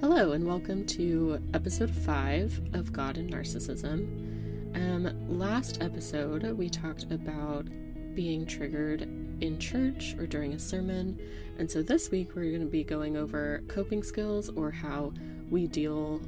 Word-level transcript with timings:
Hello, 0.00 0.32
and 0.32 0.46
welcome 0.46 0.86
to 0.86 1.38
episode 1.52 1.90
five 1.90 2.58
of 2.72 2.90
God 2.90 3.18
and 3.18 3.30
Narcissism. 3.30 4.74
Um, 4.74 5.38
last 5.38 5.82
episode, 5.82 6.42
we 6.56 6.70
talked 6.70 7.12
about 7.12 7.66
being 8.14 8.46
triggered 8.46 9.02
in 9.02 9.58
church 9.58 10.14
or 10.18 10.26
during 10.26 10.54
a 10.54 10.58
sermon, 10.58 11.20
and 11.58 11.70
so 11.70 11.82
this 11.82 12.10
week 12.10 12.34
we're 12.34 12.48
going 12.48 12.62
to 12.62 12.66
be 12.66 12.82
going 12.82 13.18
over 13.18 13.62
coping 13.68 14.02
skills 14.02 14.48
or 14.48 14.70
how 14.70 15.12
we 15.50 15.66
deal 15.66 16.22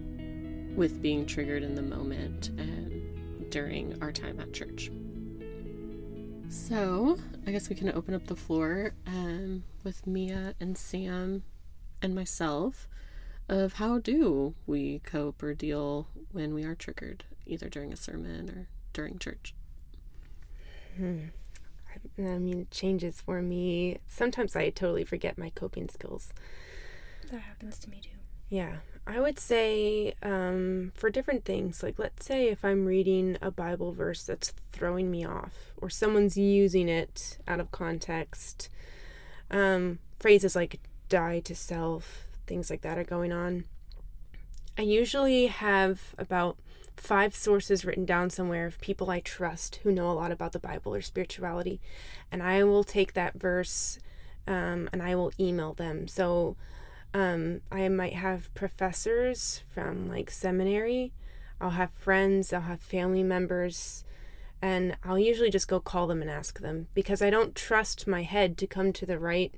with 0.77 1.01
being 1.01 1.25
triggered 1.25 1.63
in 1.63 1.75
the 1.75 1.81
moment 1.81 2.51
um, 2.59 3.03
during 3.49 3.97
our 4.03 4.13
time 4.13 4.39
at 4.39 4.53
church. 4.53 4.91
So, 6.51 7.17
I 7.47 7.53
guess 7.53 7.71
we 7.71 7.75
can 7.75 7.91
open 7.93 8.13
up 8.13 8.27
the 8.27 8.37
floor 8.37 8.93
um, 9.07 9.65
with 9.83 10.07
Mia 10.07 10.55
and 10.61 10.77
Sam 10.77 11.43
and 12.03 12.15
myself 12.15 12.87
of 13.49 13.75
how 13.75 13.99
do 13.99 14.55
we 14.67 15.01
cope 15.01 15.43
or 15.43 15.55
deal 15.55 16.09
when 16.31 16.55
we 16.55 16.65
are 16.65 16.75
triggered, 16.75 17.25
either 17.47 17.69
during 17.69 17.93
a 17.93 17.97
sermon 17.97 18.49
or 18.51 18.69
during 18.93 19.19
church. 19.19 19.55
Hmm. 20.97 21.27
I 22.19 22.39
mean, 22.39 22.61
it 22.61 22.71
changes 22.71 23.21
for 23.21 23.43
me. 23.43 23.99
Sometimes 24.07 24.57
I 24.57 24.71
totally 24.71 25.05
forget 25.05 25.39
my 25.39 25.51
coping 25.51 25.89
skills. 25.89 26.33
That 27.31 27.41
happens 27.41 27.79
to 27.81 27.91
me 27.91 28.01
too. 28.03 28.11
Yeah. 28.49 28.77
I 29.07 29.19
would 29.19 29.39
say 29.39 30.15
um, 30.23 30.93
for 30.95 31.11
different 31.11 31.45
things, 31.45 31.83
like 31.83 31.99
let's 31.99 32.25
say 32.25 32.49
if 32.49 32.65
I'm 32.65 32.87
reading 32.87 33.37
a 33.43 33.51
Bible 33.51 33.93
verse 33.93 34.23
that's 34.23 34.53
throwing 34.73 35.11
me 35.11 35.25
off, 35.25 35.73
or 35.77 35.91
someone's 35.91 36.37
using 36.37 36.89
it 36.89 37.39
out 37.49 37.59
of 37.61 37.73
context, 37.73 38.69
um, 39.51 39.99
phrases 40.21 40.55
like 40.55 40.79
die 41.09 41.41
to 41.41 41.55
self, 41.55 42.29
things 42.47 42.71
like 42.71 42.83
that 42.83 42.99
are 42.99 43.05
going 43.05 43.33
on. 43.33 43.65
I 44.77 44.83
usually 44.83 45.47
have 45.47 46.15
about 46.19 46.57
five 46.97 47.35
sources 47.35 47.85
written 47.85 48.05
down 48.05 48.31
somewhere 48.31 48.67
of 48.67 48.81
people 48.81 49.11
I 49.11 49.21
trust 49.21 49.81
who 49.83 49.93
know 49.93 50.11
a 50.11 50.15
lot 50.15 50.33
about 50.33 50.53
the 50.53 50.59
Bible 50.59 50.95
or 50.95 51.03
spirituality, 51.03 51.81
and 52.31 52.43
I 52.43 52.65
will 52.65 52.85
take 52.85 53.15
that 53.15 53.35
verse 53.35 53.99
um, 54.47 54.89
and 54.93 55.03
I 55.03 55.15
will 55.15 55.33
email 55.39 55.75
them. 55.75 56.09
So 56.09 56.57
um, 57.15 57.61
I 57.71 57.89
might 57.89 58.15
have 58.15 58.53
professors 58.55 59.63
from 59.73 60.09
like 60.09 60.31
seminary, 60.31 61.13
I'll 61.61 61.71
have 61.71 61.93
friends, 61.93 62.53
I'll 62.53 62.63
have 62.63 62.81
family 62.81 63.23
members, 63.23 64.05
and 64.61 64.97
I'll 65.05 65.19
usually 65.19 65.51
just 65.51 65.69
go 65.69 65.81
call 65.81 66.07
them 66.07 66.23
and 66.23 66.31
ask 66.31 66.61
them 66.61 66.89
because 66.95 67.21
I 67.21 67.31
don't 67.31 67.55
trust 67.55 68.07
my 68.07 68.23
head 68.23 68.57
to 68.59 68.67
come 68.67 68.93
to 68.95 69.07
the 69.07 69.19
right 69.19 69.53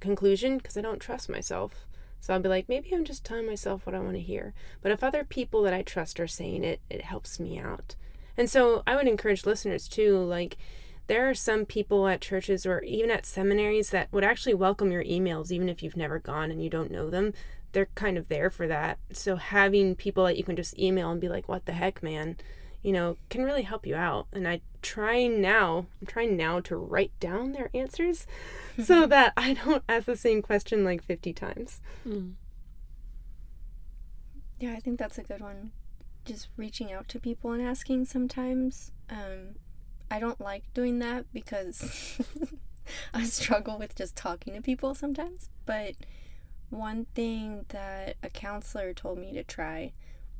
conclusion 0.00 0.58
because 0.58 0.76
I 0.76 0.80
don't 0.80 1.00
trust 1.00 1.28
myself. 1.28 1.86
So 2.24 2.32
I'll 2.32 2.40
be 2.40 2.48
like, 2.48 2.70
maybe 2.70 2.90
I'm 2.94 3.04
just 3.04 3.22
telling 3.22 3.44
myself 3.44 3.84
what 3.84 3.94
I 3.94 3.98
want 3.98 4.14
to 4.14 4.20
hear. 4.20 4.54
But 4.80 4.92
if 4.92 5.04
other 5.04 5.24
people 5.24 5.62
that 5.64 5.74
I 5.74 5.82
trust 5.82 6.18
are 6.18 6.26
saying 6.26 6.64
it, 6.64 6.80
it 6.88 7.02
helps 7.02 7.38
me 7.38 7.58
out. 7.58 7.96
And 8.34 8.48
so 8.48 8.82
I 8.86 8.96
would 8.96 9.06
encourage 9.06 9.44
listeners 9.44 9.86
too, 9.86 10.16
like, 10.16 10.56
there 11.06 11.28
are 11.28 11.34
some 11.34 11.66
people 11.66 12.08
at 12.08 12.22
churches 12.22 12.64
or 12.64 12.80
even 12.80 13.10
at 13.10 13.26
seminaries 13.26 13.90
that 13.90 14.10
would 14.10 14.24
actually 14.24 14.54
welcome 14.54 14.90
your 14.90 15.04
emails, 15.04 15.50
even 15.50 15.68
if 15.68 15.82
you've 15.82 15.98
never 15.98 16.18
gone 16.18 16.50
and 16.50 16.64
you 16.64 16.70
don't 16.70 16.90
know 16.90 17.10
them. 17.10 17.34
They're 17.72 17.90
kind 17.94 18.16
of 18.16 18.28
there 18.28 18.48
for 18.48 18.66
that. 18.68 18.98
So 19.12 19.36
having 19.36 19.94
people 19.94 20.24
that 20.24 20.38
you 20.38 20.44
can 20.44 20.56
just 20.56 20.78
email 20.78 21.10
and 21.10 21.20
be 21.20 21.28
like, 21.28 21.46
what 21.46 21.66
the 21.66 21.72
heck, 21.72 22.02
man, 22.02 22.38
you 22.84 22.92
know, 22.92 23.16
can 23.30 23.42
really 23.42 23.62
help 23.62 23.86
you 23.86 23.96
out. 23.96 24.26
And 24.32 24.46
I 24.46 24.60
try 24.82 25.26
now, 25.26 25.86
I'm 26.00 26.06
trying 26.06 26.36
now 26.36 26.60
to 26.60 26.76
write 26.76 27.18
down 27.18 27.52
their 27.52 27.70
answers 27.74 28.26
so 28.80 29.06
that 29.06 29.32
I 29.36 29.54
don't 29.54 29.82
ask 29.88 30.04
the 30.04 30.16
same 30.16 30.42
question 30.42 30.84
like 30.84 31.02
50 31.02 31.32
times. 31.32 31.80
Mm. 32.06 32.34
Yeah, 34.60 34.74
I 34.74 34.80
think 34.80 34.98
that's 34.98 35.16
a 35.18 35.22
good 35.22 35.40
one. 35.40 35.72
Just 36.26 36.48
reaching 36.58 36.92
out 36.92 37.08
to 37.08 37.18
people 37.18 37.52
and 37.52 37.62
asking 37.62 38.04
sometimes. 38.04 38.92
Um, 39.08 39.56
I 40.10 40.20
don't 40.20 40.40
like 40.40 40.64
doing 40.74 40.98
that 40.98 41.24
because 41.32 42.20
I 43.14 43.24
struggle 43.24 43.78
with 43.78 43.94
just 43.94 44.14
talking 44.14 44.52
to 44.52 44.60
people 44.60 44.94
sometimes. 44.94 45.48
But 45.64 45.94
one 46.68 47.06
thing 47.14 47.64
that 47.70 48.16
a 48.22 48.28
counselor 48.28 48.92
told 48.92 49.18
me 49.18 49.32
to 49.32 49.42
try 49.42 49.92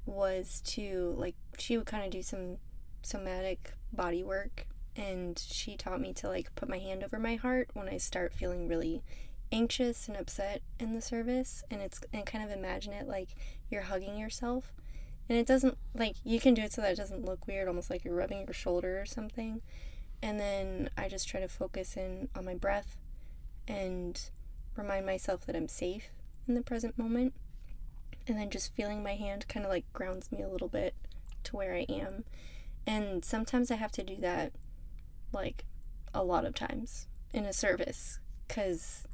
was 0.07 0.61
to 0.65 1.15
like 1.19 1.35
she 1.59 1.77
would 1.77 1.87
kind 1.87 2.05
of 2.05 2.11
do 2.11 2.23
some 2.23 2.59
somatic 3.03 3.75
body 3.93 4.23
work 4.23 4.67
and 4.97 5.39
she 5.39 5.77
taught 5.77 6.01
me 6.01 6.13
to 6.13 6.29
like 6.29 6.55
put 6.55 6.69
my 6.69 6.79
hand 6.79 7.03
over 7.03 7.19
my 7.19 7.37
heart 7.37 7.69
when 7.75 7.89
I 7.89 7.97
start 7.97 8.33
feeling 8.33 8.69
really 8.69 9.03
anxious 9.51 10.09
and 10.09 10.17
upset 10.17 10.63
in 10.79 10.93
the 10.95 11.01
service 11.01 11.63
and 11.71 11.81
it's 11.81 12.01
and 12.13 12.27
kind 12.27 12.45
of 12.45 12.57
imagine 12.57 12.93
it 12.93 13.07
like 13.07 13.31
you're 13.71 13.83
hugging 13.83 14.17
yourself. 14.17 14.73
And 15.29 15.39
it 15.39 15.47
doesn't 15.47 15.79
like 15.95 16.17
you 16.23 16.39
can 16.39 16.55
do 16.55 16.63
it 16.63 16.73
so 16.73 16.83
that 16.83 16.93
it 16.93 16.97
doesn't 16.97 17.25
look 17.25 17.47
weird 17.47 17.67
almost 17.67 17.91
like 17.91 18.05
you're 18.05 18.15
rubbing 18.15 18.45
your 18.45 18.53
shoulder 18.53 19.01
or 19.01 19.07
something. 19.07 19.63
And 20.23 20.39
then 20.39 20.91
I 20.97 21.09
just 21.09 21.29
try 21.29 21.41
to 21.41 21.49
focus 21.49 21.97
in 21.97 22.29
on 22.35 22.45
my 22.45 22.55
breath 22.55 22.97
and 23.67 24.21
remind 24.77 25.07
myself 25.07 25.47
that 25.47 25.57
I'm 25.57 25.69
safe 25.69 26.11
in 26.47 26.55
the 26.55 26.63
present 26.63 26.99
moment 26.99 27.35
and 28.27 28.39
then 28.39 28.51
just 28.51 28.75
feeling 28.75 29.03
my 29.03 29.15
hand 29.15 29.47
kind 29.49 29.65
of 29.67 29.71
like 29.71 29.91
grounds 29.93 30.33
me 30.33 30.43
a 30.43 30.49
little 30.49 30.69
bit 30.69 30.95
to 31.45 31.57
where 31.57 31.75
I 31.75 31.87
am. 31.89 32.25
And 32.87 33.25
sometimes 33.25 33.71
I 33.71 33.77
have 33.77 33.93
to 33.93 34.03
do 34.03 34.17
that 34.17 34.53
like 35.33 35.65
a 36.13 36.25
lot 36.25 36.45
of 36.45 36.55
times 36.55 37.09
in 37.33 37.45
a 37.45 37.53
service 37.53 38.19
because 38.47 39.07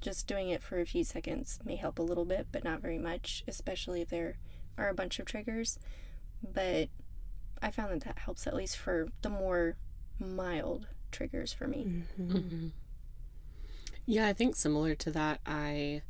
just 0.00 0.26
doing 0.26 0.48
it 0.48 0.62
for 0.62 0.80
a 0.80 0.86
few 0.86 1.04
seconds 1.04 1.58
may 1.64 1.76
help 1.76 1.98
a 1.98 2.02
little 2.02 2.24
bit, 2.24 2.48
but 2.50 2.64
not 2.64 2.80
very 2.80 2.98
much, 2.98 3.44
especially 3.46 4.00
if 4.00 4.08
there 4.08 4.36
are 4.78 4.88
a 4.88 4.94
bunch 4.94 5.18
of 5.18 5.26
triggers. 5.26 5.78
But 6.42 6.88
I 7.62 7.70
found 7.70 7.92
that 7.92 8.04
that 8.04 8.18
helps 8.20 8.46
at 8.46 8.54
least 8.54 8.76
for 8.76 9.08
the 9.22 9.28
more 9.28 9.76
mild 10.18 10.86
triggers 11.10 11.52
for 11.52 11.66
me. 11.66 11.86
Mm-hmm. 11.86 12.36
Mm-hmm. 12.36 12.66
Yeah, 14.06 14.26
I 14.26 14.32
think 14.32 14.56
similar 14.56 14.94
to 14.96 15.10
that, 15.12 15.40
I 15.46 16.02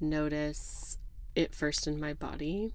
notice 0.00 0.98
it 1.34 1.54
first 1.54 1.86
in 1.86 2.00
my 2.00 2.12
body. 2.12 2.72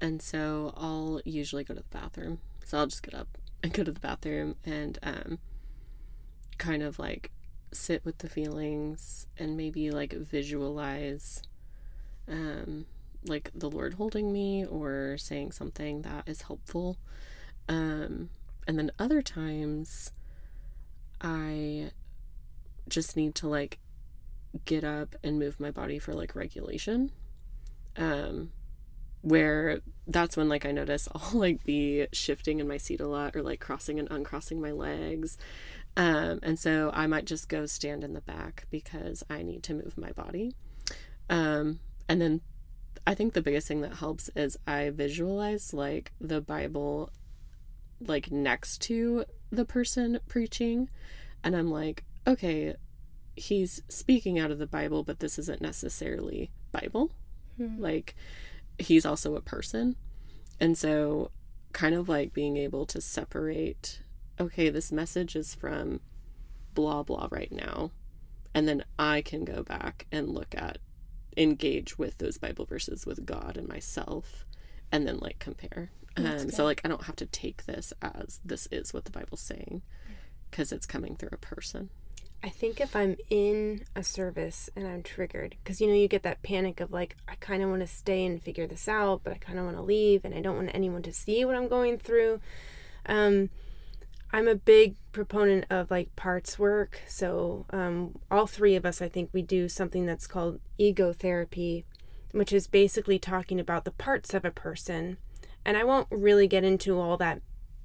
And 0.00 0.22
so 0.22 0.72
I'll 0.76 1.20
usually 1.24 1.64
go 1.64 1.74
to 1.74 1.80
the 1.80 1.98
bathroom. 1.98 2.40
So 2.64 2.78
I'll 2.78 2.86
just 2.86 3.02
get 3.02 3.14
up 3.14 3.38
and 3.62 3.72
go 3.74 3.84
to 3.84 3.92
the 3.92 4.00
bathroom 4.00 4.56
and 4.64 4.98
um, 5.02 5.38
kind 6.58 6.82
of 6.82 6.98
like 6.98 7.30
sit 7.72 8.04
with 8.04 8.18
the 8.18 8.28
feelings 8.28 9.26
and 9.36 9.56
maybe 9.56 9.90
like 9.90 10.12
visualize 10.12 11.42
um, 12.28 12.86
like 13.24 13.50
the 13.54 13.70
Lord 13.70 13.94
holding 13.94 14.32
me 14.32 14.64
or 14.64 15.16
saying 15.18 15.52
something 15.52 16.02
that 16.02 16.28
is 16.28 16.42
helpful. 16.42 16.96
Um, 17.68 18.30
and 18.66 18.78
then 18.78 18.90
other 18.98 19.22
times 19.22 20.12
I 21.20 21.90
just 22.88 23.16
need 23.16 23.34
to 23.36 23.48
like 23.48 23.78
get 24.64 24.84
up 24.84 25.14
and 25.22 25.38
move 25.38 25.60
my 25.60 25.70
body 25.70 25.98
for 25.98 26.14
like 26.14 26.34
regulation 26.34 27.10
um 27.98 28.50
where 29.22 29.80
that's 30.06 30.36
when 30.36 30.48
like 30.48 30.64
I 30.64 30.72
notice 30.72 31.08
I'll 31.14 31.38
like 31.38 31.64
be 31.64 32.06
shifting 32.12 32.60
in 32.60 32.68
my 32.68 32.76
seat 32.76 33.00
a 33.00 33.06
lot 33.06 33.36
or 33.36 33.42
like 33.42 33.60
crossing 33.60 33.98
and 33.98 34.10
uncrossing 34.10 34.60
my 34.60 34.72
legs. 34.72 35.36
Um, 35.96 36.38
and 36.42 36.58
so 36.58 36.90
I 36.94 37.06
might 37.06 37.24
just 37.24 37.48
go 37.48 37.66
stand 37.66 38.04
in 38.04 38.12
the 38.12 38.20
back 38.20 38.66
because 38.70 39.24
I 39.28 39.42
need 39.42 39.64
to 39.64 39.74
move 39.74 39.98
my 39.98 40.12
body. 40.12 40.54
Um, 41.28 41.80
and 42.08 42.20
then 42.20 42.40
I 43.06 43.14
think 43.14 43.32
the 43.32 43.42
biggest 43.42 43.66
thing 43.66 43.80
that 43.80 43.94
helps 43.94 44.30
is 44.36 44.56
I 44.66 44.90
visualize 44.90 45.74
like 45.74 46.12
the 46.20 46.40
Bible 46.40 47.10
like 48.00 48.30
next 48.30 48.80
to 48.82 49.24
the 49.50 49.64
person 49.64 50.20
preaching. 50.28 50.88
And 51.42 51.56
I'm 51.56 51.70
like, 51.70 52.04
okay, 52.26 52.76
he's 53.34 53.82
speaking 53.88 54.38
out 54.38 54.50
of 54.50 54.58
the 54.58 54.66
Bible, 54.66 55.02
but 55.02 55.18
this 55.18 55.38
isn't 55.38 55.60
necessarily 55.60 56.50
Bible. 56.70 57.10
Mm-hmm. 57.60 57.82
Like, 57.82 58.14
he's 58.78 59.06
also 59.06 59.36
a 59.36 59.40
person. 59.40 59.96
And 60.60 60.76
so, 60.76 61.30
kind 61.72 61.94
of 61.94 62.08
like 62.08 62.32
being 62.32 62.56
able 62.56 62.86
to 62.86 63.00
separate 63.00 64.00
okay, 64.40 64.68
this 64.68 64.92
message 64.92 65.36
is 65.36 65.54
from 65.54 66.00
blah, 66.74 67.02
blah 67.02 67.28
right 67.30 67.52
now. 67.52 67.90
And 68.54 68.68
then 68.68 68.84
I 68.98 69.20
can 69.20 69.44
go 69.44 69.62
back 69.62 70.06
and 70.10 70.28
look 70.28 70.54
at, 70.56 70.78
engage 71.36 71.98
with 71.98 72.18
those 72.18 72.38
Bible 72.38 72.64
verses 72.64 73.06
with 73.06 73.26
God 73.26 73.56
and 73.56 73.68
myself, 73.68 74.44
and 74.90 75.06
then 75.06 75.18
like 75.18 75.38
compare. 75.38 75.90
Um, 76.16 76.50
so, 76.50 76.64
like, 76.64 76.80
I 76.84 76.88
don't 76.88 77.04
have 77.04 77.16
to 77.16 77.26
take 77.26 77.66
this 77.66 77.92
as 78.02 78.40
this 78.44 78.66
is 78.72 78.92
what 78.92 79.04
the 79.04 79.12
Bible's 79.12 79.40
saying 79.40 79.82
because 80.50 80.72
it's 80.72 80.86
coming 80.86 81.14
through 81.14 81.30
a 81.32 81.36
person. 81.36 81.90
I 82.42 82.50
think 82.50 82.80
if 82.80 82.94
I'm 82.94 83.16
in 83.30 83.84
a 83.96 84.04
service 84.04 84.70
and 84.76 84.86
I'm 84.86 85.02
triggered, 85.02 85.56
because 85.62 85.80
you 85.80 85.88
know, 85.88 85.94
you 85.94 86.06
get 86.06 86.22
that 86.22 86.42
panic 86.42 86.80
of 86.80 86.92
like, 86.92 87.16
I 87.26 87.34
kind 87.36 87.62
of 87.62 87.70
want 87.70 87.80
to 87.80 87.86
stay 87.86 88.24
and 88.24 88.42
figure 88.42 88.66
this 88.66 88.88
out, 88.88 89.22
but 89.24 89.32
I 89.32 89.38
kind 89.38 89.58
of 89.58 89.64
want 89.64 89.76
to 89.76 89.82
leave 89.82 90.24
and 90.24 90.34
I 90.34 90.40
don't 90.40 90.56
want 90.56 90.70
anyone 90.72 91.02
to 91.02 91.12
see 91.12 91.44
what 91.44 91.56
I'm 91.56 91.68
going 91.68 91.98
through. 91.98 92.40
Um, 93.06 93.50
I'm 94.32 94.46
a 94.46 94.54
big 94.54 94.96
proponent 95.10 95.64
of 95.70 95.90
like 95.90 96.14
parts 96.14 96.58
work. 96.58 97.00
So, 97.08 97.66
um, 97.70 98.18
all 98.30 98.46
three 98.46 98.76
of 98.76 98.86
us, 98.86 99.02
I 99.02 99.08
think 99.08 99.30
we 99.32 99.42
do 99.42 99.68
something 99.68 100.06
that's 100.06 100.26
called 100.26 100.60
ego 100.76 101.12
therapy, 101.12 101.86
which 102.32 102.52
is 102.52 102.66
basically 102.66 103.18
talking 103.18 103.58
about 103.58 103.84
the 103.84 103.90
parts 103.90 104.32
of 104.32 104.44
a 104.44 104.50
person. 104.50 105.16
And 105.64 105.76
I 105.76 105.84
won't 105.84 106.08
really 106.10 106.46
get 106.46 106.62
into 106.62 107.00
all 107.00 107.16
that 107.16 107.40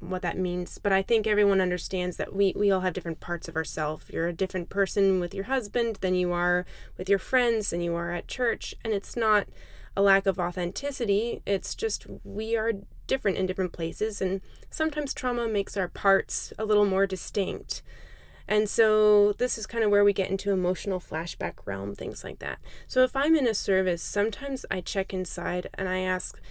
what 0.10 0.22
that 0.22 0.38
means, 0.38 0.78
but 0.78 0.92
I 0.92 1.02
think 1.02 1.26
everyone 1.26 1.62
understands 1.62 2.18
that 2.18 2.34
we, 2.34 2.54
we 2.56 2.72
all 2.72 2.82
have 2.82 2.94
different 2.94 3.20
parts 3.20 3.48
of 3.48 3.56
ourselves. 3.56 4.06
You're 4.10 4.28
a 4.28 4.34
different 4.34 4.70
person 4.70 5.20
with 5.20 5.34
your 5.34 5.46
husband 5.46 5.98
than 6.02 6.16
you 6.16 6.32
are 6.32 6.66
with 6.98 7.10
your 7.10 7.20
friends 7.20 7.70
than 7.70 7.82
you 7.82 7.96
are 7.96 8.12
at 8.12 8.28
church. 8.28 8.76
And 8.84 8.94
it's 8.94 9.16
not 9.16 9.48
a 9.96 10.02
lack 10.02 10.26
of 10.26 10.40
authenticity, 10.40 11.42
it's 11.46 11.76
just 11.76 12.08
we 12.24 12.56
are 12.56 12.74
different 13.06 13.38
in 13.38 13.46
different 13.46 13.74
places. 13.74 14.22
And 14.22 14.42
sometimes 14.70 15.14
trauma 15.14 15.48
makes 15.48 15.78
our 15.78 15.88
parts 15.88 16.52
a 16.58 16.66
little 16.66 16.86
more 16.86 17.06
distinct. 17.06 17.84
And 18.48 18.70
so 18.70 19.34
this 19.34 19.58
is 19.58 19.66
kind 19.66 19.84
of 19.84 19.92
where 19.92 20.04
we 20.04 20.14
get 20.14 20.30
into 20.30 20.52
emotional 20.52 21.00
flashback 21.00 21.54
realm, 21.66 21.96
things 21.96 22.24
like 22.24 22.40
that. 22.40 22.60
So 22.88 23.04
if 23.04 23.16
I'm 23.16 23.36
in 23.36 23.48
a 23.48 23.54
service, 23.54 24.04
sometimes 24.04 24.66
I 24.70 24.82
check 24.82 25.14
inside 25.14 25.70
and 25.76 25.88
I 25.88 26.00
ask, 26.00 26.42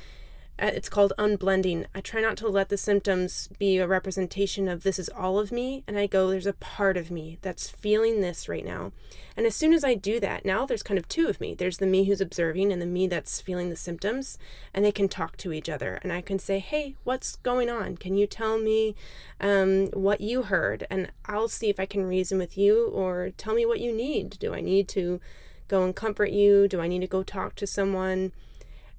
it's 0.69 0.89
called 0.89 1.13
unblending. 1.19 1.87
I 1.95 2.01
try 2.01 2.21
not 2.21 2.37
to 2.39 2.49
let 2.49 2.69
the 2.69 2.77
symptoms 2.77 3.49
be 3.59 3.79
a 3.79 3.87
representation 3.87 4.69
of 4.69 4.83
this 4.83 4.99
is 4.99 5.09
all 5.09 5.39
of 5.39 5.51
me, 5.51 5.83
and 5.87 5.99
I 5.99 6.07
go, 6.07 6.31
there's 6.31 6.47
a 6.47 6.53
part 6.53 6.97
of 6.97 7.11
me 7.11 7.39
that's 7.43 7.69
feeling 7.69 8.21
this 8.21 8.49
right 8.49 8.65
now. 8.65 8.93
And 9.37 9.47
as 9.47 9.57
soon 9.57 9.73
as 9.73 9.83
I 9.83 9.95
do 9.95 10.21
that, 10.21 10.45
now 10.45 10.65
there's 10.67 10.83
kind 10.83 10.99
of 10.99 11.09
two 11.09 11.27
of 11.29 11.41
me. 11.41 11.55
There's 11.55 11.79
the 11.79 11.87
me 11.87 12.05
who's 12.05 12.21
observing 12.21 12.73
and 12.73 12.81
the 12.81 12.87
me 12.87 13.07
that's 13.07 13.41
feeling 13.41 13.71
the 13.71 13.77
symptoms, 13.77 14.39
and 14.73 14.85
they 14.85 14.93
can 14.93 15.09
talk 15.09 15.37
to 15.39 15.53
each 15.53 15.69
other. 15.69 15.99
And 16.03 16.13
I 16.13 16.21
can 16.21 16.39
say, 16.39 16.59
hey, 16.59 16.97
what's 17.05 17.37
going 17.37 17.69
on? 17.69 17.97
Can 17.97 18.17
you 18.17 18.27
tell 18.27 18.59
me 18.59 18.95
um, 19.41 19.87
what 19.89 20.21
you 20.21 20.43
heard? 20.43 20.87
And 20.91 21.11
I'll 21.27 21.49
see 21.49 21.71
if 21.71 21.81
I 21.81 21.87
can 21.87 22.05
reason 22.05 22.39
with 22.39 22.57
you 22.57 22.87
or 22.89 23.31
tell 23.37 23.55
me 23.55 23.67
what 23.67 23.81
you 23.81 23.93
need. 23.93 24.39
Do 24.39 24.55
I 24.55 24.61
need 24.61 24.89
to 24.89 25.21
go 25.67 25.83
and 25.85 25.97
comfort 25.97 26.31
you? 26.31 26.69
Do 26.69 26.81
I 26.81 26.89
need 26.89 27.01
to 27.01 27.07
go 27.07 27.23
talk 27.23 27.55
to 27.57 27.67
someone? 27.67 28.33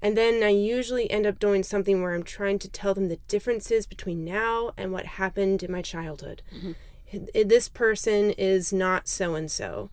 And 0.04 0.18
then 0.18 0.42
I 0.42 0.50
usually 0.50 1.10
end 1.10 1.24
up 1.24 1.38
doing 1.38 1.62
something 1.62 2.02
where 2.02 2.14
I'm 2.14 2.24
trying 2.24 2.58
to 2.58 2.68
tell 2.68 2.92
them 2.92 3.08
the 3.08 3.20
differences 3.26 3.86
between 3.86 4.22
now 4.22 4.72
and 4.76 4.92
what 4.92 5.06
happened 5.06 5.62
in 5.62 5.72
my 5.72 5.80
childhood. 5.80 6.42
Mm-hmm. 6.54 7.48
This 7.48 7.70
person 7.70 8.32
is 8.32 8.70
not 8.70 9.08
so 9.08 9.34
and 9.34 9.50
so. 9.50 9.88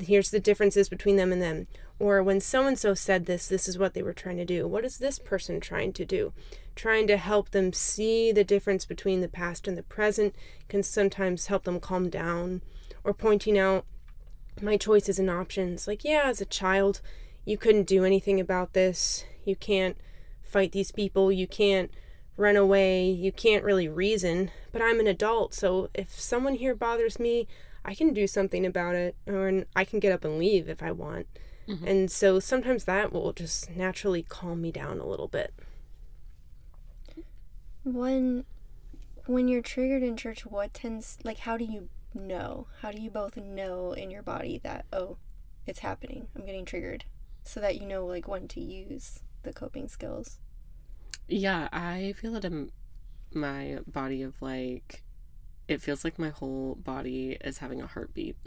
Here's 0.00 0.30
the 0.30 0.40
differences 0.40 0.88
between 0.88 1.16
them 1.16 1.32
and 1.32 1.42
them. 1.42 1.66
Or 1.98 2.22
when 2.22 2.40
so 2.40 2.66
and 2.66 2.78
so 2.78 2.94
said 2.94 3.26
this, 3.26 3.46
this 3.46 3.68
is 3.68 3.76
what 3.76 3.92
they 3.92 4.02
were 4.02 4.14
trying 4.14 4.38
to 4.38 4.46
do. 4.46 4.66
What 4.66 4.86
is 4.86 4.96
this 4.96 5.18
person 5.18 5.60
trying 5.60 5.92
to 5.92 6.06
do? 6.06 6.32
Trying 6.74 7.06
to 7.08 7.18
help 7.18 7.50
them 7.50 7.74
see 7.74 8.32
the 8.32 8.44
difference 8.44 8.86
between 8.86 9.20
the 9.20 9.28
past 9.28 9.68
and 9.68 9.76
the 9.76 9.82
present 9.82 10.34
can 10.70 10.82
sometimes 10.82 11.48
help 11.48 11.64
them 11.64 11.78
calm 11.78 12.08
down. 12.08 12.62
Or 13.04 13.12
pointing 13.12 13.58
out 13.58 13.84
my 14.62 14.78
choices 14.78 15.18
and 15.18 15.28
options. 15.28 15.86
Like, 15.86 16.04
yeah, 16.04 16.22
as 16.24 16.40
a 16.40 16.46
child, 16.46 17.02
you 17.44 17.58
couldn't 17.58 17.86
do 17.86 18.02
anything 18.02 18.40
about 18.40 18.72
this. 18.72 19.26
You 19.44 19.56
can't 19.56 19.96
fight 20.42 20.72
these 20.72 20.92
people. 20.92 21.32
You 21.32 21.46
can't 21.46 21.90
run 22.36 22.56
away. 22.56 23.08
You 23.08 23.32
can't 23.32 23.64
really 23.64 23.88
reason. 23.88 24.50
But 24.72 24.82
I'm 24.82 25.00
an 25.00 25.06
adult, 25.06 25.54
so 25.54 25.88
if 25.94 26.18
someone 26.18 26.54
here 26.54 26.74
bothers 26.74 27.18
me, 27.18 27.46
I 27.84 27.94
can 27.94 28.12
do 28.12 28.26
something 28.26 28.64
about 28.64 28.94
it, 28.94 29.16
or 29.26 29.64
I 29.74 29.84
can 29.84 29.98
get 29.98 30.12
up 30.12 30.24
and 30.24 30.38
leave 30.38 30.68
if 30.68 30.82
I 30.82 30.92
want. 30.92 31.26
Mm-hmm. 31.68 31.86
And 31.86 32.10
so 32.10 32.40
sometimes 32.40 32.84
that 32.84 33.12
will 33.12 33.32
just 33.32 33.70
naturally 33.70 34.22
calm 34.22 34.60
me 34.60 34.72
down 34.72 34.98
a 34.98 35.06
little 35.06 35.28
bit. 35.28 35.52
When 37.84 38.44
when 39.26 39.48
you're 39.48 39.62
triggered 39.62 40.02
in 40.02 40.16
church, 40.16 40.44
what 40.44 40.74
tends 40.74 41.18
like 41.24 41.38
how 41.38 41.56
do 41.56 41.64
you 41.64 41.88
know? 42.14 42.66
How 42.80 42.90
do 42.90 43.00
you 43.00 43.10
both 43.10 43.36
know 43.36 43.92
in 43.92 44.10
your 44.10 44.22
body 44.22 44.60
that 44.62 44.86
oh, 44.92 45.18
it's 45.66 45.80
happening. 45.80 46.28
I'm 46.36 46.44
getting 46.44 46.64
triggered 46.64 47.04
so 47.44 47.60
that 47.60 47.80
you 47.80 47.86
know 47.86 48.06
like 48.06 48.28
when 48.28 48.48
to 48.48 48.60
use 48.60 49.20
the 49.42 49.52
coping 49.52 49.88
skills. 49.88 50.38
Yeah, 51.28 51.68
I 51.72 52.14
feel 52.20 52.36
it 52.36 52.44
in 52.44 52.70
my 53.32 53.78
body 53.86 54.22
of 54.22 54.40
like 54.42 55.04
it 55.68 55.80
feels 55.80 56.04
like 56.04 56.18
my 56.18 56.28
whole 56.30 56.74
body 56.74 57.36
is 57.40 57.58
having 57.58 57.80
a 57.80 57.86
heartbeat. 57.86 58.36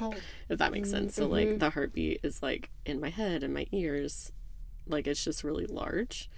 Oh. 0.00 0.12
if 0.48 0.58
that 0.58 0.72
makes 0.72 0.90
sense. 0.90 1.12
Mm-hmm. 1.12 1.22
So 1.22 1.28
like 1.28 1.60
the 1.60 1.70
heartbeat 1.70 2.20
is 2.24 2.42
like 2.42 2.70
in 2.84 3.00
my 3.00 3.08
head 3.08 3.44
and 3.44 3.54
my 3.54 3.68
ears. 3.70 4.32
Like 4.84 5.06
it's 5.06 5.22
just 5.22 5.44
really 5.44 5.64
large. 5.64 6.28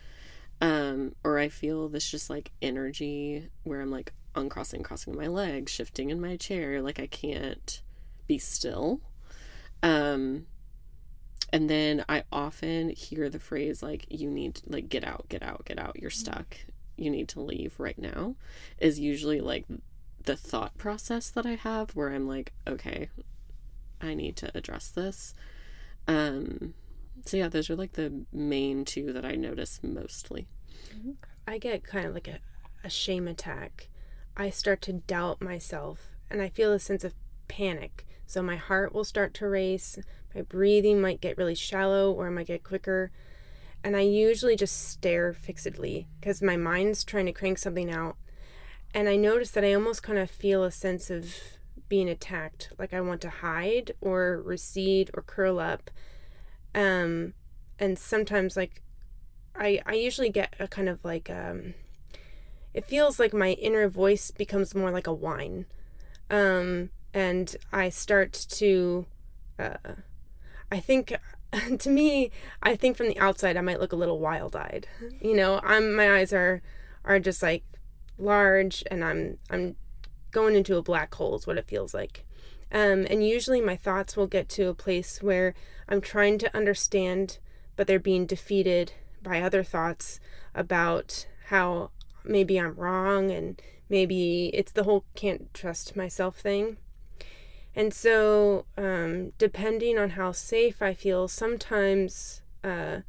Um, 0.60 1.14
or 1.25 1.38
I 1.38 1.49
feel 1.49 1.88
this 1.88 2.10
just 2.10 2.28
like 2.28 2.52
energy 2.60 3.49
where 3.62 3.81
I'm 3.81 3.90
like 3.90 4.12
uncrossing, 4.34 4.82
crossing 4.82 5.16
my 5.16 5.28
legs, 5.28 5.72
shifting 5.72 6.10
in 6.10 6.20
my 6.20 6.37
chair, 6.37 6.82
like 6.82 7.00
I 7.00 7.06
can't 7.06 7.82
be 8.26 8.37
still. 8.37 9.00
Um, 9.82 10.46
and 11.53 11.69
then 11.69 12.05
I 12.09 12.25
often 12.31 12.91
hear 12.91 13.29
the 13.29 13.39
phrase 13.39 13.83
like 13.83 14.06
you 14.11 14.31
need 14.31 14.61
like 14.67 14.89
get 14.89 15.05
out, 15.05 15.27
get 15.29 15.43
out, 15.43 15.65
get 15.65 15.79
out, 15.79 15.97
you're 15.99 16.11
mm-hmm. 16.11 16.31
stuck. 16.31 16.56
You 16.97 17.11
need 17.11 17.29
to 17.29 17.41
leave 17.41 17.79
right 17.79 17.99
now 17.99 18.35
is 18.79 18.99
usually 18.99 19.41
like 19.41 19.65
the 20.25 20.37
thought 20.37 20.77
process 20.77 21.31
that 21.31 21.47
I 21.47 21.55
have 21.55 21.95
where 21.95 22.12
I'm 22.12 22.27
like, 22.27 22.53
okay, 22.67 23.09
I 24.00 24.15
need 24.15 24.37
to 24.37 24.50
address 24.56 24.89
this. 24.89 25.35
Um 26.06 26.75
so 27.25 27.37
yeah, 27.37 27.49
those 27.49 27.71
are 27.71 27.77
like 27.77 27.93
the 27.93 28.25
main 28.33 28.85
two 28.85 29.12
that 29.12 29.25
I 29.25 29.35
notice 29.35 29.81
mostly. 29.83 30.49
I 31.47 31.59
get 31.59 31.85
kind 31.85 32.06
of 32.06 32.15
like 32.15 32.29
a, 32.29 32.41
a 32.85 32.91
shame 32.91 33.27
attack. 33.27 33.89
I 34.37 34.51
start 34.51 34.83
to 34.83 34.93
doubt 34.93 35.41
myself 35.41 36.17
and 36.31 36.43
I 36.43 36.49
feel 36.49 36.73
a 36.73 36.79
sense 36.79 37.05
of 37.05 37.15
panic. 37.49 38.06
So 38.29 38.43
my 38.43 38.57
heart 38.57 38.95
will 38.95 39.05
start 39.05 39.33
to 39.35 39.49
race, 39.49 39.99
my 40.35 40.43
breathing 40.43 41.01
might 41.01 41.23
get 41.23 41.39
really 41.39 41.55
shallow 41.55 42.13
or 42.13 42.27
it 42.27 42.33
might 42.33 42.47
get 42.47 42.63
quicker. 42.63 43.11
And 43.83 43.97
I 43.97 44.01
usually 44.01 44.55
just 44.55 44.91
stare 44.91 45.33
fixedly 45.33 46.09
because 46.21 46.43
my 46.43 46.55
mind's 46.55 47.05
trying 47.05 47.25
to 47.25 47.33
crank 47.33 47.57
something 47.57 47.91
out. 47.91 48.17
And 48.93 49.09
I 49.09 49.17
notice 49.17 49.51
that 49.53 49.65
I 49.65 49.73
almost 49.73 50.03
kind 50.03 50.19
of 50.19 50.31
feel 50.31 50.63
a 50.63 50.71
sense 50.71 51.09
of 51.09 51.35
being 51.89 52.11
attacked, 52.11 52.71
like 52.79 52.93
I 52.93 53.01
want 53.01 53.23
to 53.23 53.31
hide 53.31 53.93
or 54.03 54.43
recede 54.45 55.11
or 55.15 55.23
curl 55.23 55.59
up. 55.59 55.91
Um, 56.75 57.33
and 57.79 57.99
sometimes, 57.99 58.59
like, 58.59 58.83
I, 59.57 59.81
I 59.87 59.95
usually 59.95 60.29
get 60.29 60.55
a 60.59 60.69
kind 60.69 60.91
of 60.91 61.03
like, 61.03 61.31
um, 61.31 61.73
it 62.75 62.85
feels 62.85 63.19
like 63.19 63.33
my 63.33 63.53
inner 63.53 63.89
voice 63.89 64.31
becomes 64.31 64.75
more 64.75 64.91
like 64.91 65.07
a 65.07 65.15
whine. 65.15 65.65
Um, 66.29 66.91
and 67.14 67.55
I 67.72 67.88
start 67.88 68.32
to, 68.32 69.06
uh, 69.58 69.76
I 70.70 70.81
think 70.81 71.14
to 71.78 71.90
me, 71.90 72.31
I 72.62 72.76
think 72.76 72.96
from 72.96 73.08
the 73.08 73.19
outside 73.19 73.56
I 73.56 73.62
might 73.62 73.81
look 73.81 73.93
a 73.93 73.96
little 73.96 74.19
wild-eyed. 74.19 74.86
You 75.20 75.34
know, 75.34 75.60
I'm 75.62 75.94
my 75.94 76.19
eyes 76.19 76.32
are 76.32 76.62
are 77.05 77.19
just 77.19 77.43
like 77.43 77.65
large 78.19 78.84
and 78.91 79.05
I'm 79.05 79.38
I'm 79.50 79.77
going 80.31 80.55
into 80.55 80.77
a 80.77 80.82
black 80.82 81.15
hole 81.15 81.36
is 81.36 81.46
what 81.46 81.58
it 81.58 81.69
feels 81.69 81.94
like. 81.94 82.24
Um, 82.70 83.06
and 83.08 83.27
usually 83.27 83.62
my 83.62 83.77
thoughts 83.77 84.17
will 84.17 84.27
get 84.27 84.48
to 84.50 84.69
a 84.69 84.74
place 84.74 85.22
where 85.22 85.55
I'm 85.88 86.03
trying 86.03 86.36
to 86.38 86.55
understand, 86.55 87.38
but 87.77 87.86
they're 87.86 87.98
being 87.98 88.27
defeated 88.27 88.93
by 89.22 89.41
other 89.41 89.65
thoughts 89.65 90.20
about 90.55 91.27
how 91.46 91.91
maybe 92.24 92.60
I'm 92.60 92.74
wrong 92.74 93.31
and 93.31 93.60
maybe 93.88 94.50
it's 94.53 94.72
the 94.72 94.84
whole 94.84 95.06
can't 95.15 95.53
trust 95.55 95.96
myself 95.96 96.36
thing. 96.36 96.77
And 97.79 97.94
so, 97.94 98.65
um, 98.77 99.35
depending 99.39 99.99
on 99.99 100.11
how 100.11 100.32
safe 100.32 100.82
I 100.82 100.94
feel, 100.94 101.29
sometimes 101.29 102.43
uh, 102.65 103.03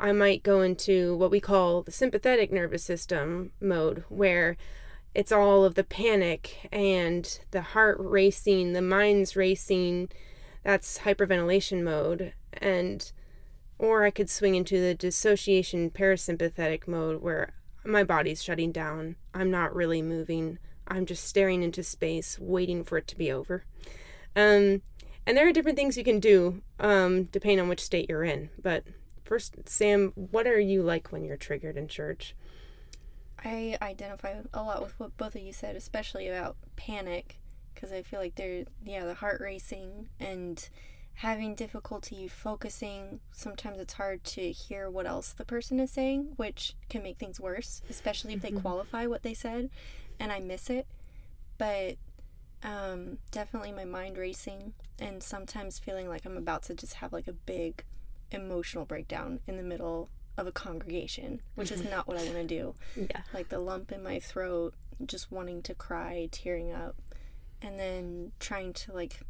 I 0.00 0.12
might 0.12 0.42
go 0.42 0.62
into 0.62 1.14
what 1.14 1.30
we 1.30 1.40
call 1.40 1.82
the 1.82 1.92
sympathetic 1.92 2.50
nervous 2.50 2.82
system 2.82 3.52
mode, 3.60 4.04
where 4.08 4.56
it's 5.14 5.30
all 5.30 5.62
of 5.62 5.74
the 5.74 5.84
panic 5.84 6.70
and 6.72 7.38
the 7.50 7.60
heart 7.60 7.98
racing, 8.00 8.72
the 8.72 8.80
mind's 8.80 9.36
racing. 9.36 10.08
That's 10.64 11.00
hyperventilation 11.00 11.82
mode. 11.82 12.32
And 12.54 13.12
or 13.78 14.04
I 14.04 14.10
could 14.10 14.30
swing 14.30 14.54
into 14.54 14.80
the 14.80 14.94
dissociation 14.94 15.90
parasympathetic 15.90 16.88
mode 16.88 17.20
where 17.20 17.52
my 17.84 18.04
body's 18.04 18.42
shutting 18.42 18.72
down. 18.72 19.16
I'm 19.34 19.50
not 19.50 19.74
really 19.74 20.00
moving. 20.00 20.58
I'm 20.88 21.06
just 21.06 21.24
staring 21.24 21.62
into 21.62 21.82
space, 21.82 22.38
waiting 22.40 22.84
for 22.84 22.98
it 22.98 23.06
to 23.08 23.16
be 23.16 23.30
over. 23.30 23.64
Um, 24.34 24.82
and 25.26 25.36
there 25.36 25.46
are 25.46 25.52
different 25.52 25.76
things 25.76 25.98
you 25.98 26.04
can 26.04 26.20
do 26.20 26.62
um, 26.80 27.24
depending 27.24 27.60
on 27.60 27.68
which 27.68 27.84
state 27.84 28.08
you're 28.08 28.24
in. 28.24 28.50
But 28.62 28.84
first, 29.24 29.68
Sam, 29.68 30.12
what 30.14 30.46
are 30.46 30.58
you 30.58 30.82
like 30.82 31.12
when 31.12 31.24
you're 31.24 31.36
triggered 31.36 31.76
in 31.76 31.86
church? 31.86 32.34
I 33.44 33.76
identify 33.82 34.36
a 34.52 34.62
lot 34.62 34.82
with 34.82 34.98
what 34.98 35.16
both 35.16 35.36
of 35.36 35.42
you 35.42 35.52
said, 35.52 35.76
especially 35.76 36.28
about 36.28 36.56
panic, 36.76 37.38
because 37.74 37.92
I 37.92 38.02
feel 38.02 38.20
like 38.20 38.34
they're, 38.34 38.64
yeah, 38.84 39.04
the 39.04 39.14
heart 39.14 39.40
racing 39.40 40.08
and 40.18 40.68
having 41.14 41.54
difficulty 41.54 42.26
focusing. 42.26 43.20
Sometimes 43.32 43.78
it's 43.78 43.94
hard 43.94 44.24
to 44.24 44.50
hear 44.50 44.88
what 44.88 45.06
else 45.06 45.32
the 45.32 45.44
person 45.44 45.78
is 45.78 45.90
saying, 45.90 46.32
which 46.36 46.74
can 46.88 47.02
make 47.02 47.18
things 47.18 47.38
worse, 47.38 47.82
especially 47.90 48.34
if 48.34 48.40
they 48.40 48.50
mm-hmm. 48.50 48.60
qualify 48.60 49.06
what 49.06 49.22
they 49.22 49.34
said 49.34 49.68
and 50.20 50.32
I 50.32 50.40
miss 50.40 50.70
it. 50.70 50.86
But 51.56 51.96
um, 52.62 53.18
definitely 53.30 53.72
my 53.72 53.84
mind 53.84 54.18
racing 54.18 54.72
and 54.98 55.22
sometimes 55.22 55.78
feeling 55.78 56.08
like 56.08 56.24
I'm 56.24 56.36
about 56.36 56.62
to 56.64 56.74
just 56.74 56.94
have 56.94 57.12
like 57.12 57.28
a 57.28 57.32
big 57.32 57.84
emotional 58.30 58.84
breakdown 58.84 59.40
in 59.46 59.56
the 59.56 59.62
middle 59.62 60.08
of 60.36 60.46
a 60.46 60.52
congregation, 60.52 61.40
which 61.54 61.72
is 61.72 61.84
not 61.90 62.06
what 62.06 62.16
I 62.16 62.24
want 62.24 62.36
to 62.36 62.44
do. 62.44 62.74
Yeah. 62.96 63.22
Like 63.34 63.48
the 63.48 63.58
lump 63.58 63.90
in 63.90 64.02
my 64.02 64.20
throat, 64.20 64.74
just 65.04 65.32
wanting 65.32 65.62
to 65.62 65.74
cry, 65.74 66.28
tearing 66.30 66.72
up, 66.72 66.96
and 67.60 67.78
then 67.78 68.32
trying 68.38 68.72
to 68.72 68.92
like 68.92 69.20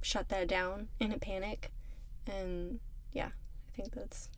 shut 0.00 0.28
that 0.28 0.48
down 0.48 0.88
in 1.00 1.12
a 1.12 1.18
panic. 1.18 1.72
And 2.26 2.78
yeah, 3.12 3.30
I 3.68 3.76
think 3.76 3.92
that's 3.94 4.28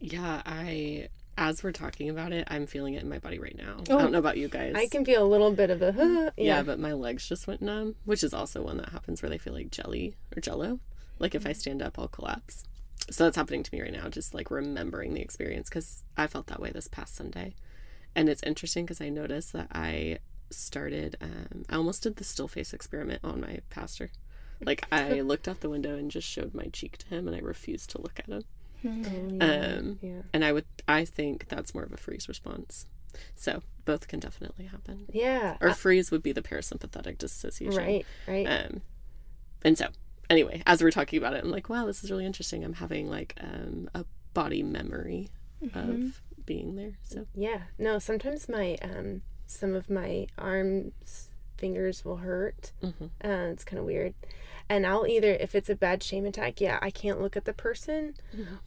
Yeah, 0.00 0.42
I 0.44 1.08
as 1.36 1.62
we're 1.62 1.72
talking 1.72 2.08
about 2.08 2.32
it, 2.32 2.46
I'm 2.48 2.66
feeling 2.66 2.94
it 2.94 3.02
in 3.02 3.08
my 3.08 3.18
body 3.18 3.38
right 3.38 3.56
now. 3.56 3.76
Oh. 3.90 3.98
I 3.98 4.02
don't 4.02 4.12
know 4.12 4.18
about 4.18 4.36
you 4.36 4.48
guys. 4.48 4.74
I 4.76 4.86
can 4.86 5.04
feel 5.04 5.24
a 5.24 5.26
little 5.26 5.52
bit 5.52 5.70
of 5.70 5.82
a 5.82 5.92
huh, 5.92 6.30
yeah. 6.36 6.56
yeah. 6.56 6.62
but 6.62 6.78
my 6.78 6.92
legs 6.92 7.28
just 7.28 7.46
went 7.46 7.62
numb, 7.62 7.96
which 8.04 8.22
is 8.22 8.32
also 8.34 8.62
one 8.62 8.76
that 8.78 8.90
happens 8.90 9.22
where 9.22 9.30
they 9.30 9.38
feel 9.38 9.52
like 9.52 9.70
jelly 9.70 10.14
or 10.36 10.40
jello. 10.40 10.80
Like 11.18 11.34
if 11.34 11.46
I 11.46 11.52
stand 11.52 11.82
up, 11.82 11.98
I'll 11.98 12.08
collapse. 12.08 12.64
So 13.10 13.24
that's 13.24 13.36
happening 13.36 13.62
to 13.62 13.74
me 13.74 13.82
right 13.82 13.92
now, 13.92 14.08
just 14.08 14.34
like 14.34 14.50
remembering 14.50 15.14
the 15.14 15.20
experience 15.20 15.68
because 15.68 16.04
I 16.16 16.26
felt 16.26 16.46
that 16.46 16.60
way 16.60 16.70
this 16.70 16.88
past 16.88 17.14
Sunday. 17.14 17.54
And 18.14 18.28
it's 18.28 18.42
interesting 18.42 18.84
because 18.84 19.00
I 19.00 19.08
noticed 19.08 19.52
that 19.52 19.68
I 19.72 20.18
started, 20.50 21.16
um, 21.20 21.64
I 21.68 21.76
almost 21.76 22.02
did 22.02 22.16
the 22.16 22.24
still 22.24 22.48
face 22.48 22.72
experiment 22.72 23.20
on 23.24 23.40
my 23.40 23.60
pastor. 23.70 24.10
Like 24.64 24.86
I 24.90 25.20
looked 25.22 25.48
out 25.48 25.60
the 25.60 25.70
window 25.70 25.96
and 25.96 26.10
just 26.10 26.28
showed 26.28 26.54
my 26.54 26.66
cheek 26.72 26.96
to 26.98 27.06
him 27.08 27.26
and 27.26 27.36
I 27.36 27.40
refused 27.40 27.90
to 27.90 28.00
look 28.00 28.18
at 28.18 28.26
him. 28.26 28.44
Yeah. 28.84 29.76
Um, 29.78 29.98
yeah. 30.02 30.22
And 30.32 30.44
I 30.44 30.52
would, 30.52 30.66
I 30.86 31.04
think 31.04 31.48
that's 31.48 31.74
more 31.74 31.84
of 31.84 31.92
a 31.92 31.96
freeze 31.96 32.28
response. 32.28 32.86
So 33.36 33.62
both 33.84 34.08
can 34.08 34.20
definitely 34.20 34.66
happen. 34.66 35.06
Yeah. 35.12 35.56
Or 35.60 35.72
freeze 35.74 36.10
would 36.10 36.22
be 36.22 36.32
the 36.32 36.42
parasympathetic 36.42 37.18
dissociation. 37.18 37.76
right, 37.76 38.06
right. 38.26 38.46
Um, 38.46 38.82
and 39.62 39.78
so, 39.78 39.88
anyway, 40.28 40.62
as 40.66 40.82
we're 40.82 40.90
talking 40.90 41.18
about 41.18 41.34
it, 41.34 41.44
I'm 41.44 41.50
like, 41.50 41.68
wow, 41.68 41.86
this 41.86 42.04
is 42.04 42.10
really 42.10 42.26
interesting. 42.26 42.64
I'm 42.64 42.74
having 42.74 43.08
like 43.08 43.34
um, 43.40 43.88
a 43.94 44.04
body 44.34 44.62
memory 44.62 45.30
of 45.74 46.20
being 46.44 46.76
there. 46.76 46.98
So, 47.02 47.26
Yeah. 47.34 47.62
No, 47.78 47.98
sometimes 47.98 48.48
my 48.48 48.76
um 48.82 49.22
some 49.46 49.74
of 49.74 49.88
my 49.88 50.26
arms 50.36 51.30
fingers 51.56 52.04
will 52.04 52.16
hurt. 52.18 52.72
Mhm. 52.82 53.10
Uh, 53.24 53.52
it's 53.52 53.64
kind 53.64 53.78
of 53.80 53.84
weird. 53.86 54.14
And 54.66 54.86
I'll 54.86 55.06
either 55.06 55.34
if 55.34 55.54
it's 55.54 55.68
a 55.68 55.74
bad 55.74 56.02
shame 56.02 56.24
attack, 56.24 56.58
yeah, 56.58 56.78
I 56.80 56.90
can't 56.90 57.20
look 57.20 57.36
at 57.36 57.44
the 57.44 57.52
person, 57.52 58.14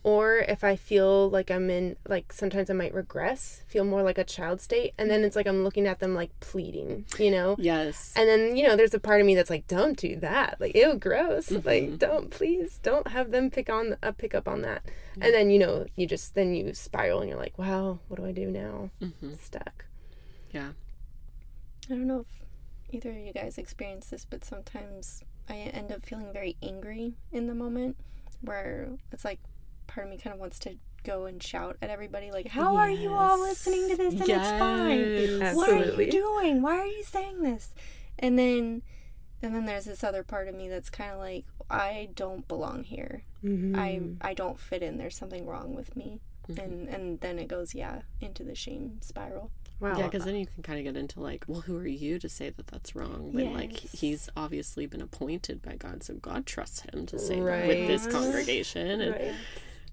or 0.04 0.38
if 0.38 0.64
I 0.64 0.76
feel 0.76 1.28
like 1.28 1.50
I'm 1.50 1.72
in 1.72 1.96
like 2.08 2.32
sometimes 2.32 2.70
I 2.70 2.74
might 2.74 2.94
regress, 2.94 3.64
feel 3.68 3.84
more 3.84 4.04
like 4.04 4.20
a 4.20 4.24
child 4.24 4.62
state, 4.62 4.94
and 5.00 5.10
then 5.10 5.24
it's 5.24 5.36
like 5.36 5.48
I'm 5.48 5.64
looking 5.64 5.88
at 5.88 6.00
them 6.00 6.14
like 6.14 6.30
pleading, 6.40 7.06
you 7.18 7.32
know. 7.32 7.56
yes. 7.58 8.14
And 8.16 8.30
then, 8.30 8.56
you 8.56 8.68
know, 8.68 8.76
there's 8.76 8.94
a 8.94 9.00
part 9.00 9.22
of 9.22 9.26
me 9.26 9.34
that's 9.34 9.50
like, 9.50 9.66
don't 9.66 9.98
do 9.98 10.18
that. 10.18 10.58
Like, 10.60 10.76
ew, 10.76 10.94
gross. 10.94 11.50
Mm-hmm. 11.50 11.68
Like, 11.68 11.98
don't, 11.98 12.30
please, 12.30 12.80
don't 12.84 13.08
have 13.08 13.32
them 13.32 13.50
pick 13.50 13.68
on, 13.68 13.98
uh, 14.04 14.12
pick 14.12 14.36
up 14.36 14.48
on 14.48 14.62
that. 14.62 14.84
And 15.20 15.34
then, 15.34 15.50
you 15.50 15.58
know, 15.58 15.88
you 15.96 16.06
just, 16.06 16.36
then 16.36 16.54
you 16.54 16.76
spiral 16.76 17.22
and 17.22 17.30
you're 17.30 17.40
like, 17.40 17.58
wow, 17.58 17.98
what 18.08 18.18
do 18.20 18.26
I 18.28 18.32
do 18.34 18.52
now? 18.52 18.92
hmm 19.00 19.34
Stuck. 19.42 19.86
Yeah. 20.52 20.74
I 21.90 21.94
don't 21.96 22.06
know 22.06 22.20
if 22.20 22.47
either 22.92 23.10
of 23.12 23.18
you 23.18 23.34
guys 23.34 23.58
experience 23.58 24.08
this, 24.08 24.26
but 24.26 24.44
sometimes 24.44 25.24
I 25.50 25.56
end 25.56 25.92
up 25.92 26.06
feeling 26.06 26.32
very 26.32 26.56
angry 26.62 27.14
in 27.32 27.48
the 27.48 27.56
moment 27.56 27.98
where 28.42 28.90
it's 29.12 29.26
like 29.26 29.40
part 29.88 30.08
of 30.08 30.12
me 30.12 30.18
kind 30.18 30.34
of 30.34 30.40
wants 30.40 30.60
to 30.60 30.78
go 31.04 31.26
and 31.26 31.42
shout 31.42 31.78
at 31.82 31.90
everybody, 31.90 32.32
like, 32.32 32.50
How 32.50 32.76
are 32.76 32.90
you 32.90 33.14
all 33.14 33.40
listening 33.40 33.90
to 33.90 33.96
this? 33.96 34.14
And 34.14 34.30
it's 34.30 34.50
fine. 34.60 35.00
Yes. 35.40 35.56
What 35.56 35.70
are 35.70 36.02
you 36.02 36.12
doing? 36.12 36.62
Why 36.62 36.78
are 36.78 36.86
you 36.86 37.04
saying 37.04 37.44
this? 37.44 37.74
And 38.20 38.38
then 38.38 38.82
and 39.42 39.54
then 39.54 39.66
there's 39.66 39.86
this 39.86 40.04
other 40.04 40.24
part 40.24 40.48
of 40.48 40.56
me 40.56 40.68
that's 40.68 40.90
kind 40.90 41.12
of 41.12 41.20
like 41.20 41.46
I 41.70 42.10
don't 42.16 42.48
belong 42.48 42.84
here. 42.84 43.24
Mm-hmm. 43.44 43.76
I 44.24 44.30
I 44.30 44.34
don't 44.34 44.60
fit 44.60 44.82
in. 44.82 44.98
There's 44.98 45.16
something 45.16 45.46
wrong 45.46 45.76
with 45.76 45.96
me. 45.96 46.22
And 46.50 46.88
and 46.88 47.20
then 47.22 47.40
it 47.40 47.48
goes 47.48 47.76
yeah 47.76 48.02
into 48.22 48.44
the 48.44 48.56
shame 48.56 49.00
spiral. 49.02 49.52
Wow. 49.80 49.98
Yeah, 49.98 50.06
because 50.06 50.26
then 50.26 50.36
uh, 50.36 50.40
you 50.40 50.48
can 50.48 50.64
kind 50.64 50.80
of 50.80 50.86
get 50.86 50.98
into 50.98 51.20
like, 51.20 51.46
well, 51.48 51.62
who 51.62 51.78
are 51.78 51.88
you 51.88 52.20
to 52.20 52.30
say 52.30 52.50
that 52.50 52.68
that's 52.68 52.96
wrong? 52.96 53.32
When 53.34 53.54
like 53.54 53.78
he's 53.78 54.30
obviously 54.36 54.86
been 54.86 55.02
appointed 55.02 55.62
by 55.62 55.76
God, 55.76 56.04
so 56.04 56.16
God 56.16 56.46
trusts 56.46 56.82
him 56.82 57.06
to 57.08 57.20
say 57.20 57.42
that 57.42 57.68
with 57.68 57.88
this 57.88 58.08
congregation. 58.08 59.02
And 59.02 59.12
Right. 59.14 59.34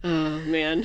Oh 0.05 0.41
man, 0.41 0.85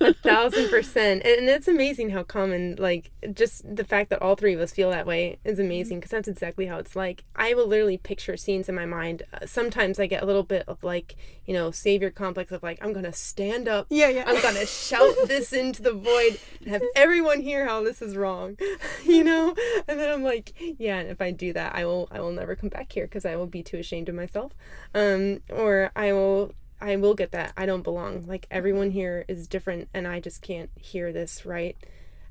a 0.00 0.12
thousand 0.22 0.68
percent. 0.68 1.24
And 1.24 1.48
it's 1.48 1.68
amazing 1.68 2.10
how 2.10 2.24
common 2.24 2.76
like 2.78 3.12
just 3.32 3.62
the 3.74 3.84
fact 3.84 4.10
that 4.10 4.20
all 4.20 4.34
three 4.34 4.54
of 4.54 4.60
us 4.60 4.72
feel 4.72 4.90
that 4.90 5.06
way 5.06 5.38
is 5.44 5.58
amazing 5.58 6.00
because 6.00 6.10
that's 6.10 6.28
exactly 6.28 6.66
how 6.66 6.78
it's 6.78 6.96
like. 6.96 7.24
I 7.36 7.54
will 7.54 7.66
literally 7.66 7.96
picture 7.96 8.36
scenes 8.36 8.68
in 8.68 8.74
my 8.74 8.86
mind. 8.86 9.22
Uh, 9.32 9.46
sometimes 9.46 9.98
i 10.00 10.06
get 10.06 10.22
a 10.22 10.26
little 10.26 10.42
bit 10.42 10.64
of 10.66 10.82
like 10.82 11.16
you 11.46 11.54
know 11.54 11.70
savior 11.70 12.10
complex 12.10 12.52
of 12.52 12.62
like 12.62 12.78
i'm 12.82 12.92
gonna 12.92 13.12
stand 13.12 13.68
up. 13.68 13.86
Yeah, 13.88 14.08
yeah. 14.08 14.24
i'm 14.26 14.40
gonna 14.42 14.66
shout 14.66 15.14
this 15.26 15.52
into 15.52 15.82
the 15.82 15.92
void 15.92 16.38
and 16.60 16.70
have 16.70 16.82
everyone 16.96 17.40
hear 17.40 17.66
how 17.66 17.82
this 17.82 18.02
is 18.02 18.16
wrong 18.16 18.56
you 19.04 19.22
know? 19.24 19.54
And 19.86 19.98
then 20.00 20.10
i'm 20.10 20.24
like 20.24 20.52
yeah 20.78 20.98
and 20.98 21.08
if 21.08 21.20
i 21.20 21.30
do 21.30 21.52
that 21.52 21.74
i 21.74 21.84
will 21.84 22.08
i 22.10 22.20
will 22.20 22.32
never 22.32 22.56
come 22.56 22.68
back 22.68 22.92
here 22.92 23.06
because 23.06 23.24
i 23.24 23.36
will 23.36 23.46
be 23.46 23.62
too 23.62 23.78
ashamed 23.78 24.08
of 24.08 24.14
myself. 24.14 24.52
Um 24.94 25.40
or 25.50 25.92
i 25.94 26.12
will 26.12 26.54
I 26.80 26.96
will 26.96 27.14
get 27.14 27.32
that. 27.32 27.52
I 27.56 27.66
don't 27.66 27.82
belong. 27.82 28.26
Like 28.26 28.46
everyone 28.50 28.90
here 28.90 29.24
is 29.28 29.46
different 29.46 29.88
and 29.92 30.06
I 30.06 30.20
just 30.20 30.42
can't 30.42 30.70
hear 30.76 31.12
this 31.12 31.44
right. 31.44 31.76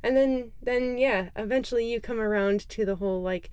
And 0.01 0.15
then 0.15 0.51
then 0.61 0.97
yeah, 0.97 1.29
eventually 1.35 1.91
you 1.91 1.99
come 1.99 2.19
around 2.19 2.67
to 2.69 2.85
the 2.85 2.95
whole 2.95 3.21
like 3.21 3.49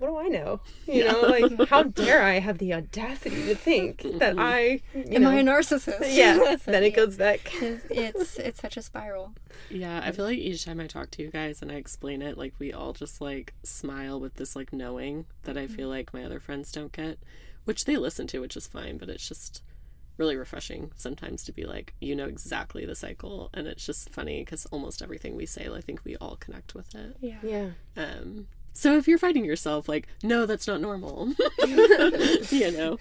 what 0.00 0.08
do 0.08 0.16
I 0.16 0.28
know? 0.28 0.60
You 0.86 1.04
know, 1.04 1.20
like 1.20 1.68
how 1.68 1.82
dare 1.82 2.22
I 2.22 2.38
have 2.38 2.56
the 2.56 2.72
audacity 2.72 3.44
to 3.44 3.54
think 3.54 4.02
that 4.18 4.36
I 4.38 4.80
you 4.94 5.16
Am 5.16 5.22
know, 5.22 5.30
I 5.30 5.36
a 5.36 5.42
narcissist? 5.44 6.16
Yeah, 6.16 6.56
then 6.64 6.82
it 6.82 6.96
goes 6.96 7.16
back. 7.16 7.52
It's, 7.62 7.84
it's 7.90 8.38
it's 8.38 8.60
such 8.60 8.78
a 8.78 8.82
spiral. 8.82 9.34
Yeah, 9.68 10.00
I 10.02 10.10
feel 10.12 10.24
like 10.24 10.38
each 10.38 10.64
time 10.64 10.80
I 10.80 10.86
talk 10.86 11.10
to 11.12 11.22
you 11.22 11.30
guys 11.30 11.60
and 11.60 11.70
I 11.70 11.74
explain 11.74 12.22
it, 12.22 12.38
like 12.38 12.54
we 12.58 12.72
all 12.72 12.94
just 12.94 13.20
like 13.20 13.52
smile 13.62 14.18
with 14.18 14.36
this 14.36 14.56
like 14.56 14.72
knowing 14.72 15.26
that 15.42 15.58
I 15.58 15.66
mm-hmm. 15.66 15.74
feel 15.74 15.88
like 15.88 16.14
my 16.14 16.24
other 16.24 16.40
friends 16.40 16.72
don't 16.72 16.92
get, 16.92 17.18
which 17.64 17.84
they 17.84 17.98
listen 17.98 18.26
to, 18.28 18.40
which 18.40 18.56
is 18.56 18.66
fine, 18.66 18.96
but 18.96 19.10
it's 19.10 19.28
just 19.28 19.62
really 20.20 20.36
refreshing 20.36 20.92
sometimes 20.96 21.42
to 21.44 21.52
be 21.52 21.64
like, 21.64 21.94
you 21.98 22.14
know 22.14 22.26
exactly 22.26 22.84
the 22.84 22.94
cycle, 22.94 23.50
and 23.54 23.66
it's 23.66 23.84
just 23.84 24.10
funny 24.10 24.44
because 24.44 24.66
almost 24.66 25.02
everything 25.02 25.34
we 25.34 25.46
say, 25.46 25.68
I 25.74 25.80
think 25.80 26.04
we 26.04 26.14
all 26.16 26.36
connect 26.36 26.74
with 26.74 26.94
it. 26.94 27.16
Yeah. 27.20 27.38
Yeah. 27.42 27.70
Um, 27.96 28.46
so 28.74 28.96
if 28.96 29.08
you're 29.08 29.18
fighting 29.18 29.44
yourself, 29.46 29.88
like, 29.88 30.06
no, 30.22 30.46
that's 30.46 30.66
not 30.68 30.80
normal, 30.80 31.32
you 31.66 32.70
know. 32.70 32.98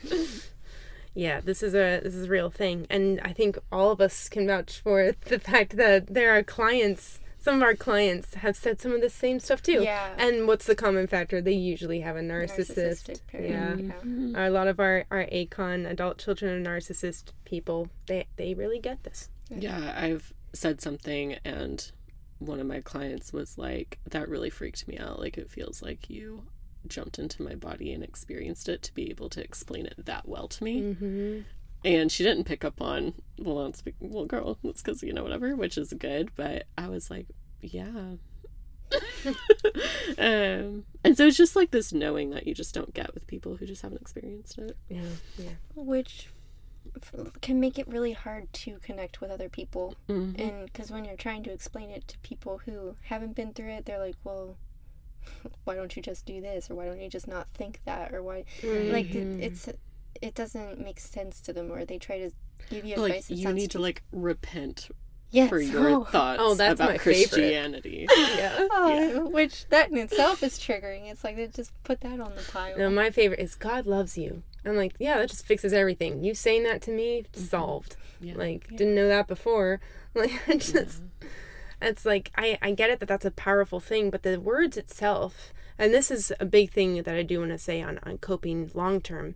Yeah, 1.13 1.41
this 1.41 1.61
is 1.61 1.73
a 1.75 1.99
this 2.01 2.15
is 2.15 2.25
a 2.25 2.29
real 2.29 2.49
thing, 2.49 2.87
and 2.89 3.19
I 3.21 3.33
think 3.33 3.59
all 3.71 3.91
of 3.91 3.99
us 3.99 4.29
can 4.29 4.47
vouch 4.47 4.79
for 4.79 5.13
the 5.25 5.39
fact 5.39 5.75
that 5.75 6.07
there 6.07 6.35
are 6.35 6.43
clients. 6.43 7.19
Some 7.41 7.55
of 7.55 7.63
our 7.63 7.75
clients 7.75 8.33
have 8.35 8.57
said 8.57 8.81
some 8.81 8.91
of 8.91 9.01
the 9.01 9.09
same 9.09 9.39
stuff 9.39 9.61
too. 9.61 9.81
Yeah. 9.81 10.13
And 10.17 10.47
what's 10.47 10.65
the 10.65 10.75
common 10.75 11.07
factor? 11.07 11.41
They 11.41 11.53
usually 11.53 12.01
have 12.01 12.17
a 12.17 12.21
narcissist. 12.21 13.09
Narcissistic 13.09 13.27
parent. 13.27 13.85
Yeah. 13.87 13.93
yeah. 14.03 14.47
A 14.47 14.49
lot 14.49 14.67
of 14.67 14.79
our 14.79 15.05
our 15.09 15.25
ACON 15.31 15.85
adult 15.85 16.17
children 16.17 16.53
and 16.53 16.65
narcissist 16.65 17.31
people, 17.45 17.87
they 18.07 18.27
they 18.35 18.53
really 18.53 18.79
get 18.79 19.03
this. 19.03 19.29
Yeah, 19.49 19.95
I've 19.97 20.33
said 20.53 20.81
something, 20.81 21.37
and 21.43 21.91
one 22.39 22.59
of 22.59 22.67
my 22.67 22.81
clients 22.81 23.33
was 23.33 23.57
like, 23.57 23.99
that 24.09 24.29
really 24.29 24.49
freaked 24.49 24.87
me 24.87 24.97
out. 24.97 25.19
Like, 25.19 25.37
it 25.37 25.49
feels 25.49 25.81
like 25.81 26.09
you 26.09 26.43
jumped 26.87 27.19
into 27.19 27.41
my 27.41 27.55
body 27.55 27.91
and 27.91 28.03
experienced 28.03 28.69
it 28.69 28.81
to 28.83 28.93
be 28.93 29.09
able 29.09 29.29
to 29.29 29.43
explain 29.43 29.85
it 29.85 30.05
that 30.05 30.27
well 30.27 30.47
to 30.47 30.63
me. 30.63 30.81
Mm-hmm. 30.81 31.39
And 31.85 32.11
she 32.11 32.23
didn't 32.23 32.43
pick 32.43 32.65
up 32.65 32.81
on, 32.81 33.13
well, 33.37 33.55
not 33.63 33.77
speak, 33.77 33.95
well, 34.01 34.25
girl, 34.25 34.57
that's 34.63 34.81
because, 34.81 35.01
you 35.01 35.13
know, 35.13 35.23
whatever, 35.23 35.55
which 35.55 35.77
is 35.77 35.93
good. 35.93 36.29
But 36.35 36.65
I 36.77 36.87
was 36.89 37.09
like, 37.09 37.27
yeah. 37.61 38.15
um, 40.17 40.83
and 41.03 41.15
so 41.17 41.27
it's 41.27 41.37
just 41.37 41.55
like 41.55 41.71
this 41.71 41.93
knowing 41.93 42.31
that 42.31 42.47
you 42.47 42.53
just 42.53 42.73
don't 42.73 42.93
get 42.93 43.13
with 43.13 43.27
people 43.27 43.55
who 43.55 43.65
just 43.65 43.81
haven't 43.81 44.01
experienced 44.01 44.57
it. 44.57 44.75
Yeah, 44.89 45.01
yeah. 45.37 45.49
Which 45.75 46.29
f- 47.01 47.13
can 47.41 47.59
make 47.59 47.77
it 47.79 47.87
really 47.87 48.13
hard 48.13 48.51
to 48.53 48.77
connect 48.79 49.21
with 49.21 49.31
other 49.31 49.49
people. 49.49 49.95
Mhm. 50.07 50.39
And 50.39 50.65
because 50.65 50.91
when 50.91 51.05
you're 51.05 51.15
trying 51.15 51.43
to 51.43 51.51
explain 51.51 51.89
it 51.91 52.07
to 52.09 52.17
people 52.19 52.59
who 52.65 52.95
haven't 53.03 53.35
been 53.35 53.53
through 53.53 53.69
it, 53.71 53.85
they're 53.85 53.99
like, 53.99 54.15
well, 54.23 54.57
why 55.63 55.75
don't 55.75 55.95
you 55.95 56.01
just 56.01 56.25
do 56.25 56.41
this? 56.41 56.69
Or 56.69 56.75
why 56.75 56.85
don't 56.85 56.99
you 57.01 57.09
just 57.09 57.27
not 57.27 57.47
think 57.49 57.81
that? 57.85 58.13
Or 58.13 58.23
why? 58.23 58.45
Like, 58.63 59.13
it, 59.15 59.27
Mhm. 59.27 59.41
it's, 59.41 59.69
it 60.21 60.35
doesn't 60.35 60.79
make 60.79 60.99
sense 60.99 61.41
to 61.41 61.53
them. 61.53 61.71
Or 61.71 61.85
they 61.85 61.97
try 61.97 62.19
to 62.19 62.31
give 62.69 62.85
you 62.85 62.97
Like, 62.97 63.11
advice. 63.11 63.27
that 63.27 63.35
you 63.35 63.43
sounds 63.43 63.55
need 63.55 63.71
to, 63.71 63.79
like, 63.79 64.03
repent 64.11 64.89
yes. 65.31 65.49
for 65.49 65.59
your 65.59 65.89
oh. 65.89 66.03
thoughts 66.03 66.39
Oh, 66.41 66.55
that's 66.55 66.79
about 66.79 66.91
my. 66.91 66.97
Christianity. 66.97 68.07
yeah. 68.17 68.67
Oh, 68.71 69.29
Which 69.29 69.67
that 69.69 69.91
in 69.91 69.97
itself 69.97 70.43
is 70.43 70.57
triggering. 70.59 71.09
It's 71.09 71.23
like 71.23 71.35
they 71.35 71.47
just 71.47 71.71
put 71.83 72.01
that 72.01 72.19
on 72.19 72.35
the 72.35 72.43
pile. 72.51 72.77
No, 72.77 72.89
my 72.89 73.09
favorite 73.09 73.39
is 73.39 73.55
God 73.55 73.85
loves 73.85 74.17
you. 74.17 74.43
I'm 74.65 74.75
like, 74.75 74.95
yeah, 74.99 75.17
that 75.19 75.29
just 75.29 75.45
fixes 75.45 75.73
everything. 75.73 76.23
You 76.23 76.33
saying 76.33 76.63
that 76.63 76.81
to 76.83 76.91
me, 76.91 77.23
mm-hmm. 77.23 77.41
solved. 77.41 77.95
Yeah. 78.19 78.35
Like, 78.35 78.67
didn't 78.69 78.95
know 78.95 79.07
that 79.07 79.27
before. 79.27 79.79
Like, 80.15 80.31
I 80.31 80.53
mm-hmm. 80.53 80.79
just, 80.81 81.03
it's 81.83 82.03
like, 82.03 82.31
I, 82.35 82.57
I 82.63 82.71
get 82.71 82.89
it 82.89 82.99
that 82.99 83.05
that's 83.05 83.25
a 83.25 83.31
powerful 83.31 83.79
thing, 83.79 84.09
but 84.09 84.23
the 84.23 84.39
words 84.39 84.75
itself, 84.75 85.53
and 85.77 85.93
this 85.93 86.09
is 86.09 86.33
a 86.39 86.45
big 86.45 86.71
thing 86.71 87.03
that 87.03 87.13
I 87.13 87.21
do 87.21 87.37
want 87.41 87.51
to 87.51 87.59
say 87.59 87.79
on, 87.83 87.99
on 88.01 88.17
coping 88.17 88.71
long 88.73 89.01
term, 89.01 89.35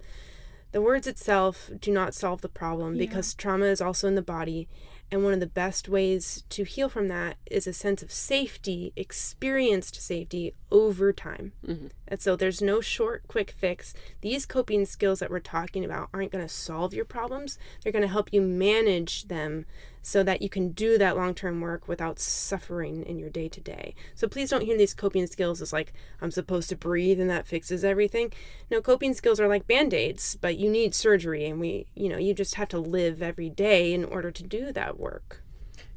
The 0.73 0.81
words 0.81 1.05
itself 1.07 1.69
do 1.79 1.91
not 1.91 2.13
solve 2.15 2.41
the 2.41 2.49
problem 2.49 2.95
Yeah. 2.95 3.05
because 3.05 3.33
trauma 3.33 3.65
is 3.65 3.79
also 3.79 4.07
in 4.07 4.15
the 4.15 4.21
body. 4.21 4.67
And 5.11 5.23
one 5.23 5.33
of 5.33 5.39
the 5.39 5.45
best 5.45 5.87
ways 5.87 6.43
to 6.49 6.63
heal 6.63 6.89
from 6.89 7.07
that 7.09 7.37
is 7.45 7.67
a 7.67 7.73
sense 7.73 8.01
of 8.01 8.11
safety, 8.11 8.91
experienced 8.95 10.01
safety 10.01 10.55
over 10.73 11.13
time. 11.13 11.53
Mhm. 11.65 11.91
And 12.07 12.19
so 12.19 12.35
there's 12.35 12.61
no 12.61 12.81
short, 12.81 13.27
quick 13.27 13.51
fix. 13.51 13.93
These 14.21 14.47
coping 14.47 14.85
skills 14.85 15.19
that 15.19 15.29
we're 15.29 15.39
talking 15.39 15.85
about 15.85 16.09
aren't 16.11 16.31
going 16.31 16.43
to 16.43 16.53
solve 16.53 16.95
your 16.95 17.05
problems. 17.05 17.59
They're 17.81 17.91
going 17.91 18.01
to 18.01 18.07
help 18.07 18.33
you 18.33 18.41
manage 18.41 19.27
them 19.27 19.67
so 20.01 20.23
that 20.23 20.41
you 20.41 20.49
can 20.49 20.71
do 20.71 20.97
that 20.97 21.15
long 21.15 21.35
term 21.35 21.61
work 21.61 21.87
without 21.87 22.19
suffering 22.19 23.03
in 23.03 23.19
your 23.19 23.29
day 23.29 23.47
to 23.47 23.61
day. 23.61 23.93
So 24.15 24.27
please 24.27 24.49
don't 24.49 24.65
hear 24.65 24.77
these 24.77 24.95
coping 24.95 25.27
skills 25.27 25.61
as 25.61 25.71
like, 25.71 25.93
I'm 26.19 26.31
supposed 26.31 26.69
to 26.69 26.75
breathe 26.75 27.21
and 27.21 27.29
that 27.29 27.47
fixes 27.47 27.85
everything. 27.85 28.33
No, 28.71 28.81
coping 28.81 29.13
skills 29.13 29.39
are 29.39 29.47
like 29.47 29.67
band 29.67 29.93
aids, 29.93 30.37
but 30.41 30.57
you 30.57 30.71
need 30.71 30.95
surgery 30.95 31.45
and 31.45 31.59
we, 31.59 31.85
you 31.93 32.09
know, 32.09 32.17
you 32.17 32.33
just 32.33 32.55
have 32.55 32.69
to 32.69 32.79
live 32.79 33.21
every 33.21 33.49
day 33.49 33.93
in 33.93 34.03
order 34.03 34.31
to 34.31 34.43
do 34.43 34.71
that 34.71 34.99
work. 34.99 35.43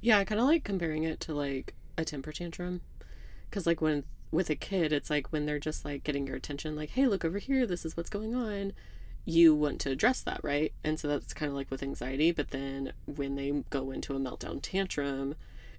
Yeah, 0.02 0.18
I 0.18 0.24
kind 0.24 0.40
of 0.40 0.46
like 0.46 0.64
comparing 0.64 1.04
it 1.04 1.18
to 1.20 1.34
like 1.34 1.74
a 1.96 2.04
temper 2.04 2.30
tantrum. 2.30 2.82
Because, 3.48 3.64
like, 3.66 3.80
when 3.80 4.02
with 4.30 4.50
a 4.50 4.56
kid, 4.56 4.92
it's 4.92 5.10
like 5.10 5.32
when 5.32 5.46
they're 5.46 5.58
just 5.58 5.84
like 5.84 6.04
getting 6.04 6.26
your 6.26 6.36
attention, 6.36 6.76
like, 6.76 6.90
hey, 6.90 7.06
look 7.06 7.24
over 7.24 7.38
here, 7.38 7.66
this 7.66 7.84
is 7.84 7.96
what's 7.96 8.10
going 8.10 8.34
on. 8.34 8.72
You 9.24 9.54
want 9.54 9.80
to 9.80 9.90
address 9.90 10.20
that, 10.22 10.40
right? 10.42 10.72
And 10.84 11.00
so 11.00 11.08
that's 11.08 11.34
kind 11.34 11.50
of 11.50 11.56
like 11.56 11.70
with 11.70 11.82
anxiety. 11.82 12.30
But 12.30 12.50
then 12.50 12.92
when 13.06 13.34
they 13.34 13.50
go 13.70 13.90
into 13.90 14.14
a 14.14 14.20
meltdown 14.20 14.60
tantrum, 14.62 15.34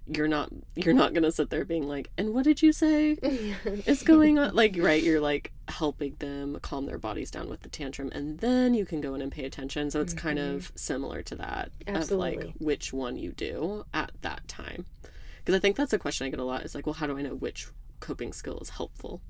you're 0.08 0.28
not 0.28 0.50
you're 0.74 0.94
not 0.94 1.12
gonna 1.12 1.30
sit 1.30 1.50
there 1.50 1.64
being 1.64 1.86
like, 1.86 2.10
and 2.16 2.32
what 2.32 2.44
did 2.44 2.62
you 2.62 2.72
say 2.72 3.12
is 3.86 4.02
going 4.02 4.38
on? 4.38 4.54
Like, 4.54 4.76
right? 4.78 5.02
You're 5.02 5.20
like 5.20 5.52
helping 5.68 6.16
them 6.18 6.58
calm 6.62 6.86
their 6.86 6.98
bodies 6.98 7.30
down 7.30 7.48
with 7.48 7.60
the 7.60 7.68
tantrum, 7.68 8.10
and 8.12 8.38
then 8.38 8.74
you 8.74 8.86
can 8.86 9.00
go 9.00 9.14
in 9.14 9.22
and 9.22 9.30
pay 9.30 9.44
attention. 9.44 9.90
So 9.90 10.00
it's 10.00 10.14
kind 10.14 10.38
mm-hmm. 10.38 10.56
of 10.56 10.72
similar 10.74 11.22
to 11.22 11.34
that 11.36 11.70
of 11.86 12.10
like 12.10 12.52
which 12.58 12.92
one 12.92 13.16
you 13.16 13.32
do 13.32 13.84
at 13.92 14.12
that 14.22 14.48
time. 14.48 14.86
Because 15.38 15.54
I 15.54 15.58
think 15.58 15.76
that's 15.76 15.92
a 15.92 15.98
question 15.98 16.26
I 16.26 16.30
get 16.30 16.40
a 16.40 16.44
lot. 16.44 16.64
Is 16.64 16.74
like, 16.74 16.86
well, 16.86 16.94
how 16.94 17.06
do 17.06 17.18
I 17.18 17.22
know 17.22 17.34
which 17.34 17.68
coping 18.00 18.32
skill 18.32 18.58
is 18.60 18.70
helpful? 18.70 19.20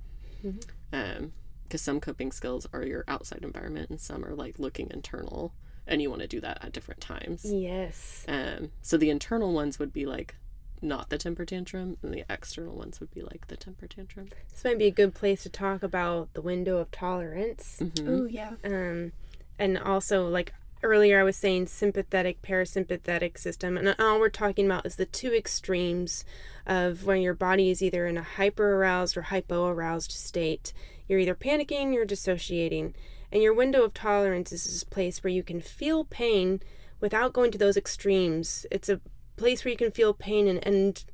Um, 0.92 1.32
because 1.64 1.82
some 1.82 2.00
coping 2.00 2.32
skills 2.32 2.66
are 2.72 2.82
your 2.84 3.04
outside 3.08 3.40
environment, 3.42 3.90
and 3.90 4.00
some 4.00 4.24
are 4.24 4.34
like 4.34 4.58
looking 4.58 4.90
internal, 4.90 5.52
and 5.86 6.00
you 6.00 6.08
want 6.08 6.22
to 6.22 6.28
do 6.28 6.40
that 6.40 6.64
at 6.64 6.72
different 6.72 7.00
times. 7.00 7.44
Yes. 7.44 8.24
Um, 8.26 8.70
so 8.80 8.96
the 8.96 9.10
internal 9.10 9.52
ones 9.52 9.78
would 9.78 9.92
be 9.92 10.06
like 10.06 10.36
not 10.80 11.10
the 11.10 11.18
temper 11.18 11.44
tantrum, 11.44 11.98
and 12.02 12.14
the 12.14 12.24
external 12.30 12.74
ones 12.74 13.00
would 13.00 13.12
be 13.12 13.20
like 13.20 13.48
the 13.48 13.56
temper 13.56 13.86
tantrum. 13.86 14.28
This 14.50 14.64
might 14.64 14.78
be 14.78 14.86
a 14.86 14.90
good 14.90 15.12
place 15.14 15.42
to 15.42 15.50
talk 15.50 15.82
about 15.82 16.32
the 16.34 16.40
window 16.40 16.78
of 16.78 16.90
tolerance. 16.90 17.78
Mhm. 17.82 18.08
Oh 18.08 18.24
yeah. 18.24 18.52
um, 18.64 19.12
and 19.58 19.76
also 19.76 20.26
like 20.28 20.54
earlier 20.82 21.20
i 21.20 21.24
was 21.24 21.36
saying 21.36 21.66
sympathetic 21.66 22.40
parasympathetic 22.42 23.38
system 23.38 23.76
and 23.76 23.94
all 23.98 24.18
we're 24.18 24.28
talking 24.28 24.66
about 24.66 24.86
is 24.86 24.96
the 24.96 25.06
two 25.06 25.34
extremes 25.34 26.24
of 26.68 27.06
when 27.06 27.22
your 27.22 27.34
body 27.34 27.70
is 27.70 27.82
either 27.82 28.06
in 28.06 28.18
a 28.18 28.22
hyper 28.22 28.76
aroused 28.76 29.16
or 29.16 29.22
hypo 29.22 29.66
aroused 29.66 30.12
state. 30.12 30.74
You're 31.08 31.18
either 31.18 31.34
panicking 31.34 31.96
or 31.96 32.04
dissociating 32.04 32.94
and 33.32 33.42
your 33.42 33.54
window 33.54 33.82
of 33.82 33.94
tolerance 33.94 34.52
is 34.52 34.64
this 34.64 34.84
place 34.84 35.24
where 35.24 35.32
you 35.32 35.42
can 35.42 35.60
feel 35.60 36.04
pain 36.04 36.60
without 37.00 37.32
going 37.32 37.50
to 37.52 37.58
those 37.58 37.76
extremes. 37.76 38.66
It's 38.70 38.88
a 38.88 39.00
place 39.36 39.64
where 39.64 39.72
you 39.72 39.78
can 39.78 39.90
feel 39.90 40.12
pain 40.12 40.46
and, 40.46 40.66
and 40.66 41.04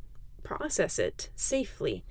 process 0.43 0.99
it 0.99 1.31
safely. 1.35 2.05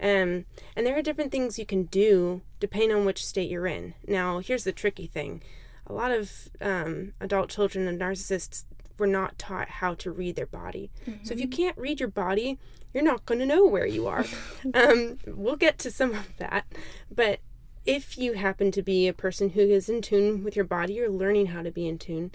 Um, 0.00 0.46
and 0.74 0.86
there 0.86 0.96
are 0.96 1.02
different 1.02 1.30
things 1.30 1.58
you 1.58 1.66
can 1.66 1.84
do 1.84 2.42
depending 2.58 2.92
on 2.92 3.04
which 3.04 3.24
state 3.24 3.50
you're 3.50 3.66
in. 3.66 3.94
Now, 4.06 4.38
here's 4.38 4.64
the 4.64 4.72
tricky 4.72 5.06
thing 5.06 5.42
a 5.90 5.92
lot 5.92 6.12
of 6.12 6.48
um, 6.60 7.14
adult 7.20 7.50
children 7.50 7.88
and 7.88 8.00
narcissists 8.00 8.64
were 8.96 9.08
not 9.08 9.38
taught 9.38 9.68
how 9.68 9.94
to 9.94 10.12
read 10.12 10.36
their 10.36 10.46
body. 10.46 10.90
So, 11.24 11.34
if 11.34 11.40
you 11.40 11.48
can't 11.48 11.76
read 11.76 11.98
your 11.98 12.08
body, 12.08 12.58
you're 12.94 13.02
not 13.02 13.26
going 13.26 13.40
to 13.40 13.46
know 13.46 13.66
where 13.66 13.86
you 13.86 14.06
are. 14.06 14.24
um, 14.74 15.18
we'll 15.26 15.56
get 15.56 15.78
to 15.80 15.90
some 15.90 16.12
of 16.12 16.36
that. 16.38 16.66
But 17.10 17.40
if 17.84 18.16
you 18.16 18.34
happen 18.34 18.70
to 18.72 18.82
be 18.82 19.08
a 19.08 19.12
person 19.12 19.50
who 19.50 19.62
is 19.62 19.88
in 19.88 20.00
tune 20.02 20.44
with 20.44 20.54
your 20.54 20.64
body, 20.64 20.94
you're 20.94 21.10
learning 21.10 21.46
how 21.46 21.62
to 21.62 21.72
be 21.72 21.88
in 21.88 21.98
tune. 21.98 22.30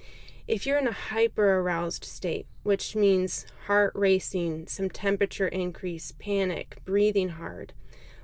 If 0.47 0.65
you're 0.65 0.77
in 0.77 0.87
a 0.87 0.91
hyper 0.91 1.59
aroused 1.59 2.03
state, 2.03 2.47
which 2.63 2.95
means 2.95 3.45
heart 3.67 3.93
racing, 3.95 4.67
some 4.67 4.89
temperature 4.89 5.47
increase, 5.47 6.11
panic, 6.19 6.79
breathing 6.83 7.29
hard, 7.29 7.73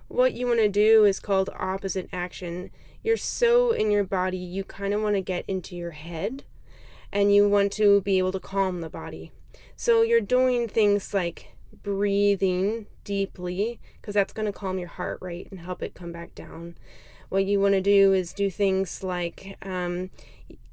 what 0.08 0.34
you 0.34 0.45
want 0.45 0.60
to 0.60 0.69
do 0.69 1.06
is 1.06 1.19
called 1.19 1.49
opposite 1.58 2.10
action. 2.12 2.69
You're 3.03 3.17
so 3.17 3.71
in 3.71 3.91
your 3.91 4.03
body, 4.03 4.37
you 4.37 4.63
kind 4.63 4.93
of 4.93 5.01
want 5.01 5.15
to 5.15 5.21
get 5.21 5.45
into 5.47 5.75
your 5.75 5.91
head 5.91 6.43
and 7.11 7.33
you 7.33 7.47
want 7.47 7.71
to 7.73 8.01
be 8.01 8.17
able 8.17 8.31
to 8.31 8.39
calm 8.39 8.81
the 8.81 8.89
body. 8.89 9.31
So 9.75 10.01
you're 10.01 10.21
doing 10.21 10.67
things 10.67 11.13
like 11.13 11.55
breathing 11.83 12.87
deeply 13.03 13.79
because 13.99 14.13
that's 14.13 14.33
going 14.33 14.45
to 14.45 14.51
calm 14.51 14.77
your 14.77 14.89
heart 14.89 15.19
rate 15.21 15.47
and 15.51 15.59
help 15.59 15.81
it 15.81 15.93
come 15.93 16.11
back 16.11 16.35
down. 16.35 16.75
What 17.29 17.45
you 17.45 17.59
want 17.59 17.73
to 17.73 17.81
do 17.81 18.13
is 18.13 18.33
do 18.33 18.49
things 18.51 19.03
like 19.03 19.57
um, 19.61 20.09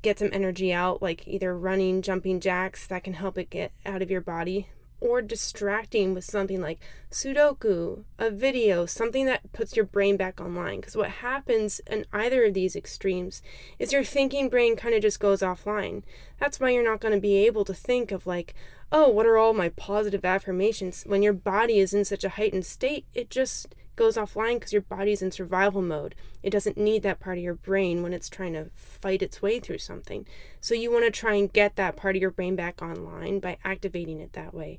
get 0.03 0.19
some 0.19 0.31
energy 0.33 0.73
out, 0.73 1.01
like 1.01 1.27
either 1.27 1.57
running, 1.57 2.03
jumping 2.03 2.41
jacks 2.41 2.87
that 2.89 3.05
can 3.05 3.15
help 3.15 3.39
it 3.39 3.51
get 3.51 3.73
out 3.87 4.03
of 4.03 4.11
your 4.11 4.21
body, 4.21 4.69
or 5.01 5.23
distracting 5.23 6.15
with 6.15 6.25
something 6.25 6.61
like 6.61 6.81
Sudoku, 7.11 8.05
a 8.19 8.31
video, 8.31 8.87
something 8.87 9.27
that 9.27 9.53
puts 9.53 9.77
your 9.77 9.85
brain 9.85 10.17
back 10.17 10.41
online. 10.41 10.81
Because 10.81 10.97
what 10.97 11.11
happens 11.11 11.81
in 11.87 12.05
either 12.13 12.45
of 12.45 12.55
these 12.55 12.77
extremes 12.77 13.43
is 13.79 13.93
your 13.93 14.05
thinking 14.05 14.49
brain 14.49 14.77
kind 14.77 14.95
of 14.95 15.03
just 15.03 15.21
goes 15.21 15.41
offline. 15.41 16.03
That's 16.39 16.61
why 16.61 16.71
you're 16.71 16.85
not 16.85 17.01
going 17.01 17.15
to 17.15 17.21
be 17.21 17.47
able 17.47 17.65
to 17.65 17.75
think 17.75 18.13
of, 18.13 18.27
like, 18.27 18.55
oh, 18.91 19.09
what 19.09 19.27
are 19.27 19.39
all 19.39 19.55
my 19.55 19.69
positive 19.71 20.25
affirmations? 20.25 21.05
When 21.07 21.23
your 21.23 21.33
body 21.33 21.79
is 21.79 21.95
in 21.95 22.05
such 22.05 22.25
a 22.25 22.31
heightened 22.31 22.67
state, 22.67 23.07
it 23.15 23.31
just 23.31 23.75
goes 23.99 24.17
offline 24.17 24.55
because 24.55 24.73
your 24.73 24.83
body's 24.83 25.21
in 25.21 25.31
survival 25.31 25.83
mode. 25.83 26.15
It 26.43 26.51
doesn't 26.51 26.79
need 26.79 27.03
that 27.03 27.21
part 27.21 27.37
of 27.37 27.45
your 27.45 27.55
brain 27.55 28.03
when 28.03 28.15
it's 28.15 28.31
trying 28.31 28.55
to 28.55 28.71
fight 28.75 29.21
its 29.21 29.43
way 29.43 29.61
through 29.61 29.79
something. 29.79 30.25
So 30.61 30.75
you 30.75 30.91
want 30.91 31.05
to 31.05 31.11
try 31.11 31.35
and 31.35 31.53
get 31.53 31.77
that 31.77 31.97
part 31.97 32.17
of 32.17 32.23
your 32.23 32.31
brain 32.31 32.57
back 32.57 32.81
online 32.81 33.41
by 33.41 33.59
activating 33.65 34.21
it 34.21 34.33
that 34.33 34.55
way. 34.55 34.79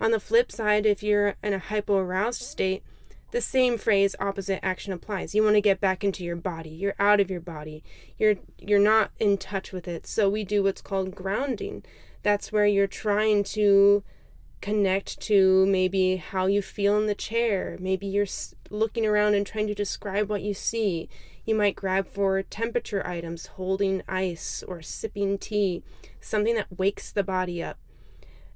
On 0.00 0.12
the 0.12 0.20
flip 0.20 0.50
side, 0.50 0.86
if 0.86 1.02
you're 1.02 1.34
in 1.42 1.52
a 1.52 1.58
hypo-aroused 1.58 2.40
state, 2.40 2.82
the 3.32 3.40
same 3.40 3.78
phrase 3.78 4.14
opposite 4.20 4.64
action 4.64 4.92
applies. 4.92 5.34
You 5.34 5.42
want 5.42 5.56
to 5.56 5.60
get 5.60 5.80
back 5.80 6.04
into 6.04 6.22
your 6.22 6.36
body. 6.36 6.70
You're 6.70 6.94
out 6.98 7.20
of 7.20 7.30
your 7.30 7.40
body. 7.40 7.82
You're 8.18 8.36
you're 8.58 8.78
not 8.78 9.10
in 9.18 9.38
touch 9.38 9.72
with 9.72 9.88
it. 9.88 10.06
So 10.06 10.28
we 10.28 10.44
do 10.44 10.62
what's 10.62 10.82
called 10.82 11.14
grounding. 11.14 11.82
That's 12.22 12.52
where 12.52 12.66
you're 12.66 12.86
trying 12.86 13.42
to 13.44 14.04
connect 14.62 15.20
to 15.20 15.66
maybe 15.66 16.16
how 16.16 16.46
you 16.46 16.62
feel 16.62 16.96
in 16.96 17.06
the 17.06 17.14
chair. 17.14 17.76
Maybe 17.80 18.06
you're 18.06 18.26
looking 18.70 19.04
around 19.04 19.34
and 19.34 19.46
trying 19.46 19.66
to 19.66 19.74
describe 19.74 20.30
what 20.30 20.42
you 20.42 20.54
see. 20.54 21.08
You 21.44 21.56
might 21.56 21.76
grab 21.76 22.06
for 22.06 22.42
temperature 22.42 23.06
items, 23.06 23.46
holding 23.46 24.02
ice 24.08 24.62
or 24.66 24.80
sipping 24.80 25.36
tea, 25.36 25.82
something 26.20 26.54
that 26.54 26.78
wakes 26.78 27.10
the 27.10 27.24
body 27.24 27.62
up. 27.62 27.78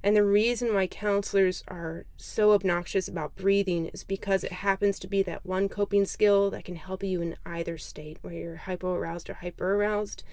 And 0.01 0.15
the 0.15 0.23
reason 0.23 0.73
why 0.73 0.87
counselors 0.87 1.63
are 1.67 2.05
so 2.15 2.53
obnoxious 2.53 3.09
about 3.09 3.35
breathing 3.35 3.87
is 3.87 4.05
because 4.05 4.45
it 4.45 4.53
happens 4.53 4.99
to 4.99 5.07
be 5.07 5.21
that 5.23 5.45
one 5.45 5.67
coping 5.67 6.05
skill 6.05 6.49
that 6.51 6.63
can 6.63 6.75
help 6.75 7.03
you 7.03 7.21
in 7.21 7.35
either 7.45 7.77
state, 7.77 8.19
where 8.21 8.33
you're 8.33 8.55
hypo 8.55 8.93
aroused 8.93 9.29
or 9.29 9.33
hyper 9.35 9.75
aroused. 9.75 10.23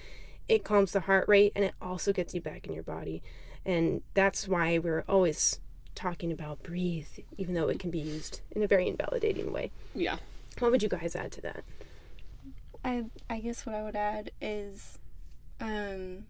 It 0.47 0.63
calms 0.63 0.93
the 0.93 1.01
heart 1.01 1.27
rate 1.27 1.51
and 1.55 1.65
it 1.65 1.73
also 1.81 2.13
gets 2.13 2.33
you 2.33 2.39
back 2.39 2.65
in 2.65 2.73
your 2.73 2.83
body. 2.83 3.21
And 3.65 4.03
that's 4.13 4.47
why 4.47 4.77
we're 4.77 5.03
always 5.09 5.59
talking 5.95 6.31
about 6.31 6.61
breathe, 6.61 7.07
even 7.37 7.55
though 7.55 7.69
it 7.69 7.79
can 7.79 7.89
be 7.89 7.99
used 7.99 8.41
in 8.51 8.61
a 8.61 8.67
very 8.67 8.87
invalidating 8.87 9.51
way. 9.51 9.71
Yeah. 9.93 10.17
What 10.59 10.71
would 10.71 10.83
you 10.83 10.89
guys 10.89 11.15
add 11.15 11.31
to 11.33 11.41
that? 11.41 11.63
I 12.83 13.05
I 13.29 13.39
guess 13.39 13.65
what 13.65 13.75
I 13.75 13.83
would 13.83 13.95
add 13.95 14.31
is 14.39 14.99
um 15.59 16.25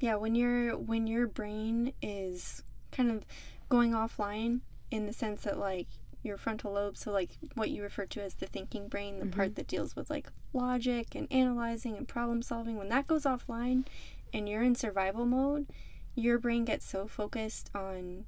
yeah, 0.00 0.16
when 0.16 0.34
your 0.34 0.76
when 0.76 1.06
your 1.06 1.26
brain 1.26 1.92
is 2.02 2.62
kind 2.92 3.10
of 3.10 3.24
going 3.68 3.92
offline 3.92 4.60
in 4.90 5.06
the 5.06 5.12
sense 5.12 5.42
that 5.42 5.58
like 5.58 5.86
your 6.22 6.36
frontal 6.36 6.72
lobe, 6.72 6.96
so 6.96 7.12
like 7.12 7.30
what 7.54 7.70
you 7.70 7.82
refer 7.82 8.04
to 8.06 8.22
as 8.22 8.34
the 8.34 8.46
thinking 8.46 8.88
brain, 8.88 9.20
the 9.20 9.26
part 9.26 9.54
that 9.54 9.68
deals 9.68 9.94
with 9.94 10.10
like 10.10 10.28
logic 10.52 11.14
and 11.14 11.30
analyzing 11.30 11.96
and 11.96 12.08
problem 12.08 12.42
solving, 12.42 12.76
when 12.76 12.88
that 12.88 13.06
goes 13.06 13.22
offline 13.22 13.86
and 14.34 14.48
you're 14.48 14.62
in 14.62 14.74
survival 14.74 15.24
mode, 15.24 15.66
your 16.14 16.38
brain 16.38 16.64
gets 16.64 16.86
so 16.86 17.06
focused 17.06 17.70
on 17.74 18.24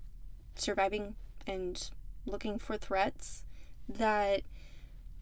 surviving 0.61 1.15
and 1.47 1.91
looking 2.27 2.59
for 2.59 2.77
threats 2.77 3.45
that 3.89 4.43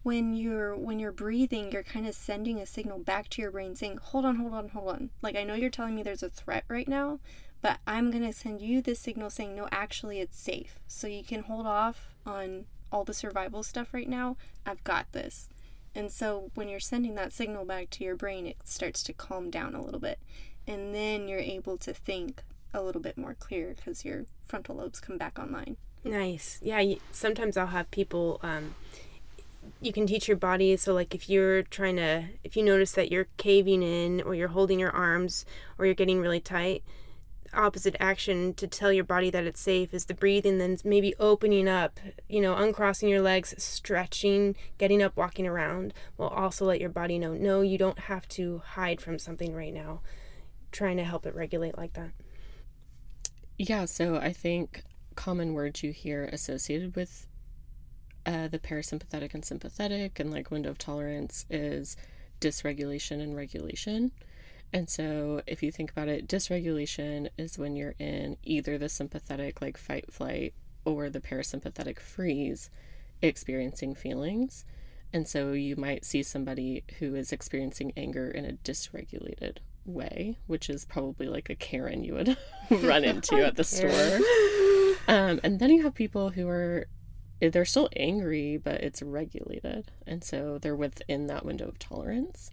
when 0.03 0.33
you're 0.33 0.75
when 0.75 0.99
you're 0.99 1.11
breathing 1.11 1.71
you're 1.71 1.83
kind 1.83 2.07
of 2.07 2.15
sending 2.15 2.59
a 2.59 2.65
signal 2.65 2.99
back 2.99 3.29
to 3.29 3.41
your 3.41 3.51
brain 3.51 3.75
saying 3.75 3.97
hold 4.01 4.25
on 4.25 4.35
hold 4.37 4.53
on 4.53 4.69
hold 4.69 4.89
on. 4.89 5.09
Like 5.21 5.35
i 5.35 5.43
know 5.43 5.53
you're 5.53 5.69
telling 5.69 5.95
me 5.95 6.03
there's 6.03 6.23
a 6.23 6.29
threat 6.29 6.63
right 6.67 6.87
now 6.87 7.19
but 7.61 7.79
i'm 7.87 8.11
going 8.11 8.23
to 8.23 8.33
send 8.33 8.61
you 8.61 8.81
this 8.81 8.99
signal 8.99 9.29
saying 9.29 9.55
no 9.55 9.67
actually 9.71 10.19
it's 10.19 10.39
safe. 10.39 10.79
So 10.87 11.07
you 11.07 11.23
can 11.23 11.43
hold 11.43 11.65
off 11.65 12.07
on 12.25 12.65
all 12.91 13.03
the 13.03 13.13
survival 13.13 13.63
stuff 13.63 13.93
right 13.93 14.07
now. 14.07 14.37
I've 14.65 14.83
got 14.83 15.11
this. 15.11 15.49
And 15.95 16.11
so 16.11 16.51
when 16.53 16.69
you're 16.69 16.79
sending 16.79 17.15
that 17.15 17.33
signal 17.33 17.65
back 17.65 17.89
to 17.91 18.03
your 18.03 18.15
brain, 18.15 18.45
it 18.45 18.57
starts 18.65 19.01
to 19.03 19.13
calm 19.13 19.49
down 19.49 19.73
a 19.73 19.81
little 19.81 19.99
bit. 19.99 20.19
And 20.67 20.93
then 20.93 21.27
you're 21.27 21.39
able 21.39 21.77
to 21.77 21.93
think 21.93 22.43
a 22.73 22.81
little 22.81 23.01
bit 23.01 23.17
more 23.17 23.33
clear 23.33 23.73
because 23.75 24.05
your 24.05 24.25
frontal 24.45 24.75
lobes 24.75 24.99
come 24.99 25.17
back 25.17 25.39
online. 25.39 25.77
Nice. 26.03 26.59
Yeah. 26.61 26.95
Sometimes 27.11 27.57
I'll 27.57 27.67
have 27.67 27.89
people. 27.91 28.39
Um, 28.43 28.75
you 29.81 29.91
can 29.91 30.07
teach 30.07 30.27
your 30.27 30.37
body. 30.37 30.77
So, 30.77 30.93
like, 30.93 31.13
if 31.13 31.29
you're 31.29 31.63
trying 31.63 31.97
to, 31.97 32.25
if 32.43 32.55
you 32.55 32.63
notice 32.63 32.93
that 32.93 33.11
you're 33.11 33.27
caving 33.37 33.83
in, 33.83 34.21
or 34.21 34.33
you're 34.33 34.47
holding 34.49 34.79
your 34.79 34.91
arms, 34.91 35.45
or 35.77 35.85
you're 35.85 35.95
getting 35.95 36.21
really 36.21 36.39
tight, 36.39 36.83
opposite 37.53 37.95
action 37.99 38.53
to 38.53 38.67
tell 38.67 38.91
your 38.91 39.03
body 39.03 39.29
that 39.29 39.45
it's 39.45 39.59
safe 39.59 39.93
is 39.93 40.05
the 40.05 40.13
breathing. 40.13 40.57
Then 40.57 40.77
maybe 40.83 41.13
opening 41.19 41.67
up. 41.67 41.99
You 42.29 42.41
know, 42.41 42.55
uncrossing 42.55 43.09
your 43.09 43.21
legs, 43.21 43.53
stretching, 43.57 44.55
getting 44.77 45.01
up, 45.01 45.17
walking 45.17 45.47
around. 45.47 45.93
Will 46.17 46.27
also 46.27 46.65
let 46.65 46.79
your 46.79 46.89
body 46.89 47.19
know, 47.19 47.33
no, 47.33 47.61
you 47.61 47.77
don't 47.77 47.99
have 47.99 48.27
to 48.29 48.61
hide 48.65 49.01
from 49.01 49.19
something 49.19 49.53
right 49.53 49.73
now. 49.73 50.01
Trying 50.71 50.97
to 50.97 51.03
help 51.03 51.25
it 51.25 51.35
regulate 51.35 51.77
like 51.77 51.93
that. 51.93 52.11
Yeah, 53.57 53.85
so 53.85 54.17
I 54.17 54.33
think 54.33 54.83
common 55.15 55.53
words 55.53 55.81
you 55.81 55.91
hear 55.91 56.25
associated 56.25 56.95
with 56.95 57.27
uh, 58.25 58.47
the 58.47 58.59
parasympathetic 58.59 59.33
and 59.33 59.43
sympathetic 59.43 60.19
and 60.19 60.29
like 60.31 60.51
window 60.51 60.69
of 60.69 60.77
tolerance 60.77 61.45
is 61.49 61.97
dysregulation 62.39 63.21
and 63.21 63.35
regulation. 63.35 64.11
And 64.73 64.89
so 64.89 65.41
if 65.47 65.63
you 65.63 65.71
think 65.71 65.89
about 65.91 66.07
it, 66.07 66.27
dysregulation 66.27 67.29
is 67.37 67.57
when 67.57 67.75
you're 67.75 67.95
in 67.97 68.37
either 68.43 68.77
the 68.77 68.89
sympathetic, 68.89 69.61
like 69.61 69.77
fight, 69.77 70.13
flight, 70.13 70.53
or 70.85 71.09
the 71.09 71.21
parasympathetic 71.21 71.99
freeze, 71.99 72.69
experiencing 73.21 73.95
feelings. 73.95 74.65
And 75.13 75.27
so 75.27 75.53
you 75.53 75.75
might 75.75 76.05
see 76.05 76.23
somebody 76.23 76.83
who 76.99 77.15
is 77.15 77.31
experiencing 77.31 77.93
anger 77.95 78.29
in 78.29 78.45
a 78.45 78.53
dysregulated 78.53 79.57
way, 79.85 80.37
which 80.47 80.69
is 80.69 80.85
probably 80.85 81.27
like 81.27 81.49
a 81.49 81.55
Karen 81.55 82.03
you 82.03 82.13
would 82.13 82.37
run 82.69 83.03
into 83.05 83.45
at 83.45 83.55
the 83.55 83.63
store. 83.63 84.19
Um, 85.07 85.39
and 85.43 85.59
then 85.59 85.71
you 85.71 85.83
have 85.83 85.93
people 85.93 86.31
who 86.31 86.47
are 86.47 86.87
they're 87.39 87.65
still 87.65 87.87
angry, 87.95 88.57
but 88.57 88.81
it's 88.81 89.01
regulated, 89.03 89.91
and 90.07 90.23
so 90.23 90.57
they're 90.57 90.75
within 90.75 91.27
that 91.27 91.45
window 91.45 91.67
of 91.67 91.77
tolerance. 91.77 92.49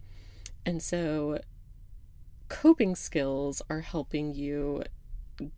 And 0.67 0.83
so 0.83 1.41
coping 2.49 2.95
skills 2.95 3.63
are 3.71 3.81
helping 3.81 4.35
you 4.35 4.85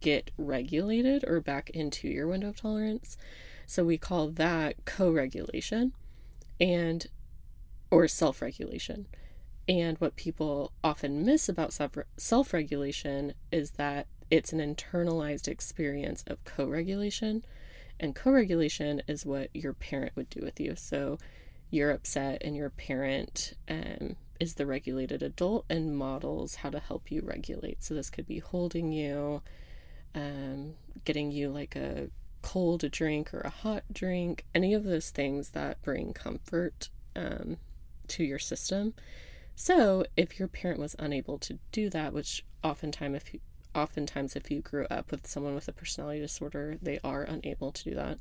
get 0.00 0.30
regulated 0.38 1.24
or 1.26 1.40
back 1.40 1.70
into 1.70 2.08
your 2.08 2.28
window 2.28 2.48
of 2.48 2.56
tolerance. 2.56 3.16
So 3.66 3.84
we 3.84 3.98
call 3.98 4.28
that 4.30 4.84
co-regulation 4.84 5.92
and 6.60 7.06
or 7.90 8.08
self-regulation. 8.08 9.06
And 9.68 9.98
what 9.98 10.16
people 10.16 10.72
often 10.84 11.24
miss 11.24 11.48
about 11.48 11.72
self 12.16 12.52
regulation 12.52 13.34
is 13.50 13.72
that 13.72 14.06
it's 14.30 14.52
an 14.52 14.60
internalized 14.60 15.48
experience 15.48 16.24
of 16.26 16.44
co 16.44 16.66
regulation. 16.66 17.44
And 17.98 18.14
co 18.14 18.30
regulation 18.30 19.02
is 19.08 19.26
what 19.26 19.50
your 19.54 19.72
parent 19.72 20.12
would 20.16 20.30
do 20.30 20.40
with 20.42 20.60
you. 20.60 20.74
So 20.76 21.18
you're 21.70 21.90
upset, 21.90 22.42
and 22.44 22.54
your 22.54 22.70
parent 22.70 23.54
um, 23.68 24.16
is 24.38 24.54
the 24.54 24.66
regulated 24.66 25.22
adult 25.22 25.64
and 25.68 25.96
models 25.96 26.56
how 26.56 26.70
to 26.70 26.78
help 26.78 27.10
you 27.10 27.22
regulate. 27.24 27.82
So 27.82 27.94
this 27.94 28.10
could 28.10 28.26
be 28.26 28.38
holding 28.38 28.92
you, 28.92 29.42
um, 30.14 30.74
getting 31.04 31.32
you 31.32 31.48
like 31.48 31.74
a 31.74 32.08
cold 32.42 32.90
drink 32.90 33.32
or 33.34 33.40
a 33.40 33.50
hot 33.50 33.84
drink, 33.92 34.44
any 34.54 34.74
of 34.74 34.84
those 34.84 35.10
things 35.10 35.50
that 35.50 35.82
bring 35.82 36.12
comfort 36.12 36.90
um, 37.14 37.56
to 38.08 38.24
your 38.24 38.38
system. 38.38 38.94
So, 39.54 40.04
if 40.16 40.38
your 40.38 40.48
parent 40.48 40.78
was 40.78 40.94
unable 40.98 41.38
to 41.38 41.58
do 41.72 41.88
that, 41.90 42.12
which 42.12 42.44
oftentimes 42.62 43.16
if 43.16 43.34
you, 43.34 43.40
oftentimes 43.74 44.36
if 44.36 44.50
you 44.50 44.60
grew 44.60 44.86
up 44.90 45.10
with 45.10 45.26
someone 45.26 45.54
with 45.54 45.68
a 45.68 45.72
personality 45.72 46.20
disorder, 46.20 46.76
they 46.82 46.98
are 47.02 47.22
unable 47.22 47.72
to 47.72 47.84
do 47.84 47.94
that, 47.94 48.18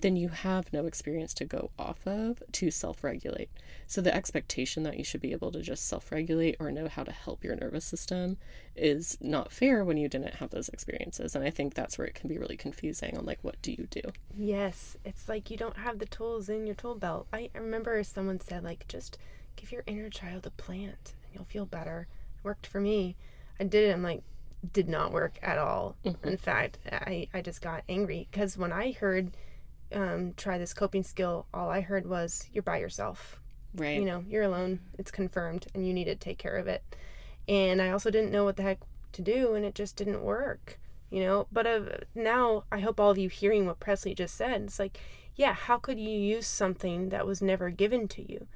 then 0.00 0.16
you 0.16 0.28
have 0.28 0.72
no 0.72 0.86
experience 0.86 1.32
to 1.34 1.44
go 1.44 1.70
off 1.78 2.06
of 2.06 2.42
to 2.52 2.70
self-regulate. 2.70 3.50
So 3.86 4.00
the 4.00 4.14
expectation 4.14 4.82
that 4.82 4.98
you 4.98 5.04
should 5.04 5.20
be 5.20 5.32
able 5.32 5.52
to 5.52 5.62
just 5.62 5.86
self-regulate 5.86 6.56
or 6.60 6.70
know 6.70 6.88
how 6.88 7.04
to 7.04 7.12
help 7.12 7.44
your 7.44 7.56
nervous 7.56 7.84
system 7.84 8.36
is 8.76 9.16
not 9.20 9.52
fair 9.52 9.84
when 9.84 9.96
you 9.96 10.08
didn't 10.08 10.34
have 10.34 10.50
those 10.50 10.68
experiences. 10.68 11.34
And 11.34 11.44
I 11.44 11.50
think 11.50 11.74
that's 11.74 11.96
where 11.96 12.06
it 12.06 12.14
can 12.14 12.28
be 12.28 12.38
really 12.38 12.56
confusing 12.56 13.16
on 13.16 13.24
like 13.24 13.38
what 13.42 13.60
do 13.62 13.72
you 13.72 13.86
do? 13.90 14.02
Yes, 14.36 14.96
it's 15.04 15.28
like 15.28 15.50
you 15.50 15.56
don't 15.56 15.78
have 15.78 15.98
the 15.98 16.06
tools 16.06 16.48
in 16.48 16.66
your 16.66 16.74
tool 16.74 16.94
belt. 16.94 17.26
I 17.32 17.50
I 17.54 17.58
remember 17.58 18.02
someone 18.02 18.40
said 18.40 18.64
like 18.64 18.86
just 18.88 19.18
give 19.56 19.72
your 19.72 19.84
inner 19.86 20.10
child 20.10 20.46
a 20.46 20.50
plant 20.50 21.14
and 21.24 21.34
you'll 21.34 21.44
feel 21.44 21.66
better. 21.66 22.08
It 22.36 22.44
worked 22.44 22.66
for 22.66 22.80
me. 22.80 23.16
I 23.60 23.64
did 23.64 23.88
it. 23.88 23.92
I'm 23.92 24.02
like, 24.02 24.22
did 24.72 24.88
not 24.88 25.12
work 25.12 25.38
at 25.42 25.58
all. 25.58 25.96
Mm-hmm. 26.04 26.28
In 26.28 26.36
fact, 26.36 26.78
I, 26.90 27.28
I 27.32 27.40
just 27.40 27.60
got 27.60 27.84
angry 27.88 28.28
because 28.30 28.56
when 28.56 28.72
I 28.72 28.92
heard 28.92 29.36
um, 29.94 30.34
try 30.36 30.58
this 30.58 30.74
coping 30.74 31.02
skill, 31.02 31.46
all 31.54 31.70
I 31.70 31.80
heard 31.80 32.06
was 32.06 32.48
you're 32.52 32.62
by 32.62 32.78
yourself. 32.78 33.40
Right. 33.74 33.98
You 33.98 34.04
know, 34.04 34.24
you're 34.28 34.42
alone. 34.42 34.80
It's 34.98 35.10
confirmed 35.10 35.66
and 35.74 35.86
you 35.86 35.92
need 35.92 36.04
to 36.04 36.14
take 36.14 36.38
care 36.38 36.56
of 36.56 36.68
it. 36.68 36.82
And 37.48 37.82
I 37.82 37.90
also 37.90 38.10
didn't 38.10 38.32
know 38.32 38.44
what 38.44 38.56
the 38.56 38.62
heck 38.62 38.80
to 39.12 39.22
do 39.22 39.54
and 39.54 39.64
it 39.64 39.74
just 39.74 39.96
didn't 39.96 40.22
work. 40.22 40.78
You 41.10 41.22
know, 41.22 41.46
but 41.52 41.66
uh, 41.66 41.80
now 42.14 42.64
I 42.72 42.80
hope 42.80 42.98
all 42.98 43.10
of 43.10 43.18
you 43.18 43.28
hearing 43.28 43.66
what 43.66 43.78
Presley 43.78 44.14
just 44.14 44.34
said, 44.36 44.62
it's 44.62 44.78
like, 44.78 44.98
yeah, 45.36 45.52
how 45.52 45.78
could 45.78 45.98
you 45.98 46.10
use 46.10 46.46
something 46.46 47.10
that 47.10 47.26
was 47.26 47.40
never 47.40 47.70
given 47.70 48.08
to 48.08 48.32
you? 48.32 48.48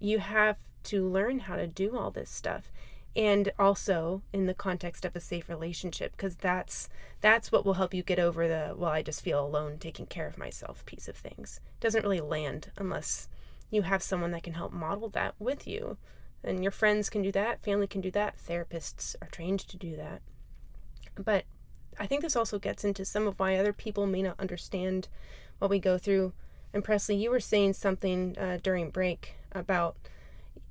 you 0.00 0.18
have 0.18 0.56
to 0.82 1.06
learn 1.06 1.40
how 1.40 1.56
to 1.56 1.66
do 1.66 1.96
all 1.96 2.10
this 2.10 2.30
stuff 2.30 2.72
and 3.16 3.50
also 3.58 4.22
in 4.32 4.46
the 4.46 4.54
context 4.54 5.04
of 5.04 5.16
a 5.16 5.20
safe 5.20 5.48
relationship 5.48 6.12
because 6.12 6.36
that's 6.36 6.88
that's 7.20 7.50
what 7.50 7.64
will 7.64 7.74
help 7.74 7.92
you 7.92 8.02
get 8.02 8.20
over 8.20 8.46
the 8.46 8.74
well 8.76 8.90
i 8.90 9.02
just 9.02 9.22
feel 9.22 9.44
alone 9.44 9.78
taking 9.78 10.06
care 10.06 10.26
of 10.26 10.38
myself 10.38 10.84
piece 10.86 11.08
of 11.08 11.16
things. 11.16 11.60
It 11.78 11.80
doesn't 11.80 12.02
really 12.02 12.20
land 12.20 12.70
unless 12.76 13.28
you 13.70 13.82
have 13.82 14.02
someone 14.02 14.30
that 14.32 14.42
can 14.42 14.54
help 14.54 14.72
model 14.72 15.08
that 15.10 15.34
with 15.38 15.66
you. 15.66 15.96
And 16.42 16.62
your 16.62 16.72
friends 16.72 17.10
can 17.10 17.22
do 17.22 17.32
that 17.32 17.62
family 17.62 17.86
can 17.86 18.00
do 18.00 18.10
that 18.12 18.36
therapists 18.38 19.16
are 19.20 19.28
trained 19.28 19.60
to 19.60 19.76
do 19.76 19.96
that. 19.96 20.22
But 21.16 21.44
i 21.98 22.06
think 22.06 22.22
this 22.22 22.36
also 22.36 22.58
gets 22.58 22.84
into 22.84 23.04
some 23.04 23.26
of 23.26 23.38
why 23.38 23.56
other 23.56 23.72
people 23.72 24.06
may 24.06 24.22
not 24.22 24.38
understand 24.38 25.08
what 25.58 25.70
we 25.70 25.80
go 25.80 25.98
through. 25.98 26.32
And 26.72 26.84
presley 26.84 27.16
you 27.16 27.30
were 27.30 27.40
saying 27.40 27.72
something 27.72 28.38
uh, 28.38 28.58
during 28.62 28.90
break 28.90 29.34
about 29.50 29.96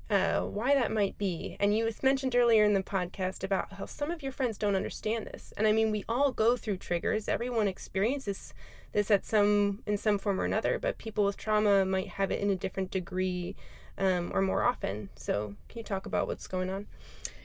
uh, 0.09 0.41
why 0.41 0.73
that 0.73 0.91
might 0.91 1.17
be. 1.17 1.55
And 1.59 1.75
you 1.75 1.89
mentioned 2.01 2.35
earlier 2.35 2.63
in 2.63 2.73
the 2.73 2.81
podcast 2.81 3.43
about 3.43 3.73
how 3.73 3.85
some 3.85 4.09
of 4.09 4.23
your 4.23 4.31
friends 4.31 4.57
don't 4.57 4.75
understand 4.75 5.27
this. 5.27 5.53
And 5.55 5.67
I 5.67 5.71
mean, 5.71 5.91
we 5.91 6.03
all 6.09 6.31
go 6.31 6.57
through 6.57 6.77
triggers. 6.77 7.27
Everyone 7.27 7.67
experiences 7.67 8.53
this 8.91 9.11
at 9.11 9.25
some 9.25 9.83
in 9.85 9.97
some 9.97 10.17
form 10.17 10.41
or 10.41 10.45
another. 10.45 10.79
But 10.79 10.97
people 10.97 11.25
with 11.25 11.37
trauma 11.37 11.85
might 11.85 12.09
have 12.09 12.31
it 12.31 12.41
in 12.41 12.49
a 12.49 12.55
different 12.55 12.89
degree 12.89 13.55
um, 13.97 14.31
or 14.33 14.41
more 14.41 14.63
often. 14.63 15.09
So, 15.15 15.55
can 15.67 15.79
you 15.79 15.83
talk 15.83 16.05
about 16.05 16.27
what's 16.27 16.47
going 16.47 16.69
on? 16.69 16.87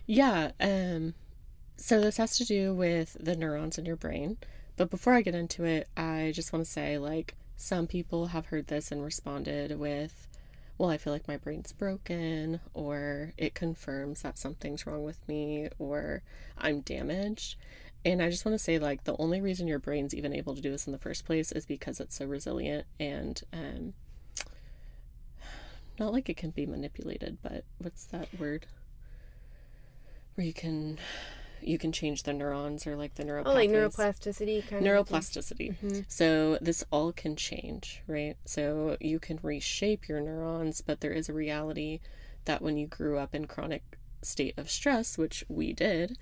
Yeah. 0.07 0.53
Um, 0.61 1.15
so 1.77 2.01
this 2.01 2.17
has 2.19 2.39
to 2.39 2.45
do 2.45 2.75
with 2.75 3.17
the 3.21 3.37
neurons 3.37 3.79
in 3.79 3.85
your 3.85 3.97
brain. 3.97 4.39
But 4.77 4.91
before 4.91 5.15
I 5.15 5.23
get 5.23 5.35
into 5.35 5.65
it, 5.65 5.89
I 5.97 6.33
just 6.35 6.53
want 6.53 6.65
to 6.65 6.71
say, 6.71 6.99
like, 6.99 7.35
some 7.57 7.87
people 7.87 8.29
have 8.29 8.47
heard 8.47 8.69
this 8.69 8.91
and 8.91 9.05
responded 9.05 9.79
with 9.79 10.29
well, 10.77 10.91
I 10.91 10.99
feel 10.99 11.13
like 11.13 11.29
my 11.29 11.37
brain's 11.37 11.73
broken, 11.73 12.61
or 12.73 13.33
it 13.37 13.55
confirms 13.55 14.23
that 14.23 14.39
something's 14.39 14.87
wrong 14.87 15.05
with 15.05 15.27
me, 15.29 15.69
or 15.79 16.23
I'm 16.59 16.81
damaged. 16.81 17.57
And 18.05 18.21
I 18.21 18.29
just 18.29 18.45
want 18.45 18.55
to 18.55 18.63
say, 18.63 18.79
like, 18.79 19.05
the 19.05 19.17
only 19.19 19.41
reason 19.41 19.67
your 19.69 19.79
brain's 19.79 20.15
even 20.15 20.35
able 20.35 20.55
to 20.55 20.61
do 20.61 20.71
this 20.71 20.87
in 20.87 20.93
the 20.93 20.99
first 20.99 21.25
place 21.25 21.53
is 21.53 21.65
because 21.65 22.01
it's 22.01 22.17
so 22.17 22.27
resilient 22.27 22.87
and, 22.99 23.41
um, 23.53 23.95
not 25.99 26.13
like 26.13 26.29
it 26.29 26.37
can 26.37 26.51
be 26.51 26.67
manipulated, 26.67 27.39
but 27.43 27.65
what's 27.79 28.05
that 28.07 28.29
word? 28.39 28.67
Where 30.35 30.47
you 30.47 30.53
can 30.53 30.99
you 31.67 31.79
can 31.79 31.93
change 31.93 32.23
the 32.23 32.33
neurons 32.33 32.87
or 32.87 32.97
like 32.97 33.15
the 33.15 33.25
neural. 33.25 33.49
Oh, 33.49 33.53
like 33.53 33.71
neuroplasticity 33.71 34.69
kind 34.69 34.85
neuroplasticity. 34.85 35.71
of. 35.71 35.77
Neuroplasticity. 35.77 35.77
Mm-hmm. 35.77 36.01
So 36.09 36.59
this 36.61 36.85
all 36.91 37.13
can 37.13 37.37
change, 37.37 38.03
right? 38.07 38.37
So 38.45 38.97
you 39.01 39.19
can 39.19 39.39
reshape 39.43 40.09
your 40.09 40.21
neurons, 40.21 40.81
but 40.81 41.01
there 41.01 41.13
is 41.13 41.29
a 41.29 41.33
reality 41.33 42.01
that 42.45 42.63
when 42.63 42.77
you 42.77 42.87
grew 42.87 43.19
up 43.19 43.35
in 43.35 43.47
chronic 43.47 43.83
state 44.23 44.55
of 44.57 44.71
stress, 44.71 45.19
which 45.19 45.45
we 45.49 45.73
did, 45.73 46.19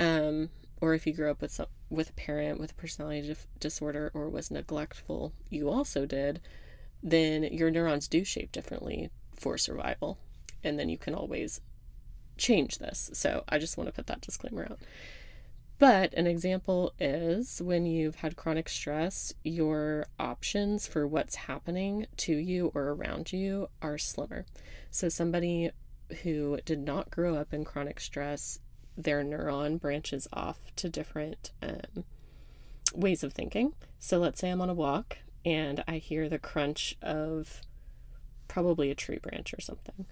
um, 0.00 0.50
or 0.80 0.94
if 0.94 1.06
you 1.06 1.12
grew 1.12 1.30
up 1.30 1.40
with 1.40 1.52
some, 1.52 1.66
with 1.90 2.10
a 2.10 2.14
parent 2.14 2.60
with 2.60 2.72
a 2.72 2.74
personality 2.74 3.28
dif- 3.28 3.46
disorder 3.60 4.10
or 4.14 4.28
was 4.28 4.50
neglectful, 4.50 5.32
you 5.48 5.68
also 5.68 6.06
did, 6.06 6.40
then 7.02 7.42
your 7.44 7.70
neurons 7.70 8.08
do 8.08 8.24
shape 8.24 8.52
differently 8.52 9.10
for 9.36 9.58
survival, 9.58 10.18
and 10.62 10.78
then 10.78 10.88
you 10.88 10.98
can 10.98 11.14
always 11.14 11.60
change 12.36 12.78
this. 12.78 13.10
So 13.12 13.44
I 13.48 13.58
just 13.58 13.76
want 13.76 13.88
to 13.88 13.92
put 13.92 14.06
that 14.06 14.20
disclaimer 14.20 14.66
out. 14.70 14.78
But 15.78 16.14
an 16.14 16.26
example 16.26 16.92
is 17.00 17.60
when 17.60 17.84
you've 17.84 18.16
had 18.16 18.36
chronic 18.36 18.68
stress, 18.68 19.34
your 19.42 20.06
options 20.18 20.86
for 20.86 21.06
what's 21.06 21.34
happening 21.34 22.06
to 22.18 22.34
you 22.34 22.70
or 22.74 22.90
around 22.90 23.32
you 23.32 23.68
are 23.82 23.98
slimmer. 23.98 24.46
So, 24.90 25.08
somebody 25.08 25.70
who 26.22 26.58
did 26.64 26.78
not 26.78 27.10
grow 27.10 27.34
up 27.34 27.52
in 27.52 27.64
chronic 27.64 27.98
stress, 27.98 28.60
their 28.96 29.24
neuron 29.24 29.80
branches 29.80 30.28
off 30.32 30.58
to 30.76 30.88
different 30.88 31.50
um, 31.60 32.04
ways 32.94 33.24
of 33.24 33.32
thinking. 33.32 33.74
So, 33.98 34.18
let's 34.18 34.40
say 34.40 34.50
I'm 34.50 34.60
on 34.60 34.70
a 34.70 34.74
walk 34.74 35.18
and 35.44 35.82
I 35.88 35.98
hear 35.98 36.28
the 36.28 36.38
crunch 36.38 36.96
of 37.02 37.60
probably 38.46 38.90
a 38.92 38.94
tree 38.94 39.18
branch 39.18 39.52
or 39.52 39.60
something. 39.60 40.06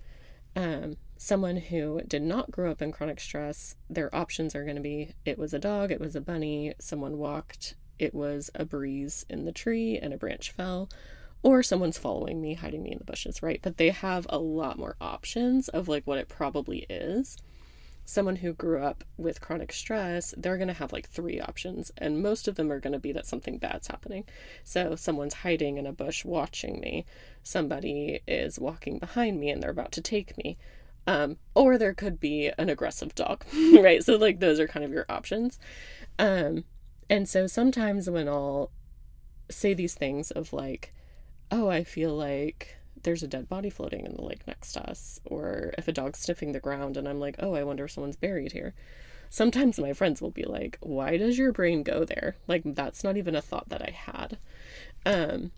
Um, 0.57 0.97
someone 1.23 1.57
who 1.57 2.01
did 2.09 2.21
not 2.21 2.51
grow 2.51 2.73
up 2.73 2.83
in 2.83 2.91
chronic 2.91 3.21
stress, 3.21 3.77
their 3.89 4.13
options 4.13 4.57
are 4.57 4.65
going 4.65 4.75
to 4.75 4.83
be 4.83 5.15
it 5.25 5.39
was 5.39 5.55
a 5.55 5.59
dog, 5.59 5.93
it 5.93 6.01
was 6.01 6.17
a 6.17 6.21
bunny, 6.21 6.75
someone 6.81 7.17
walked, 7.17 7.77
it 7.97 8.13
was 8.13 8.51
a 8.57 8.65
breeze 8.65 9.25
in 9.31 9.45
the 9.45 9.53
tree 9.53 9.97
and 9.97 10.13
a 10.13 10.17
branch 10.17 10.51
fell, 10.51 10.91
or 11.41 11.63
someone's 11.63 11.97
following 11.97 12.43
me, 12.43 12.55
hiding 12.55 12.83
me 12.83 12.91
in 12.91 12.99
the 12.99 13.05
bushes, 13.05 13.41
right? 13.41 13.61
But 13.63 13.77
they 13.77 13.91
have 13.91 14.27
a 14.31 14.39
lot 14.39 14.81
more 14.81 14.97
options 15.01 15.69
of 15.69 15.87
like 15.87 16.05
what 16.09 16.19
it 16.19 16.29
probably 16.29 16.87
is 16.91 17.37
someone 18.05 18.35
who 18.35 18.53
grew 18.53 18.83
up 18.83 19.05
with 19.17 19.41
chronic 19.41 19.73
stress, 19.73 20.35
they're 20.37 20.57
going 20.57 20.67
to 20.67 20.75
have 20.75 20.93
like 20.93 21.09
three 21.09 21.41
options, 21.41 21.93
and 21.97 22.21
most 22.21 22.49
of 22.49 22.57
them 22.57 22.73
are 22.73 22.81
going 22.81 22.93
to 22.93 22.99
be 22.99 23.13
that 23.13 23.27
something 23.27 23.59
bad's 23.59 23.87
happening. 23.87 24.25
So, 24.65 24.97
someone's 24.97 25.35
hiding 25.35 25.79
in 25.79 25.87
a 25.87 25.93
bush 25.93 26.25
watching 26.25 26.81
me, 26.81 27.07
somebody 27.45 28.21
is 28.27 28.59
walking 28.59 28.99
behind 28.99 29.39
me 29.39 29.51
and 29.51 29.63
they're 29.63 29.71
about 29.71 29.93
to 29.93 30.01
take 30.01 30.37
me. 30.37 30.59
Um, 31.07 31.39
or 31.55 31.79
there 31.79 31.95
could 31.95 32.21
be 32.21 32.51
an 32.59 32.69
aggressive 32.69 33.15
dog, 33.15 33.45
right? 33.81 34.05
So, 34.05 34.17
like, 34.17 34.41
those 34.41 34.61
are 34.61 34.69
kind 34.69 34.85
of 34.85 34.93
your 34.93 35.07
options. 35.09 35.59
Um, 36.19 36.65
and 37.11 37.29
so 37.29 37.47
sometimes 37.47 38.09
when 38.09 38.29
I'll 38.29 38.71
say 39.51 39.75
these 39.75 39.95
things 39.95 40.31
of 40.31 40.53
like, 40.53 40.95
oh, 41.51 41.69
I 41.69 41.85
feel 41.85 42.15
like 42.15 42.77
there's 43.03 43.23
a 43.23 43.29
dead 43.29 43.49
body 43.49 43.71
floating 43.71 44.07
in 44.07 44.15
the 44.15 44.23
lake 44.23 44.47
next 44.47 44.73
to 44.73 44.89
us, 44.89 45.21
or 45.25 45.75
if 45.77 45.89
a 45.89 45.93
dog's 45.93 46.21
sniffing 46.21 46.53
the 46.53 46.61
ground 46.61 46.97
and 46.97 47.09
I'm 47.09 47.21
like, 47.21 47.37
oh, 47.39 47.55
I 47.55 47.65
wonder 47.65 47.85
if 47.85 47.91
someone's 47.91 48.17
buried 48.17 48.53
here. 48.53 48.75
Sometimes 49.29 49.79
my 49.79 49.93
friends 49.93 50.21
will 50.21 50.31
be 50.31 50.45
like, 50.45 50.79
why 50.81 51.17
does 51.17 51.39
your 51.39 51.53
brain 51.53 51.83
go 51.83 52.05
there? 52.05 52.37
Like, 52.47 52.63
that's 52.65 53.03
not 53.03 53.17
even 53.17 53.35
a 53.35 53.43
thought 53.43 53.71
that 53.71 53.83
I 53.83 53.91
had. 53.91 54.39
Um, 55.07 55.53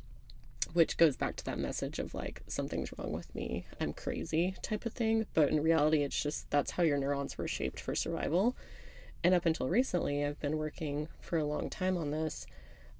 which 0.74 0.96
goes 0.96 1.16
back 1.16 1.36
to 1.36 1.44
that 1.44 1.58
message 1.58 1.98
of 1.98 2.14
like, 2.14 2.42
something's 2.46 2.92
wrong 2.98 3.12
with 3.12 3.34
me, 3.34 3.66
I'm 3.80 3.92
crazy 3.92 4.54
type 4.62 4.84
of 4.84 4.92
thing. 4.92 5.26
But 5.32 5.48
in 5.48 5.62
reality, 5.62 6.02
it's 6.02 6.22
just 6.22 6.50
that's 6.50 6.72
how 6.72 6.82
your 6.82 6.98
neurons 6.98 7.38
were 7.38 7.48
shaped 7.48 7.80
for 7.80 7.94
survival. 7.94 8.56
And 9.22 9.34
up 9.34 9.46
until 9.46 9.68
recently, 9.68 10.24
I've 10.24 10.40
been 10.40 10.58
working 10.58 11.08
for 11.20 11.38
a 11.38 11.44
long 11.44 11.70
time 11.70 11.96
on 11.96 12.10
this 12.10 12.46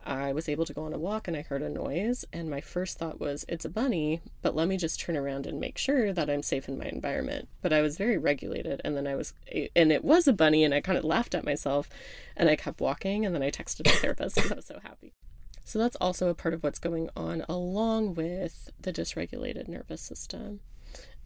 I 0.07 0.33
was 0.33 0.49
able 0.49 0.67
to 0.67 0.75
go 0.75 0.85
on 0.85 0.93
a 0.93 0.99
walk 0.99 1.27
and 1.29 1.37
I 1.37 1.43
heard 1.43 1.63
a 1.63 1.69
noise. 1.69 2.25
And 2.33 2.51
my 2.51 2.61
first 2.61 2.99
thought 2.99 3.21
was, 3.21 3.45
it's 3.49 3.65
a 3.65 3.71
bunny, 3.71 4.21
but 4.43 4.55
let 4.55 4.69
me 4.69 4.77
just 4.77 5.01
turn 5.01 5.17
around 5.17 5.47
and 5.47 5.59
make 5.59 5.79
sure 5.79 6.13
that 6.13 6.29
I'm 6.29 6.43
safe 6.43 6.69
in 6.69 6.79
my 6.79 6.85
environment. 6.85 7.49
But 7.63 7.73
I 7.73 7.81
was 7.81 7.97
very 7.97 8.19
regulated. 8.19 8.81
And 8.85 8.97
then 8.97 9.07
I 9.07 9.15
was, 9.15 9.33
and 9.75 9.91
it 9.91 10.05
was 10.05 10.29
a 10.29 10.33
bunny. 10.33 10.63
And 10.63 10.75
I 10.75 10.81
kind 10.81 10.99
of 10.99 11.05
laughed 11.05 11.35
at 11.35 11.45
myself 11.45 11.89
and 12.37 12.49
I 12.49 12.57
kept 12.57 12.81
walking. 12.81 13.25
And 13.25 13.35
then 13.35 13.43
I 13.43 13.51
texted 13.51 13.87
my 13.87 13.93
therapist 13.93 14.37
because 14.37 14.53
I 14.53 14.57
was 14.57 14.67
so 14.67 14.81
happy. 14.83 15.15
So 15.65 15.79
that's 15.79 15.97
also 15.97 16.29
a 16.29 16.35
part 16.35 16.55
of 16.55 16.63
what's 16.63 16.79
going 16.79 17.09
on 17.17 17.45
along 17.49 18.15
with 18.15 18.71
the 18.81 18.93
dysregulated 18.93 19.67
nervous 19.67 20.03
system. 20.03 20.61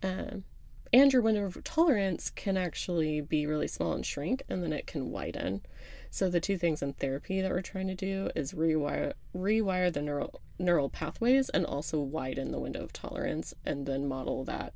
Um, 0.03 0.45
and 0.93 1.13
your 1.13 1.23
window 1.23 1.45
of 1.45 1.63
tolerance 1.65 2.31
can 2.31 2.57
actually 2.57 3.21
be 3.21 3.47
really 3.47 3.69
small 3.69 3.93
and 3.93 4.07
shrink, 4.07 4.43
and 4.49 4.63
then 4.63 4.73
it 4.73 4.87
can 4.87 5.11
widen. 5.11 5.63
So 6.11 6.31
the 6.31 6.41
two 6.41 6.57
things 6.57 6.83
in 6.83 6.95
therapy 6.95 7.41
that 7.41 7.51
we're 7.51 7.61
trying 7.61 7.89
to 7.89 7.95
do 7.95 8.31
is 8.35 8.53
rewire 8.53 9.13
rewire 9.35 9.93
the 9.93 10.01
neural 10.01 10.41
neural 10.59 10.89
pathways 10.89 11.51
and 11.51 11.67
also 11.67 12.01
widen 12.01 12.51
the 12.51 12.59
window 12.59 12.83
of 12.83 12.93
tolerance 12.93 13.55
and 13.67 13.87
then 13.87 14.09
model 14.09 14.45
that 14.45 14.73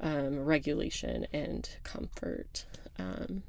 um, 0.00 0.38
regulation 0.38 1.26
and 1.32 1.68
comfort. 1.82 2.64
Um, 2.98 3.42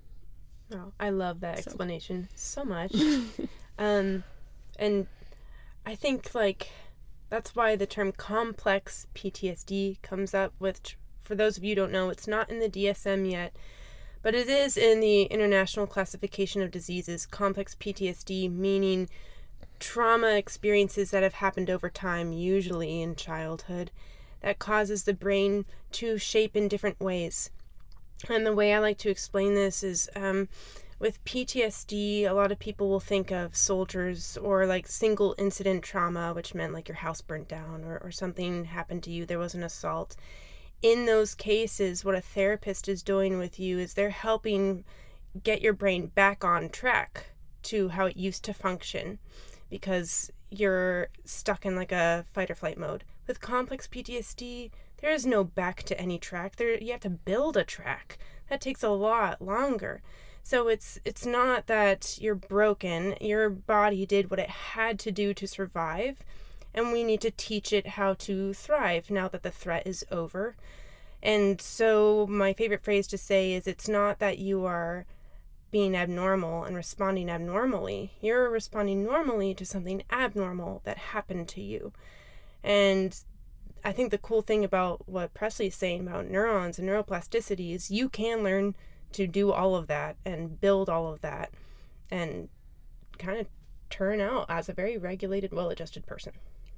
oh, 0.73 0.91
I 0.99 1.11
love 1.11 1.41
that 1.41 1.59
so. 1.59 1.69
explanation 1.69 2.29
so 2.35 2.63
much. 2.63 2.93
um, 3.77 4.23
and 4.79 5.07
I 5.85 5.95
think 5.95 6.33
like 6.35 6.69
that's 7.29 7.55
why 7.55 7.75
the 7.75 7.85
term 7.85 8.11
complex 8.11 9.07
PTSD 9.15 10.01
comes 10.01 10.33
up. 10.33 10.53
With 10.59 10.95
for 11.19 11.35
those 11.35 11.57
of 11.57 11.63
you 11.63 11.75
don't 11.75 11.91
know, 11.91 12.09
it's 12.09 12.27
not 12.27 12.49
in 12.49 12.59
the 12.59 12.69
DSM 12.69 13.29
yet 13.29 13.53
but 14.23 14.35
it 14.35 14.47
is 14.47 14.77
in 14.77 14.99
the 14.99 15.23
International 15.23 15.87
Classification 15.87 16.61
of 16.61 16.71
Diseases, 16.71 17.25
complex 17.25 17.75
PTSD, 17.75 18.51
meaning 18.51 19.09
trauma 19.79 20.35
experiences 20.35 21.11
that 21.11 21.23
have 21.23 21.35
happened 21.35 21.69
over 21.69 21.89
time, 21.89 22.31
usually 22.31 23.01
in 23.01 23.15
childhood, 23.15 23.89
that 24.41 24.59
causes 24.59 25.03
the 25.03 25.13
brain 25.13 25.65
to 25.93 26.17
shape 26.19 26.55
in 26.55 26.67
different 26.67 26.99
ways. 26.99 27.49
And 28.29 28.45
the 28.45 28.53
way 28.53 28.73
I 28.73 28.79
like 28.79 28.99
to 28.99 29.09
explain 29.09 29.55
this 29.55 29.81
is 29.81 30.07
um, 30.15 30.49
with 31.01 31.23
PTSD, 31.25 32.25
a 32.25 32.33
lot 32.33 32.51
of 32.51 32.59
people 32.59 32.87
will 32.87 32.99
think 32.99 33.31
of 33.31 33.55
soldiers 33.55 34.37
or 34.37 34.65
like 34.65 34.87
single 34.87 35.35
incident 35.37 35.83
trauma, 35.83 36.33
which 36.33 36.53
meant 36.53 36.73
like 36.73 36.87
your 36.87 36.97
house 36.97 37.21
burnt 37.21 37.47
down 37.47 37.83
or, 37.83 37.99
or 38.03 38.11
something 38.11 38.65
happened 38.65 39.03
to 39.03 39.11
you, 39.11 39.25
there 39.25 39.39
was 39.39 39.55
an 39.55 39.63
assault 39.63 40.15
in 40.81 41.05
those 41.05 41.35
cases, 41.35 42.03
what 42.03 42.15
a 42.15 42.21
therapist 42.21 42.89
is 42.89 43.03
doing 43.03 43.37
with 43.37 43.59
you 43.59 43.77
is 43.79 43.93
they're 43.93 44.09
helping 44.09 44.83
get 45.43 45.61
your 45.61 45.73
brain 45.73 46.07
back 46.07 46.43
on 46.43 46.69
track 46.69 47.27
to 47.63 47.89
how 47.89 48.07
it 48.07 48.17
used 48.17 48.43
to 48.43 48.53
function 48.53 49.19
because 49.69 50.31
you're 50.49 51.07
stuck 51.23 51.65
in 51.65 51.75
like 51.75 51.91
a 51.91 52.25
fight 52.33 52.49
or 52.49 52.55
flight 52.55 52.77
mode. 52.77 53.03
With 53.27 53.39
complex 53.39 53.87
PTSD, 53.87 54.71
there 54.97 55.11
is 55.11 55.25
no 55.25 55.43
back 55.43 55.83
to 55.83 55.99
any 55.99 56.17
track. 56.17 56.55
There 56.55 56.77
you 56.77 56.91
have 56.91 57.01
to 57.01 57.09
build 57.09 57.55
a 57.55 57.63
track. 57.63 58.17
That 58.49 58.59
takes 58.59 58.83
a 58.83 58.89
lot 58.89 59.41
longer. 59.41 60.01
So 60.43 60.67
it's 60.67 60.99
it's 61.05 61.25
not 61.25 61.67
that 61.67 62.17
you're 62.19 62.35
broken. 62.35 63.15
Your 63.21 63.49
body 63.49 64.05
did 64.05 64.29
what 64.29 64.39
it 64.39 64.49
had 64.49 64.99
to 64.99 65.11
do 65.11 65.33
to 65.33 65.47
survive 65.47 66.23
and 66.73 66.91
we 66.91 67.03
need 67.03 67.21
to 67.21 67.31
teach 67.31 67.73
it 67.73 67.87
how 67.87 68.13
to 68.13 68.53
thrive 68.53 69.09
now 69.09 69.27
that 69.27 69.43
the 69.43 69.51
threat 69.51 69.85
is 69.85 70.05
over. 70.11 70.55
And 71.21 71.61
so, 71.61 72.25
my 72.27 72.53
favorite 72.53 72.83
phrase 72.83 73.07
to 73.07 73.17
say 73.17 73.53
is 73.53 73.67
it's 73.67 73.87
not 73.87 74.19
that 74.19 74.39
you 74.39 74.65
are 74.65 75.05
being 75.69 75.95
abnormal 75.95 76.63
and 76.63 76.75
responding 76.75 77.29
abnormally, 77.29 78.13
you're 78.21 78.49
responding 78.49 79.03
normally 79.03 79.53
to 79.55 79.65
something 79.65 80.03
abnormal 80.11 80.81
that 80.83 80.97
happened 80.97 81.47
to 81.49 81.61
you. 81.61 81.93
And 82.63 83.17
I 83.83 83.91
think 83.91 84.11
the 84.11 84.17
cool 84.17 84.41
thing 84.41 84.63
about 84.63 85.07
what 85.07 85.33
Presley's 85.33 85.75
saying 85.75 86.01
about 86.01 86.29
neurons 86.29 86.77
and 86.77 86.87
neuroplasticity 86.89 87.73
is 87.73 87.91
you 87.91 88.09
can 88.09 88.43
learn 88.43 88.75
to 89.13 89.27
do 89.27 89.51
all 89.51 89.75
of 89.75 89.87
that 89.87 90.15
and 90.25 90.59
build 90.59 90.89
all 90.89 91.11
of 91.11 91.21
that 91.21 91.51
and 92.09 92.49
kind 93.17 93.39
of 93.39 93.47
turn 93.89 94.21
out 94.21 94.45
as 94.49 94.69
a 94.69 94.73
very 94.73 94.97
regulated, 94.97 95.53
well 95.53 95.69
adjusted 95.69 96.05
person. 96.05 96.33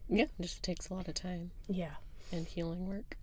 Yeah, 0.09 0.25
it 0.25 0.41
just 0.41 0.63
takes 0.63 0.89
a 0.89 0.93
lot 0.93 1.07
of 1.07 1.13
time. 1.13 1.51
Yeah. 1.67 1.95
And 2.31 2.47
healing 2.47 2.87
work. 2.87 3.17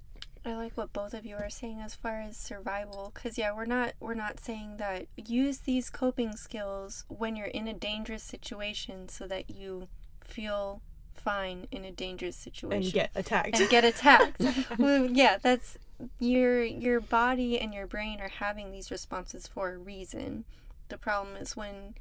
I 0.45 0.55
like 0.55 0.77
what 0.77 0.93
both 0.93 1.13
of 1.13 1.27
you 1.27 1.37
are 1.37 1.51
saying 1.51 1.81
as 1.81 1.95
far 1.95 2.21
as 2.21 2.37
survival 2.37 3.11
cuz 3.13 3.37
yeah, 3.37 3.53
we're 3.53 3.67
not 3.67 3.93
we're 4.01 4.15
not 4.15 4.41
saying 4.41 4.79
that 4.79 5.07
use 5.17 5.59
these 5.59 5.91
coping 5.91 6.35
skills 6.37 7.05
when 7.09 7.37
you're 7.37 7.47
in 7.47 7.69
a 7.69 7.75
dangerous 7.75 8.23
situation 8.23 9.09
so 9.09 9.27
that 9.27 9.51
you 9.51 9.89
feel 10.25 10.81
fine 11.15 11.67
in 11.71 11.85
a 11.85 11.91
dangerous 11.91 12.37
situation 12.37 12.85
and 12.85 12.93
get 12.93 13.11
attacked 13.15 13.59
and 13.59 13.69
get 13.69 13.85
attacked. 13.85 14.41
well, 14.79 15.07
yeah, 15.07 15.39
that's 15.41 15.79
your 16.19 16.63
your 16.63 17.01
body 17.01 17.59
and 17.59 17.75
your 17.75 17.87
brain 17.87 18.21
are 18.21 18.29
having 18.29 18.71
these 18.71 18.91
responses 18.91 19.47
for 19.47 19.73
a 19.73 19.79
reason. 19.79 20.45
The 20.89 20.99
problem 20.99 21.37
is 21.37 21.57
when 21.57 21.95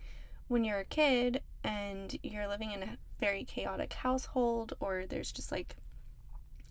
when 0.48 0.64
you're 0.64 0.80
a 0.80 0.86
kid 0.86 1.42
and 1.64 2.18
you're 2.24 2.48
living 2.48 2.72
in 2.72 2.84
a 2.84 2.98
very 3.20 3.44
chaotic 3.44 3.94
household 3.94 4.74
or 4.80 5.06
there's 5.08 5.32
just 5.32 5.52
like 5.52 5.76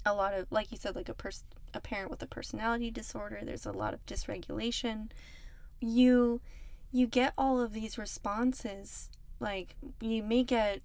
a 0.04 0.14
lot 0.14 0.34
of 0.34 0.46
like 0.50 0.72
you 0.72 0.78
said 0.78 0.96
like 0.96 1.08
a 1.08 1.14
person 1.14 1.46
a 1.74 1.80
parent 1.80 2.10
with 2.10 2.22
a 2.22 2.26
personality 2.26 2.90
disorder 2.90 3.40
there's 3.44 3.66
a 3.66 3.72
lot 3.72 3.92
of 3.92 4.04
dysregulation 4.06 5.10
you 5.80 6.40
you 6.90 7.06
get 7.06 7.34
all 7.36 7.60
of 7.60 7.72
these 7.74 7.98
responses 7.98 9.10
like 9.38 9.74
you 10.00 10.22
may 10.22 10.42
get 10.42 10.80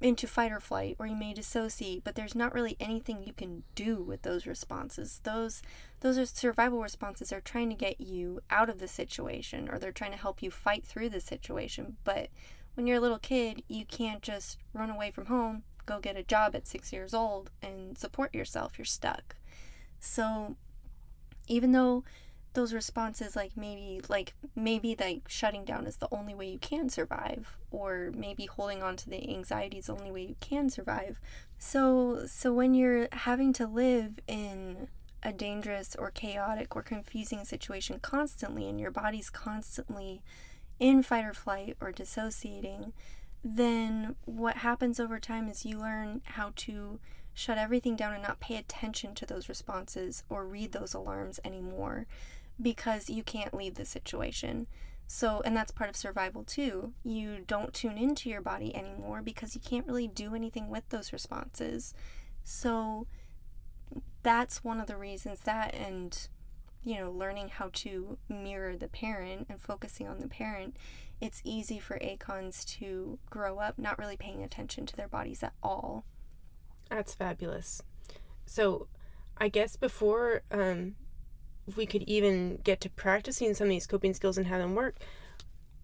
into 0.00 0.26
fight 0.26 0.52
or 0.52 0.60
flight 0.60 0.96
or 0.98 1.06
you 1.06 1.16
may 1.16 1.34
dissociate 1.34 2.04
but 2.04 2.14
there's 2.14 2.34
not 2.34 2.54
really 2.54 2.76
anything 2.78 3.22
you 3.22 3.32
can 3.32 3.62
do 3.74 4.00
with 4.00 4.22
those 4.22 4.46
responses 4.46 5.20
those 5.24 5.60
those 6.00 6.16
are 6.16 6.26
survival 6.26 6.80
responses 6.80 7.32
are 7.32 7.40
trying 7.40 7.68
to 7.68 7.74
get 7.74 8.00
you 8.00 8.40
out 8.50 8.70
of 8.70 8.78
the 8.78 8.86
situation 8.86 9.68
or 9.68 9.78
they're 9.78 9.90
trying 9.90 10.12
to 10.12 10.16
help 10.16 10.42
you 10.42 10.50
fight 10.50 10.84
through 10.84 11.08
the 11.08 11.20
situation 11.20 11.96
but 12.04 12.28
when 12.78 12.86
you're 12.86 12.98
a 12.98 13.00
little 13.00 13.18
kid, 13.18 13.64
you 13.66 13.84
can't 13.84 14.22
just 14.22 14.56
run 14.72 14.88
away 14.88 15.10
from 15.10 15.26
home, 15.26 15.64
go 15.84 15.98
get 15.98 16.16
a 16.16 16.22
job 16.22 16.54
at 16.54 16.64
six 16.64 16.92
years 16.92 17.12
old, 17.12 17.50
and 17.60 17.98
support 17.98 18.32
yourself. 18.32 18.78
You're 18.78 18.84
stuck. 18.84 19.34
So, 19.98 20.54
even 21.48 21.72
though 21.72 22.04
those 22.54 22.72
responses 22.72 23.36
like 23.36 23.56
maybe 23.56 24.00
like 24.08 24.34
maybe 24.56 24.96
like 24.98 25.22
shutting 25.28 25.64
down 25.64 25.86
is 25.86 25.96
the 25.96 26.08
only 26.10 26.34
way 26.34 26.48
you 26.48 26.58
can 26.58 26.88
survive 26.88 27.56
or 27.70 28.10
maybe 28.14 28.46
holding 28.46 28.82
on 28.82 28.96
to 28.96 29.10
the 29.10 29.30
anxiety 29.30 29.78
is 29.78 29.86
the 29.86 29.94
only 29.94 30.10
way 30.10 30.22
you 30.22 30.36
can 30.40 30.70
survive. 30.70 31.20
So 31.58 32.26
so 32.26 32.52
when 32.52 32.74
you're 32.74 33.08
having 33.12 33.52
to 33.54 33.66
live 33.66 34.18
in 34.26 34.88
a 35.22 35.32
dangerous 35.32 35.96
or 35.96 36.10
chaotic 36.10 36.76
or 36.76 36.82
confusing 36.82 37.44
situation 37.44 37.98
constantly 38.00 38.68
and 38.68 38.80
your 38.80 38.90
body's 38.90 39.30
constantly 39.30 40.22
in 40.78 41.02
fight 41.02 41.24
or 41.24 41.34
flight 41.34 41.76
or 41.80 41.90
dissociating 41.90 42.92
then 43.42 44.14
what 44.24 44.58
happens 44.58 45.00
over 45.00 45.18
time 45.18 45.48
is 45.48 45.64
you 45.64 45.78
learn 45.78 46.20
how 46.24 46.52
to 46.54 47.00
shut 47.34 47.58
everything 47.58 47.94
down 47.94 48.12
and 48.12 48.22
not 48.22 48.40
pay 48.40 48.56
attention 48.56 49.14
to 49.14 49.24
those 49.24 49.48
responses 49.48 50.24
or 50.28 50.44
read 50.44 50.72
those 50.72 50.92
alarms 50.94 51.38
anymore 51.44 52.06
because 52.60 53.08
you 53.08 53.22
can't 53.22 53.54
leave 53.54 53.74
the 53.74 53.84
situation. 53.84 54.66
So, 55.06 55.40
and 55.44 55.56
that's 55.56 55.72
part 55.72 55.88
of 55.88 55.96
survival 55.96 56.44
too. 56.44 56.92
You 57.02 57.38
don't 57.46 57.72
tune 57.72 57.96
into 57.96 58.28
your 58.28 58.42
body 58.42 58.76
anymore 58.76 59.22
because 59.22 59.54
you 59.54 59.60
can't 59.60 59.86
really 59.86 60.06
do 60.06 60.34
anything 60.34 60.68
with 60.68 60.88
those 60.90 61.12
responses. 61.12 61.94
So, 62.44 63.06
that's 64.22 64.62
one 64.62 64.80
of 64.80 64.86
the 64.86 64.96
reasons 64.96 65.40
that, 65.40 65.74
and 65.74 66.28
you 66.84 66.96
know, 66.96 67.10
learning 67.10 67.48
how 67.48 67.70
to 67.72 68.18
mirror 68.28 68.76
the 68.76 68.88
parent 68.88 69.46
and 69.48 69.60
focusing 69.60 70.06
on 70.06 70.20
the 70.20 70.28
parent, 70.28 70.76
it's 71.20 71.42
easy 71.44 71.78
for 71.78 71.98
ACONs 71.98 72.64
to 72.78 73.18
grow 73.30 73.58
up 73.58 73.78
not 73.78 73.98
really 73.98 74.16
paying 74.16 74.42
attention 74.42 74.86
to 74.86 74.96
their 74.96 75.08
bodies 75.08 75.42
at 75.42 75.54
all. 75.62 76.04
That's 76.90 77.14
fabulous. 77.14 77.82
So, 78.46 78.88
I 79.38 79.48
guess 79.48 79.76
before 79.76 80.42
um, 80.50 80.96
we 81.76 81.86
could 81.86 82.02
even 82.02 82.60
get 82.64 82.80
to 82.82 82.90
practicing 82.90 83.54
some 83.54 83.66
of 83.66 83.70
these 83.70 83.86
coping 83.86 84.14
skills 84.14 84.38
and 84.38 84.46
have 84.46 84.60
them 84.60 84.74
work, 84.74 84.96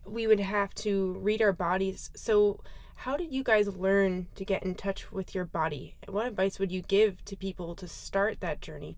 we 0.07 0.27
would 0.27 0.41
have 0.41 0.75
to 0.75 1.15
read 1.15 1.43
our 1.43 1.53
bodies. 1.53 2.11
So, 2.15 2.61
how 2.97 3.17
did 3.17 3.33
you 3.33 3.43
guys 3.43 3.69
learn 3.69 4.29
to 4.37 4.45
get 4.45 4.63
in 4.63 4.75
touch 4.77 5.11
with 5.11 5.35
your 5.35 5.45
body? 5.45 5.97
What 6.09 6.27
advice 6.27 6.59
would 6.59 6.71
you 6.71 6.83
give 6.83 7.25
to 7.25 7.37
people 7.37 7.75
to 7.75 7.89
start 7.89 8.41
that 8.41 8.61
journey? 8.61 8.97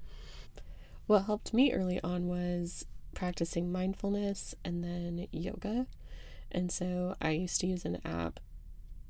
What 1.07 1.25
helped 1.25 1.55
me 1.55 1.73
early 1.73 2.01
on 2.03 2.27
was 2.27 2.85
practicing 3.15 3.73
mindfulness 3.73 4.55
and 4.65 4.85
then 4.85 5.27
yoga. 5.33 5.87
And 6.53 6.71
so 6.71 7.17
I 7.21 7.31
used 7.31 7.61
to 7.63 7.67
use 7.67 7.85
an 7.85 7.99
app, 8.05 8.41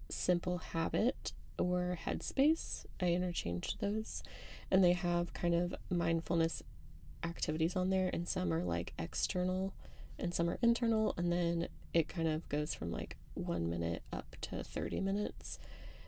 Simple 0.09 0.59
Habit 0.59 1.33
or 1.59 1.99
Headspace. 2.07 2.87
I 3.01 3.07
interchanged 3.07 3.81
those. 3.81 4.23
And 4.71 4.85
they 4.85 4.93
have 4.93 5.35
kind 5.35 5.55
of 5.55 5.75
mindfulness 5.91 6.63
activities 7.23 7.77
on 7.77 7.91
there, 7.91 8.11
and 8.13 8.29
some 8.29 8.53
are 8.53 8.65
like 8.65 8.93
external 8.99 9.75
and 10.19 10.35
some 10.35 10.49
are 10.49 10.59
internal. 10.63 11.15
And 11.17 11.33
then 11.33 11.69
it 11.93 12.09
kind 12.09 12.29
of 12.29 12.49
goes 12.49 12.75
from 12.75 12.91
like 12.91 13.17
one 13.35 13.69
minute 13.69 14.03
up 14.13 14.37
to 14.43 14.63
30 14.63 15.01
minutes. 15.01 15.59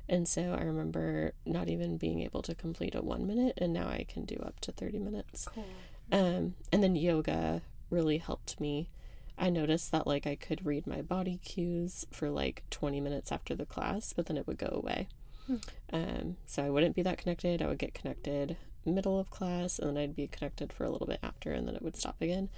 And 0.08 0.26
so 0.26 0.56
I 0.58 0.62
remember 0.62 1.34
not 1.44 1.68
even 1.68 1.98
being 1.98 2.20
able 2.22 2.40
to 2.42 2.54
complete 2.54 2.94
a 2.94 3.02
one 3.02 3.26
minute, 3.26 3.58
and 3.58 3.72
now 3.72 3.88
I 3.88 4.06
can 4.08 4.24
do 4.24 4.36
up 4.36 4.58
to 4.60 4.72
30 4.72 4.98
minutes. 4.98 5.46
Cool. 5.46 5.66
Um, 6.10 6.54
and 6.72 6.82
then 6.82 6.96
yoga 6.96 7.60
really 7.90 8.18
helped 8.18 8.58
me. 8.58 8.88
I 9.36 9.50
noticed 9.50 9.92
that 9.92 10.06
like 10.06 10.26
I 10.26 10.34
could 10.34 10.64
read 10.64 10.86
my 10.86 11.02
body 11.02 11.38
cues 11.44 12.06
for 12.10 12.30
like 12.30 12.64
20 12.70 13.00
minutes 13.00 13.30
after 13.30 13.54
the 13.54 13.66
class, 13.66 14.14
but 14.14 14.26
then 14.26 14.38
it 14.38 14.46
would 14.46 14.58
go 14.58 14.70
away. 14.72 15.08
Hmm. 15.46 15.56
Um, 15.92 16.36
so 16.46 16.64
I 16.64 16.70
wouldn't 16.70 16.96
be 16.96 17.02
that 17.02 17.18
connected. 17.18 17.60
I 17.60 17.66
would 17.66 17.78
get 17.78 17.94
connected 17.94 18.56
middle 18.88 19.18
of 19.18 19.30
class, 19.30 19.78
and 19.78 19.88
then 19.88 20.02
I'd 20.02 20.16
be 20.16 20.26
connected 20.26 20.72
for 20.72 20.84
a 20.84 20.90
little 20.90 21.06
bit 21.06 21.20
after, 21.22 21.52
and 21.52 21.66
then 21.66 21.74
it 21.74 21.82
would 21.82 21.96
stop 21.96 22.16
again. 22.20 22.48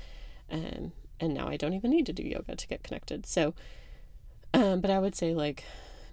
Um, 0.50 0.92
and 1.20 1.34
now 1.34 1.48
I 1.48 1.56
don't 1.56 1.74
even 1.74 1.90
need 1.90 2.06
to 2.06 2.12
do 2.12 2.22
yoga 2.22 2.56
to 2.56 2.66
get 2.66 2.82
connected. 2.82 3.26
So, 3.26 3.54
um, 4.54 4.80
but 4.80 4.90
I 4.90 4.98
would 4.98 5.14
say 5.14 5.34
like 5.34 5.64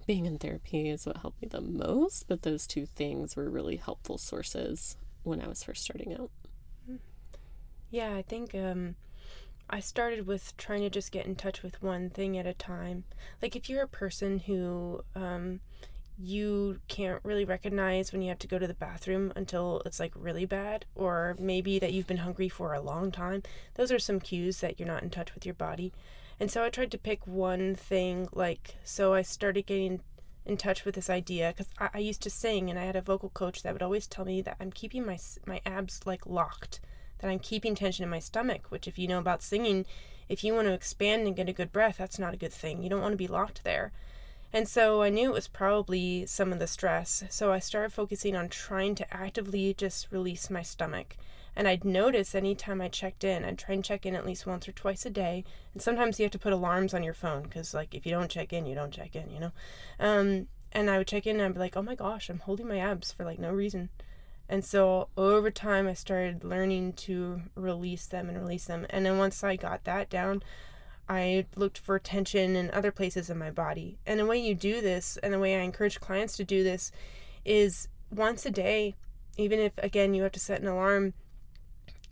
being 0.06 0.26
in 0.26 0.38
therapy 0.38 0.88
is 0.88 1.06
what 1.06 1.18
helped 1.18 1.42
me 1.42 1.48
the 1.48 1.60
most. 1.60 2.28
But 2.28 2.42
those 2.42 2.66
two 2.66 2.86
things 2.86 3.36
were 3.36 3.50
really 3.50 3.76
helpful 3.76 4.18
sources 4.18 4.96
when 5.22 5.40
I 5.40 5.48
was 5.48 5.62
first 5.62 5.82
starting 5.82 6.14
out. 6.14 6.30
Yeah, 7.90 8.14
I 8.14 8.22
think 8.22 8.54
um, 8.54 8.96
I 9.70 9.80
started 9.80 10.26
with 10.26 10.56
trying 10.56 10.80
to 10.82 10.90
just 10.90 11.10
get 11.10 11.26
in 11.26 11.36
touch 11.36 11.62
with 11.62 11.82
one 11.82 12.10
thing 12.10 12.36
at 12.36 12.46
a 12.46 12.54
time. 12.54 13.04
Like 13.40 13.56
if 13.56 13.68
you're 13.68 13.82
a 13.82 13.88
person 13.88 14.40
who 14.40 15.04
um, 15.14 15.60
you 16.20 16.80
can't 16.88 17.20
really 17.22 17.44
recognize 17.44 18.12
when 18.12 18.22
you 18.22 18.28
have 18.28 18.38
to 18.40 18.48
go 18.48 18.58
to 18.58 18.66
the 18.66 18.74
bathroom 18.74 19.32
until 19.36 19.82
it's 19.86 20.00
like 20.00 20.12
really 20.16 20.44
bad, 20.44 20.84
or 20.94 21.36
maybe 21.38 21.78
that 21.78 21.92
you've 21.92 22.06
been 22.06 22.18
hungry 22.18 22.48
for 22.48 22.74
a 22.74 22.80
long 22.80 23.12
time. 23.12 23.42
Those 23.74 23.92
are 23.92 23.98
some 23.98 24.18
cues 24.18 24.60
that 24.60 24.78
you're 24.78 24.88
not 24.88 25.02
in 25.02 25.10
touch 25.10 25.34
with 25.34 25.46
your 25.46 25.54
body. 25.54 25.92
And 26.40 26.50
so 26.50 26.64
I 26.64 26.70
tried 26.70 26.90
to 26.92 26.98
pick 26.98 27.26
one 27.26 27.74
thing, 27.74 28.28
like, 28.32 28.76
so 28.84 29.14
I 29.14 29.22
started 29.22 29.66
getting 29.66 30.00
in 30.44 30.56
touch 30.56 30.84
with 30.84 30.94
this 30.94 31.10
idea 31.10 31.52
because 31.54 31.70
I, 31.78 31.90
I, 31.94 31.98
used 31.98 32.22
to 32.22 32.30
sing 32.30 32.70
and 32.70 32.78
I 32.78 32.84
had 32.84 32.96
a 32.96 33.02
vocal 33.02 33.28
coach 33.28 33.62
that 33.62 33.72
would 33.72 33.82
always 33.82 34.06
tell 34.06 34.24
me 34.24 34.40
that 34.42 34.56
I'm 34.58 34.72
keeping 34.72 35.04
my, 35.04 35.18
my 35.46 35.60
abs 35.66 36.06
like 36.06 36.26
locked, 36.26 36.80
that 37.18 37.28
I'm 37.28 37.38
keeping 37.38 37.74
tension 37.74 38.02
in 38.02 38.10
my 38.10 38.18
stomach, 38.18 38.70
which, 38.70 38.88
if 38.88 38.98
you 38.98 39.06
know 39.06 39.18
about 39.18 39.42
singing, 39.42 39.84
if 40.28 40.42
you 40.42 40.54
want 40.54 40.66
to 40.66 40.72
expand 40.72 41.26
and 41.26 41.36
get 41.36 41.48
a 41.48 41.52
good 41.52 41.72
breath, 41.72 41.98
that's 41.98 42.18
not 42.18 42.34
a 42.34 42.38
good 42.38 42.52
thing. 42.52 42.82
You 42.82 42.88
don't 42.88 43.02
want 43.02 43.12
to 43.12 43.16
be 43.18 43.28
locked 43.28 43.62
there. 43.62 43.92
And 44.52 44.66
so 44.68 45.02
I 45.02 45.10
knew 45.10 45.30
it 45.30 45.34
was 45.34 45.48
probably 45.48 46.24
some 46.26 46.52
of 46.52 46.58
the 46.58 46.66
stress. 46.66 47.24
So 47.28 47.52
I 47.52 47.58
started 47.58 47.92
focusing 47.92 48.34
on 48.34 48.48
trying 48.48 48.94
to 48.96 49.14
actively 49.14 49.74
just 49.74 50.10
release 50.10 50.48
my 50.48 50.62
stomach. 50.62 51.16
And 51.54 51.66
I'd 51.66 51.84
notice 51.84 52.34
anytime 52.34 52.80
I 52.80 52.88
checked 52.88 53.24
in, 53.24 53.44
I'd 53.44 53.58
try 53.58 53.74
and 53.74 53.84
check 53.84 54.06
in 54.06 54.14
at 54.14 54.24
least 54.24 54.46
once 54.46 54.68
or 54.68 54.72
twice 54.72 55.04
a 55.04 55.10
day. 55.10 55.44
And 55.72 55.82
sometimes 55.82 56.18
you 56.18 56.24
have 56.24 56.32
to 56.32 56.38
put 56.38 56.52
alarms 56.52 56.94
on 56.94 57.02
your 57.02 57.14
phone 57.14 57.42
because, 57.42 57.74
like, 57.74 57.94
if 57.94 58.06
you 58.06 58.12
don't 58.12 58.30
check 58.30 58.52
in, 58.52 58.64
you 58.64 58.74
don't 58.74 58.92
check 58.92 59.16
in, 59.16 59.30
you 59.30 59.40
know? 59.40 59.52
Um, 59.98 60.46
and 60.72 60.90
I 60.90 60.98
would 60.98 61.06
check 61.06 61.26
in 61.26 61.36
and 61.36 61.44
I'd 61.44 61.54
be 61.54 61.60
like, 61.60 61.76
oh 61.76 61.82
my 61.82 61.94
gosh, 61.94 62.28
I'm 62.28 62.40
holding 62.40 62.68
my 62.68 62.78
abs 62.78 63.12
for 63.12 63.24
like 63.24 63.38
no 63.38 63.50
reason. 63.50 63.88
And 64.48 64.64
so 64.64 65.08
over 65.16 65.50
time, 65.50 65.86
I 65.86 65.94
started 65.94 66.42
learning 66.42 66.94
to 66.94 67.42
release 67.54 68.06
them 68.06 68.28
and 68.28 68.38
release 68.38 68.64
them. 68.64 68.86
And 68.88 69.04
then 69.04 69.18
once 69.18 69.44
I 69.44 69.56
got 69.56 69.84
that 69.84 70.08
down, 70.08 70.42
I 71.08 71.46
looked 71.56 71.78
for 71.78 71.98
tension 71.98 72.54
in 72.54 72.70
other 72.70 72.92
places 72.92 73.30
in 73.30 73.38
my 73.38 73.50
body. 73.50 73.98
And 74.06 74.20
the 74.20 74.26
way 74.26 74.38
you 74.38 74.54
do 74.54 74.80
this, 74.80 75.16
and 75.22 75.32
the 75.32 75.38
way 75.38 75.56
I 75.56 75.62
encourage 75.62 76.00
clients 76.00 76.36
to 76.36 76.44
do 76.44 76.62
this, 76.62 76.92
is 77.44 77.88
once 78.10 78.44
a 78.44 78.50
day, 78.50 78.94
even 79.36 79.58
if, 79.58 79.72
again, 79.78 80.14
you 80.14 80.22
have 80.22 80.32
to 80.32 80.40
set 80.40 80.60
an 80.60 80.66
alarm, 80.66 81.14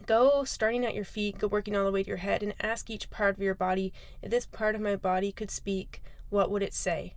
go 0.06 0.44
starting 0.44 0.84
at 0.84 0.94
your 0.94 1.04
feet, 1.04 1.38
go 1.38 1.46
working 1.46 1.76
all 1.76 1.84
the 1.84 1.92
way 1.92 2.02
to 2.02 2.08
your 2.08 2.18
head, 2.18 2.42
and 2.42 2.54
ask 2.60 2.88
each 2.88 3.10
part 3.10 3.36
of 3.36 3.42
your 3.42 3.54
body 3.54 3.92
if 4.22 4.30
this 4.30 4.46
part 4.46 4.74
of 4.74 4.80
my 4.80 4.96
body 4.96 5.32
could 5.32 5.50
speak, 5.50 6.02
what 6.30 6.50
would 6.50 6.62
it 6.62 6.74
say? 6.74 7.14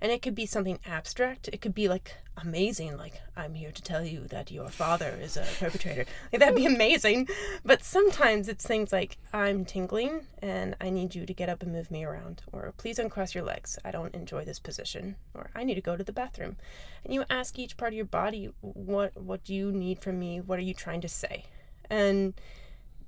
And 0.00 0.12
it 0.12 0.22
could 0.22 0.34
be 0.34 0.46
something 0.46 0.78
abstract. 0.86 1.48
It 1.52 1.60
could 1.60 1.74
be 1.74 1.88
like 1.88 2.14
amazing, 2.40 2.96
like, 2.96 3.20
I'm 3.36 3.54
here 3.54 3.72
to 3.72 3.82
tell 3.82 4.04
you 4.04 4.20
that 4.28 4.50
your 4.50 4.68
father 4.68 5.18
is 5.20 5.36
a 5.36 5.44
perpetrator. 5.58 6.06
Like, 6.32 6.40
that'd 6.40 6.54
be 6.54 6.66
amazing. 6.74 7.28
But 7.64 7.82
sometimes 7.82 8.48
it's 8.48 8.66
things 8.66 8.92
like, 8.92 9.18
I'm 9.32 9.64
tingling 9.64 10.26
and 10.40 10.76
I 10.80 10.90
need 10.90 11.14
you 11.14 11.26
to 11.26 11.34
get 11.34 11.48
up 11.48 11.62
and 11.62 11.72
move 11.72 11.90
me 11.90 12.04
around. 12.04 12.42
Or 12.52 12.72
please 12.76 12.98
uncross 12.98 13.34
your 13.34 13.44
legs. 13.44 13.78
I 13.84 13.90
don't 13.90 14.14
enjoy 14.14 14.44
this 14.44 14.58
position. 14.58 15.16
Or 15.34 15.50
I 15.54 15.64
need 15.64 15.74
to 15.74 15.80
go 15.80 15.96
to 15.96 16.04
the 16.04 16.12
bathroom. 16.12 16.56
And 17.04 17.12
you 17.12 17.24
ask 17.28 17.58
each 17.58 17.76
part 17.76 17.92
of 17.92 17.96
your 17.96 18.04
body, 18.04 18.50
what, 18.60 19.16
what 19.16 19.44
do 19.44 19.54
you 19.54 19.72
need 19.72 20.00
from 20.00 20.18
me? 20.18 20.40
What 20.40 20.58
are 20.58 20.62
you 20.62 20.74
trying 20.74 21.00
to 21.00 21.08
say? 21.08 21.46
And 21.90 22.34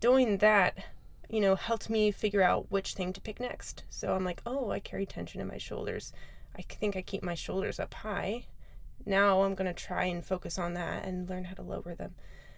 doing 0.00 0.38
that 0.38 0.78
you 1.28 1.40
know, 1.40 1.54
helped 1.54 1.88
me 1.88 2.10
figure 2.10 2.42
out 2.42 2.66
which 2.70 2.94
thing 2.94 3.12
to 3.12 3.20
pick 3.20 3.38
next. 3.38 3.84
So 3.88 4.14
I'm 4.14 4.24
like, 4.24 4.42
oh, 4.44 4.70
I 4.72 4.80
carry 4.80 5.06
tension 5.06 5.40
in 5.40 5.46
my 5.46 5.58
shoulders. 5.58 6.12
I 6.56 6.62
think 6.62 6.96
I 6.96 7.02
keep 7.02 7.22
my 7.22 7.34
shoulders 7.34 7.80
up 7.80 7.94
high. 7.94 8.46
Now 9.06 9.42
I'm 9.42 9.54
going 9.54 9.72
to 9.72 9.84
try 9.84 10.04
and 10.04 10.24
focus 10.24 10.58
on 10.58 10.74
that 10.74 11.04
and 11.04 11.28
learn 11.28 11.44
how 11.44 11.54
to 11.54 11.62
lower 11.62 11.94
them. 11.94 12.14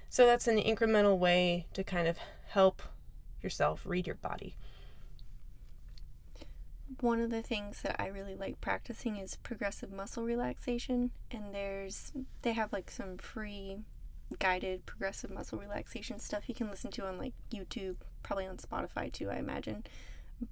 So 0.09 0.27
that's 0.27 0.49
an 0.49 0.59
incremental 0.59 1.19
way 1.19 1.67
to 1.75 1.85
kind 1.85 2.07
of 2.07 2.19
help 2.49 2.83
yourself 3.43 3.83
read 3.87 4.07
your 4.07 4.17
body. 4.17 4.57
One 7.01 7.21
of 7.21 7.31
the 7.31 7.43
things 7.43 7.81
that 7.83 7.97
I 7.99 8.09
really 8.09 8.35
like 8.35 8.61
practicing 8.61 9.17
is 9.17 9.37
progressive 9.37 9.91
muscle 9.91 10.25
relaxation 10.25 11.11
and 11.31 11.55
there's 11.55 12.13
they 12.43 12.53
have 12.53 12.73
like 12.73 12.91
some 12.91 13.17
free 13.17 13.79
guided 14.39 14.85
progressive 14.87 15.31
muscle 15.31 15.59
relaxation 15.59 16.19
stuff 16.19 16.49
you 16.49 16.55
can 16.55 16.69
listen 16.69 16.91
to 16.93 17.07
on 17.07 17.19
like 17.19 17.33
YouTube, 17.51 17.97
probably 18.23 18.47
on 18.47 18.59
Spotify 18.59 19.11
too, 19.11 19.31
I 19.31 19.37
imagine. 19.37 19.85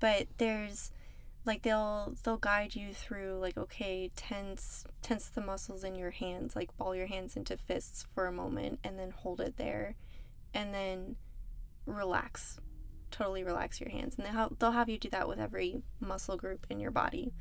But 0.00 0.28
there's 0.38 0.92
like 1.44 1.62
they'll 1.62 2.14
they'll 2.22 2.36
guide 2.36 2.74
you 2.74 2.92
through 2.92 3.38
like 3.40 3.56
okay 3.56 4.10
tense 4.14 4.84
tense 5.02 5.28
the 5.28 5.40
muscles 5.40 5.84
in 5.84 5.94
your 5.94 6.10
hands 6.10 6.54
like 6.54 6.76
ball 6.76 6.94
your 6.94 7.06
hands 7.06 7.36
into 7.36 7.56
fists 7.56 8.06
for 8.14 8.26
a 8.26 8.32
moment 8.32 8.78
and 8.84 8.98
then 8.98 9.10
hold 9.10 9.40
it 9.40 9.56
there 9.56 9.94
and 10.52 10.74
then 10.74 11.16
relax 11.86 12.60
totally 13.10 13.42
relax 13.42 13.80
your 13.80 13.90
hands 13.90 14.16
and 14.16 14.26
they'll 14.26 14.52
they'll 14.58 14.72
have 14.72 14.88
you 14.88 14.98
do 14.98 15.08
that 15.10 15.28
with 15.28 15.40
every 15.40 15.82
muscle 15.98 16.36
group 16.36 16.66
in 16.68 16.78
your 16.78 16.90
body 16.90 17.32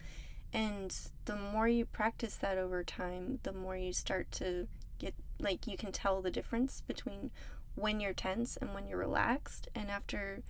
and 0.53 0.95
the 1.25 1.35
more 1.35 1.67
you 1.67 1.85
practice 1.85 2.35
that 2.35 2.57
over 2.57 2.83
time 2.83 3.39
the 3.43 3.53
more 3.53 3.77
you 3.77 3.93
start 3.93 4.31
to 4.31 4.67
get 4.97 5.13
like 5.39 5.67
you 5.67 5.77
can 5.77 5.91
tell 5.91 6.21
the 6.21 6.31
difference 6.31 6.81
between 6.87 7.31
when 7.75 7.99
you're 7.99 8.13
tense 8.13 8.57
and 8.57 8.73
when 8.73 8.87
you're 8.87 8.99
relaxed. 8.99 9.69
And 9.73 9.89
after 9.89 10.43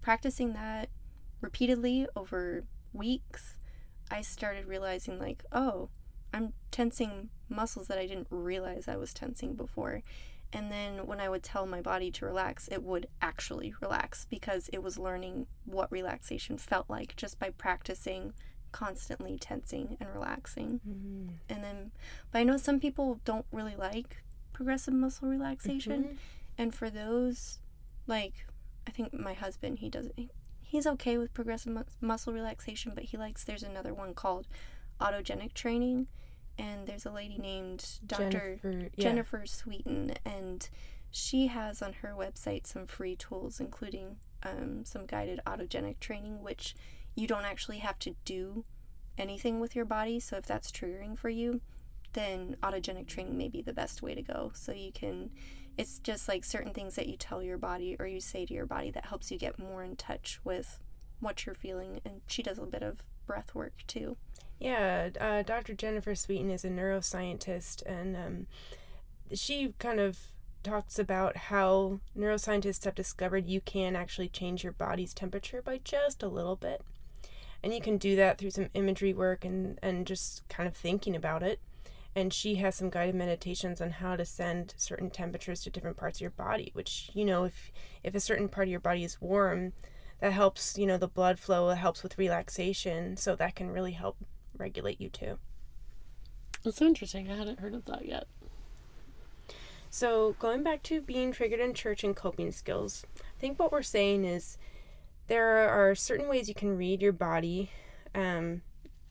practicing 0.00 0.52
that 0.54 0.88
repeatedly 1.40 2.06
over 2.16 2.64
weeks, 2.96 3.58
I 4.10 4.22
started 4.22 4.66
realizing, 4.66 5.18
like, 5.18 5.44
oh, 5.52 5.90
I'm 6.32 6.52
tensing 6.70 7.30
muscles 7.48 7.88
that 7.88 7.98
I 7.98 8.06
didn't 8.06 8.28
realize 8.30 8.88
I 8.88 8.96
was 8.96 9.14
tensing 9.14 9.54
before. 9.54 10.02
And 10.52 10.70
then 10.70 11.06
when 11.06 11.20
I 11.20 11.28
would 11.28 11.42
tell 11.42 11.66
my 11.66 11.80
body 11.80 12.10
to 12.12 12.24
relax, 12.24 12.68
it 12.68 12.82
would 12.82 13.08
actually 13.20 13.74
relax 13.80 14.26
because 14.30 14.70
it 14.72 14.82
was 14.82 14.98
learning 14.98 15.46
what 15.64 15.90
relaxation 15.90 16.56
felt 16.56 16.88
like 16.88 17.16
just 17.16 17.38
by 17.38 17.50
practicing 17.50 18.32
constantly 18.72 19.38
tensing 19.38 19.96
and 20.00 20.08
relaxing. 20.12 20.80
Mm-hmm. 20.86 21.28
And 21.48 21.64
then, 21.64 21.90
but 22.30 22.38
I 22.40 22.44
know 22.44 22.56
some 22.56 22.78
people 22.78 23.20
don't 23.24 23.46
really 23.50 23.74
like 23.74 24.22
progressive 24.52 24.94
muscle 24.94 25.28
relaxation. 25.28 26.04
Mhm. 26.04 26.16
And 26.58 26.74
for 26.74 26.90
those, 26.90 27.58
like, 28.06 28.46
I 28.86 28.90
think 28.90 29.12
my 29.12 29.34
husband, 29.34 29.80
he 29.80 29.90
doesn't, 29.90 30.30
he's 30.66 30.86
okay 30.86 31.16
with 31.16 31.32
progressive 31.32 31.72
mu- 31.72 31.82
muscle 32.00 32.32
relaxation, 32.32 32.92
but 32.94 33.04
he 33.04 33.16
likes, 33.16 33.44
there's 33.44 33.62
another 33.62 33.94
one 33.94 34.14
called 34.14 34.46
autogenic 35.00 35.54
training. 35.54 36.08
And 36.58 36.86
there's 36.86 37.04
a 37.04 37.10
lady 37.10 37.36
named 37.38 37.98
Dr. 38.06 38.30
Jennifer, 38.30 38.88
yeah. 38.96 39.02
Jennifer 39.02 39.42
Sweeton, 39.44 40.16
and 40.24 40.66
she 41.10 41.48
has 41.48 41.82
on 41.82 41.92
her 41.94 42.14
website 42.18 42.66
some 42.66 42.86
free 42.86 43.14
tools, 43.14 43.60
including 43.60 44.16
um, 44.42 44.84
some 44.84 45.04
guided 45.04 45.40
autogenic 45.46 46.00
training, 46.00 46.42
which 46.42 46.74
you 47.14 47.26
don't 47.26 47.44
actually 47.44 47.78
have 47.78 47.98
to 47.98 48.14
do 48.24 48.64
anything 49.18 49.60
with 49.60 49.76
your 49.76 49.84
body. 49.84 50.18
So 50.18 50.36
if 50.36 50.46
that's 50.46 50.70
triggering 50.70 51.16
for 51.16 51.28
you, 51.28 51.60
then 52.14 52.56
autogenic 52.62 53.06
training 53.06 53.36
may 53.36 53.48
be 53.48 53.62
the 53.62 53.72
best 53.72 54.02
way 54.02 54.14
to 54.14 54.22
go. 54.22 54.50
So 54.54 54.72
you 54.72 54.92
can, 54.92 55.30
it's 55.78 55.98
just 55.98 56.28
like 56.28 56.44
certain 56.44 56.72
things 56.72 56.94
that 56.94 57.06
you 57.08 57.16
tell 57.16 57.42
your 57.42 57.58
body 57.58 57.96
or 57.98 58.06
you 58.06 58.20
say 58.20 58.46
to 58.46 58.54
your 58.54 58.66
body 58.66 58.90
that 58.90 59.06
helps 59.06 59.30
you 59.30 59.38
get 59.38 59.58
more 59.58 59.82
in 59.82 59.96
touch 59.96 60.40
with 60.44 60.78
what 61.20 61.44
you're 61.44 61.54
feeling. 61.54 62.00
And 62.04 62.22
she 62.26 62.42
does 62.42 62.58
a 62.58 62.62
bit 62.62 62.82
of 62.82 63.02
breath 63.26 63.54
work 63.54 63.74
too. 63.86 64.16
Yeah, 64.58 65.10
uh, 65.20 65.42
Dr. 65.42 65.74
Jennifer 65.74 66.14
Sweeton 66.14 66.50
is 66.50 66.64
a 66.64 66.70
neuroscientist, 66.70 67.82
and 67.84 68.16
um, 68.16 68.46
she 69.34 69.74
kind 69.78 70.00
of 70.00 70.18
talks 70.62 70.98
about 70.98 71.36
how 71.36 72.00
neuroscientists 72.16 72.84
have 72.84 72.94
discovered 72.94 73.46
you 73.46 73.60
can 73.60 73.94
actually 73.94 74.28
change 74.28 74.64
your 74.64 74.72
body's 74.72 75.12
temperature 75.12 75.60
by 75.60 75.78
just 75.84 76.22
a 76.22 76.28
little 76.28 76.56
bit. 76.56 76.82
And 77.62 77.74
you 77.74 77.80
can 77.80 77.98
do 77.98 78.16
that 78.16 78.38
through 78.38 78.50
some 78.50 78.68
imagery 78.74 79.12
work 79.12 79.44
and, 79.44 79.78
and 79.82 80.06
just 80.06 80.48
kind 80.48 80.66
of 80.66 80.74
thinking 80.74 81.14
about 81.14 81.42
it. 81.42 81.60
And 82.16 82.32
she 82.32 82.56
has 82.56 82.74
some 82.74 82.90
guided 82.90 83.14
meditations 83.14 83.80
on 83.80 83.90
how 83.90 84.16
to 84.16 84.24
send 84.24 84.74
certain 84.76 85.10
temperatures 85.10 85.60
to 85.62 85.70
different 85.70 85.98
parts 85.98 86.16
of 86.16 86.22
your 86.22 86.30
body, 86.30 86.70
which, 86.72 87.10
you 87.12 87.24
know, 87.24 87.44
if, 87.44 87.70
if 88.02 88.14
a 88.14 88.20
certain 88.20 88.48
part 88.48 88.66
of 88.66 88.70
your 88.70 88.80
body 88.80 89.04
is 89.04 89.20
warm, 89.20 89.74
that 90.20 90.32
helps, 90.32 90.78
you 90.78 90.86
know, 90.86 90.96
the 90.96 91.06
blood 91.06 91.38
flow, 91.38 91.68
it 91.68 91.76
helps 91.76 92.02
with 92.02 92.16
relaxation. 92.16 93.18
So 93.18 93.36
that 93.36 93.54
can 93.54 93.70
really 93.70 93.92
help 93.92 94.16
regulate 94.56 94.98
you 94.98 95.10
too. 95.10 95.38
That's 96.64 96.78
so 96.78 96.86
interesting. 96.86 97.30
I 97.30 97.36
hadn't 97.36 97.60
heard 97.60 97.74
of 97.74 97.84
that 97.84 98.06
yet. 98.06 98.26
So, 99.88 100.34
going 100.38 100.62
back 100.62 100.82
to 100.84 101.00
being 101.00 101.32
triggered 101.32 101.60
in 101.60 101.72
church 101.72 102.02
and 102.02 102.14
coping 102.14 102.50
skills, 102.50 103.06
I 103.18 103.40
think 103.40 103.58
what 103.58 103.70
we're 103.70 103.82
saying 103.82 104.24
is 104.24 104.58
there 105.28 105.68
are 105.68 105.94
certain 105.94 106.28
ways 106.28 106.48
you 106.48 106.54
can 106.54 106.76
read 106.76 107.00
your 107.00 107.12
body 107.12 107.70
um, 108.14 108.62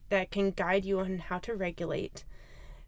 that 0.10 0.32
can 0.32 0.51
guide 0.51 0.86
you 0.86 0.99
on 0.99 1.20
how 1.20 1.39
to 1.39 1.56
regulate. 1.56 2.26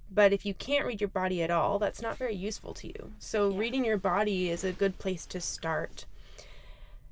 But 0.10 0.34
if 0.34 0.45
you 0.45 0.53
can't 0.53 0.86
read 0.86 1.01
your 1.01 1.10
body 1.10 1.43
at 1.43 1.51
all, 1.51 1.80
that's 1.80 2.01
not 2.01 2.18
very 2.18 2.36
useful 2.36 2.74
to 2.76 2.88
you. 2.88 3.14
So, 3.20 3.49
Yeah. 3.49 3.60
reading 3.60 3.86
your 3.86 3.97
body 3.97 4.49
is 4.49 4.64
a 4.64 4.72
good 4.72 4.97
place 4.97 5.26
to 5.28 5.41
start. 5.41 6.05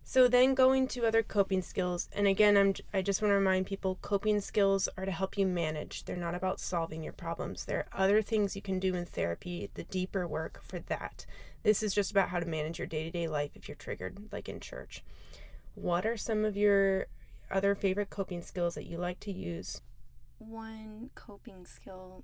So 0.08 0.28
then 0.28 0.54
going 0.54 0.88
to 0.90 1.06
other 1.08 1.24
coping 1.24 1.64
skills, 1.64 2.10
and 2.14 2.28
again, 2.28 2.56
I'm 2.58 2.76
I 2.94 3.02
just 3.02 3.24
want 3.24 3.32
to 3.32 3.36
remind 3.36 3.66
people 3.66 3.98
coping 4.04 4.40
skills 4.40 4.88
are 4.98 5.06
to 5.06 5.12
help 5.12 5.36
you 5.36 5.48
manage. 5.48 6.06
They're 6.06 6.16
not 6.16 6.36
about 6.36 6.60
solving 6.60 7.02
your 7.02 7.12
problems. 7.12 7.66
There 7.66 7.80
are 7.92 8.04
other 8.04 8.22
things 8.22 8.56
you 8.56 8.62
can 8.62 8.78
do 8.80 8.94
in 8.94 9.06
therapy, 9.06 9.72
the 9.74 9.84
deeper 9.84 10.28
work 10.28 10.62
for 10.62 10.78
that. 10.80 11.26
This 11.64 11.82
is 11.82 11.92
just 11.92 12.12
about 12.12 12.30
how 12.30 12.40
to 12.40 12.46
manage 12.46 12.78
your 12.78 12.86
day-to-day 12.88 13.28
life 13.28 13.52
if 13.56 13.68
you're 13.68 13.76
triggered 13.76 14.32
like 14.32 14.48
in 14.48 14.60
church. 14.60 15.04
What 15.74 16.06
are 16.06 16.18
some 16.18 16.46
of 16.46 16.56
your 16.56 17.08
other 17.50 17.74
favorite 17.74 18.12
coping 18.12 18.44
skills 18.44 18.76
that 18.76 18.86
you 18.86 18.98
like 19.00 19.20
to 19.22 19.32
use? 19.32 19.82
one 20.38 21.10
coping 21.16 21.66
skill 21.66 22.24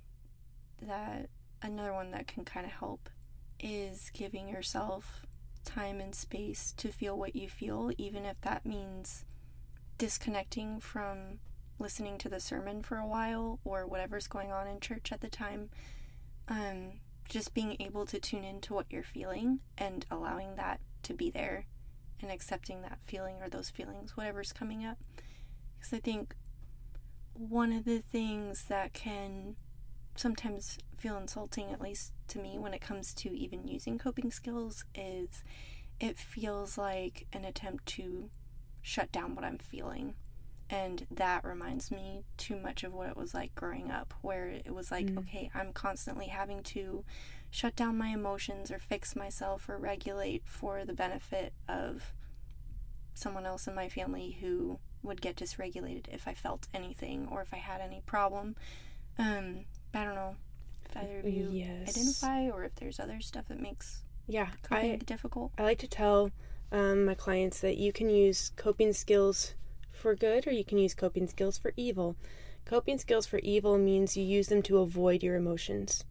that 0.86 1.28
another 1.62 1.92
one 1.92 2.10
that 2.10 2.26
can 2.26 2.44
kind 2.44 2.66
of 2.66 2.72
help 2.72 3.08
is 3.60 4.10
giving 4.12 4.48
yourself 4.48 5.24
time 5.64 6.00
and 6.00 6.14
space 6.14 6.72
to 6.76 6.88
feel 6.88 7.16
what 7.16 7.36
you 7.36 7.48
feel, 7.48 7.92
even 7.96 8.24
if 8.24 8.40
that 8.40 8.66
means 8.66 9.24
disconnecting 9.98 10.80
from 10.80 11.38
listening 11.78 12.18
to 12.18 12.28
the 12.28 12.40
sermon 12.40 12.82
for 12.82 12.96
a 12.96 13.06
while 13.06 13.60
or 13.64 13.86
whatever's 13.86 14.26
going 14.26 14.52
on 14.52 14.66
in 14.66 14.80
church 14.80 15.12
at 15.12 15.20
the 15.20 15.28
time. 15.28 15.70
Um, 16.48 16.94
just 17.28 17.54
being 17.54 17.76
able 17.80 18.04
to 18.06 18.18
tune 18.18 18.44
into 18.44 18.74
what 18.74 18.86
you're 18.90 19.02
feeling 19.02 19.60
and 19.78 20.04
allowing 20.10 20.56
that 20.56 20.80
to 21.04 21.14
be 21.14 21.30
there 21.30 21.66
and 22.20 22.30
accepting 22.30 22.82
that 22.82 22.98
feeling 23.04 23.36
or 23.40 23.48
those 23.48 23.70
feelings, 23.70 24.16
whatever's 24.16 24.52
coming 24.52 24.84
up. 24.84 24.98
Because 25.78 25.92
I 25.92 26.00
think 26.00 26.34
one 27.32 27.72
of 27.72 27.84
the 27.84 28.00
things 28.00 28.64
that 28.64 28.92
can 28.92 29.56
sometimes 30.14 30.78
feel 30.96 31.16
insulting, 31.16 31.72
at 31.72 31.80
least 31.80 32.12
to 32.28 32.38
me, 32.38 32.58
when 32.58 32.74
it 32.74 32.80
comes 32.80 33.12
to 33.14 33.36
even 33.36 33.66
using 33.66 33.98
coping 33.98 34.30
skills, 34.30 34.84
is 34.94 35.42
it 36.00 36.18
feels 36.18 36.76
like 36.78 37.26
an 37.32 37.44
attempt 37.44 37.86
to 37.86 38.30
shut 38.82 39.10
down 39.12 39.34
what 39.34 39.44
I'm 39.44 39.58
feeling. 39.58 40.14
And 40.70 41.06
that 41.10 41.44
reminds 41.44 41.90
me 41.90 42.24
too 42.36 42.56
much 42.56 42.82
of 42.82 42.94
what 42.94 43.08
it 43.10 43.16
was 43.16 43.34
like 43.34 43.54
growing 43.54 43.90
up, 43.90 44.14
where 44.22 44.46
it 44.48 44.74
was 44.74 44.90
like, 44.90 45.06
Mm. 45.06 45.18
okay, 45.18 45.50
I'm 45.54 45.72
constantly 45.72 46.26
having 46.26 46.62
to 46.64 47.04
shut 47.50 47.76
down 47.76 47.98
my 47.98 48.08
emotions 48.08 48.70
or 48.70 48.78
fix 48.78 49.14
myself 49.14 49.68
or 49.68 49.76
regulate 49.76 50.42
for 50.46 50.84
the 50.84 50.94
benefit 50.94 51.52
of 51.68 52.14
someone 53.14 53.44
else 53.44 53.66
in 53.68 53.74
my 53.74 53.88
family 53.88 54.38
who 54.40 54.78
would 55.02 55.20
get 55.20 55.36
dysregulated 55.36 56.06
if 56.08 56.26
I 56.26 56.32
felt 56.34 56.68
anything 56.72 57.28
or 57.30 57.42
if 57.42 57.52
I 57.52 57.58
had 57.58 57.80
any 57.82 58.00
problem. 58.06 58.56
Um, 59.18 59.66
I 59.94 60.04
don't 60.04 60.14
know 60.14 60.36
if 60.88 60.96
either 60.96 61.18
of 61.18 61.28
you 61.28 61.50
Yes. 61.52 61.96
identify 61.96 62.48
or 62.48 62.64
if 62.64 62.74
there's 62.76 62.98
other 63.00 63.20
stuff 63.20 63.48
that 63.48 63.60
makes 63.60 64.02
Yeah, 64.26 64.48
coping 64.62 64.92
I 64.94 64.96
difficult. 65.04 65.52
I 65.58 65.62
like 65.62 65.78
to 65.78 65.88
tell 65.88 66.30
um, 66.70 67.04
my 67.04 67.14
clients 67.14 67.60
that 67.60 67.76
you 67.76 67.92
can 67.92 68.08
use 68.08 68.52
coping 68.56 68.92
skills 68.92 69.54
for 69.92 70.14
good 70.14 70.46
or 70.46 70.52
you 70.52 70.64
can 70.64 70.78
use 70.78 70.94
coping 70.94 71.26
skills 71.26 71.58
for 71.58 71.72
evil. 71.76 72.16
Coping 72.64 72.98
skills 72.98 73.26
for 73.26 73.38
evil 73.40 73.76
means 73.78 74.16
you 74.16 74.24
use 74.24 74.48
them 74.48 74.62
to 74.62 74.78
avoid 74.78 75.22
your 75.22 75.36
emotions. 75.36 76.04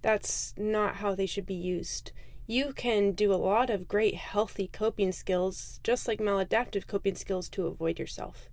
That's 0.00 0.54
not 0.56 0.96
how 0.96 1.14
they 1.14 1.26
should 1.26 1.46
be 1.46 1.54
used. 1.54 2.10
You 2.46 2.72
can 2.72 3.12
do 3.12 3.32
a 3.32 3.36
lot 3.36 3.70
of 3.70 3.86
great 3.86 4.16
healthy 4.16 4.66
coping 4.66 5.12
skills, 5.12 5.78
just 5.84 6.08
like 6.08 6.18
maladaptive 6.18 6.86
coping 6.86 7.14
skills, 7.14 7.48
to 7.50 7.66
avoid 7.66 7.98
yourself. 8.00 8.48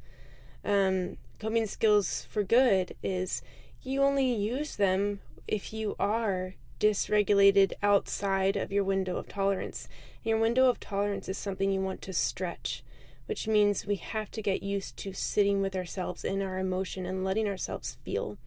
Um, 0.64 1.18
coping 1.40 1.66
skills 1.66 2.24
for 2.30 2.44
good 2.44 2.96
is 3.02 3.42
you 3.84 4.04
only 4.04 4.32
use 4.34 4.76
them 4.76 5.20
if 5.48 5.74
you 5.74 5.96
are 6.00 6.56
dysregulated 6.80 7.74
outside 7.84 8.56
of 8.56 8.72
your 8.72 8.84
window 8.84 9.18
of 9.18 9.28
tolerance. 9.28 9.88
And 10.24 10.30
your 10.30 10.40
window 10.40 10.70
of 10.70 10.80
tolerance 10.80 11.28
is 11.30 11.38
something 11.38 11.72
you 11.72 11.82
want 11.82 12.02
to 12.04 12.14
stretch, 12.14 12.84
which 13.26 13.48
means 13.48 13.86
we 13.86 13.96
have 13.98 14.32
to 14.32 14.42
get 14.42 14.64
used 14.64 14.98
to 14.98 15.14
sitting 15.14 15.62
with 15.62 15.76
ourselves 15.76 16.24
in 16.24 16.42
our 16.42 16.58
emotion 16.58 17.06
and 17.06 17.24
letting 17.24 17.48
ourselves 17.48 17.98
feel. 18.04 18.38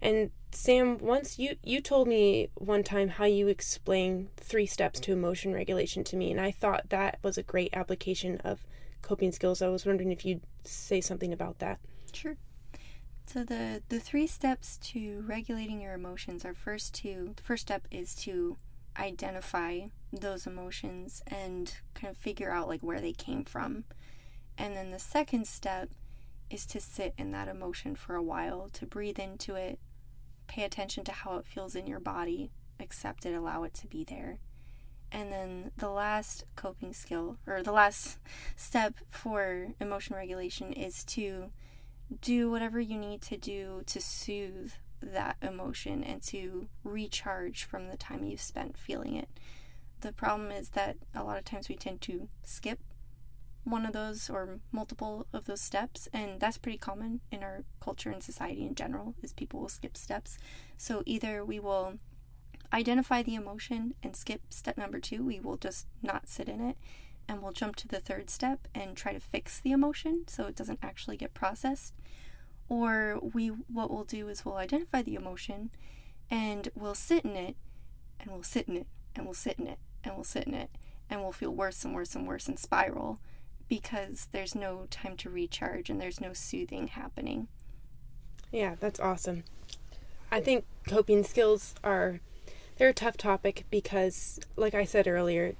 And 0.00 0.30
Sam, 0.52 0.98
once 0.98 1.38
you 1.38 1.56
you 1.62 1.80
told 1.80 2.08
me 2.08 2.50
one 2.54 2.82
time 2.82 3.08
how 3.08 3.24
you 3.24 3.48
explain 3.48 4.28
three 4.36 4.66
steps 4.66 5.00
to 5.00 5.12
emotion 5.12 5.52
regulation 5.52 6.04
to 6.04 6.16
me, 6.16 6.30
and 6.30 6.40
I 6.40 6.52
thought 6.52 6.88
that 6.90 7.18
was 7.22 7.36
a 7.36 7.42
great 7.42 7.70
application 7.74 8.38
of 8.38 8.64
coping 9.02 9.32
skills. 9.32 9.60
I 9.60 9.68
was 9.68 9.84
wondering 9.84 10.12
if 10.12 10.24
you'd 10.24 10.42
say 10.64 11.00
something 11.00 11.32
about 11.32 11.58
that. 11.58 11.80
Sure. 12.12 12.36
So 13.28 13.44
the 13.44 13.82
the 13.90 14.00
three 14.00 14.26
steps 14.26 14.78
to 14.84 15.22
regulating 15.26 15.82
your 15.82 15.92
emotions 15.92 16.46
are 16.46 16.54
first 16.54 16.94
to 17.02 17.34
the 17.36 17.42
first 17.42 17.60
step 17.60 17.86
is 17.90 18.14
to 18.24 18.56
identify 18.98 19.88
those 20.10 20.46
emotions 20.46 21.22
and 21.26 21.74
kind 21.92 22.10
of 22.10 22.16
figure 22.16 22.50
out 22.50 22.68
like 22.68 22.80
where 22.80 23.02
they 23.02 23.12
came 23.12 23.44
from. 23.44 23.84
And 24.56 24.74
then 24.74 24.92
the 24.92 24.98
second 24.98 25.46
step 25.46 25.90
is 26.48 26.64
to 26.68 26.80
sit 26.80 27.12
in 27.18 27.30
that 27.32 27.48
emotion 27.48 27.96
for 27.96 28.14
a 28.14 28.22
while, 28.22 28.70
to 28.72 28.86
breathe 28.86 29.18
into 29.18 29.56
it, 29.56 29.78
pay 30.46 30.64
attention 30.64 31.04
to 31.04 31.12
how 31.12 31.36
it 31.36 31.46
feels 31.46 31.76
in 31.76 31.86
your 31.86 32.00
body, 32.00 32.50
accept 32.80 33.26
it, 33.26 33.34
allow 33.34 33.62
it 33.62 33.74
to 33.74 33.86
be 33.86 34.04
there. 34.04 34.38
And 35.12 35.30
then 35.30 35.70
the 35.76 35.90
last 35.90 36.44
coping 36.56 36.94
skill, 36.94 37.36
or 37.46 37.62
the 37.62 37.72
last 37.72 38.18
step 38.56 38.94
for 39.10 39.68
emotion 39.78 40.16
regulation, 40.16 40.72
is 40.72 41.04
to 41.04 41.50
do 42.20 42.50
whatever 42.50 42.80
you 42.80 42.98
need 42.98 43.22
to 43.22 43.36
do 43.36 43.82
to 43.86 44.00
soothe 44.00 44.72
that 45.00 45.36
emotion 45.42 46.02
and 46.02 46.22
to 46.22 46.68
recharge 46.82 47.64
from 47.64 47.88
the 47.88 47.96
time 47.96 48.24
you've 48.24 48.40
spent 48.40 48.76
feeling 48.76 49.14
it. 49.14 49.28
the 50.00 50.12
problem 50.12 50.50
is 50.50 50.70
that 50.70 50.96
a 51.14 51.22
lot 51.24 51.38
of 51.38 51.44
times 51.44 51.68
we 51.68 51.76
tend 51.76 52.00
to 52.00 52.28
skip 52.44 52.80
one 53.64 53.84
of 53.84 53.92
those 53.92 54.30
or 54.30 54.60
multiple 54.72 55.26
of 55.32 55.44
those 55.44 55.60
steps 55.60 56.08
and 56.12 56.40
that's 56.40 56.58
pretty 56.58 56.78
common 56.78 57.20
in 57.30 57.42
our 57.42 57.64
culture 57.80 58.10
and 58.10 58.22
society 58.22 58.64
in 58.64 58.74
general 58.74 59.14
is 59.22 59.32
people 59.32 59.60
will 59.60 59.68
skip 59.68 59.96
steps 59.96 60.38
so 60.76 61.02
either 61.04 61.44
we 61.44 61.58
will 61.58 61.94
identify 62.72 63.22
the 63.22 63.34
emotion 63.34 63.94
and 64.02 64.16
skip 64.16 64.40
step 64.50 64.76
number 64.76 64.98
two 65.00 65.24
we 65.24 65.40
will 65.40 65.56
just 65.56 65.86
not 66.02 66.28
sit 66.28 66.48
in 66.48 66.60
it 66.60 66.76
and 67.28 67.42
we'll 67.42 67.52
jump 67.52 67.76
to 67.76 67.88
the 67.88 68.00
third 68.00 68.30
step 68.30 68.66
and 68.74 68.96
try 68.96 69.12
to 69.12 69.20
fix 69.20 69.60
the 69.60 69.72
emotion 69.72 70.24
so 70.26 70.46
it 70.46 70.56
doesn't 70.56 70.78
actually 70.82 71.16
get 71.16 71.34
processed 71.34 71.94
or 72.68 73.18
we 73.34 73.48
what 73.48 73.90
we'll 73.90 74.04
do 74.04 74.28
is 74.28 74.44
we'll 74.44 74.56
identify 74.56 75.02
the 75.02 75.14
emotion 75.14 75.70
and 76.30 76.68
we'll 76.74 76.94
sit 76.94 77.24
in 77.24 77.36
it 77.36 77.56
and 78.20 78.30
we'll 78.30 78.42
sit 78.42 78.68
in 78.68 78.76
it 78.76 78.86
and 79.14 79.24
we'll 79.24 79.34
sit 79.34 79.58
in 79.58 79.66
it 79.66 79.78
and 80.04 80.14
we'll 80.14 80.24
sit 80.24 80.44
in 80.44 80.54
it 80.54 80.70
and 81.10 81.22
we'll 81.22 81.32
feel 81.32 81.50
worse 81.50 81.84
and 81.84 81.94
worse 81.94 82.14
and 82.14 82.26
worse 82.26 82.48
and 82.48 82.58
spiral 82.58 83.18
because 83.68 84.28
there's 84.32 84.54
no 84.54 84.86
time 84.90 85.16
to 85.16 85.30
recharge 85.30 85.90
and 85.90 86.00
there's 86.00 86.20
no 86.20 86.32
soothing 86.32 86.88
happening. 86.88 87.48
Yeah, 88.50 88.76
that's 88.80 89.00
awesome. 89.00 89.44
I 90.30 90.40
think 90.40 90.64
coping 90.86 91.22
skills 91.22 91.74
are 91.82 92.20
they're 92.76 92.90
a 92.90 92.94
tough 92.94 93.16
topic 93.16 93.64
because 93.70 94.38
like 94.56 94.74
I 94.74 94.84
said 94.84 95.06
earlier, 95.08 95.54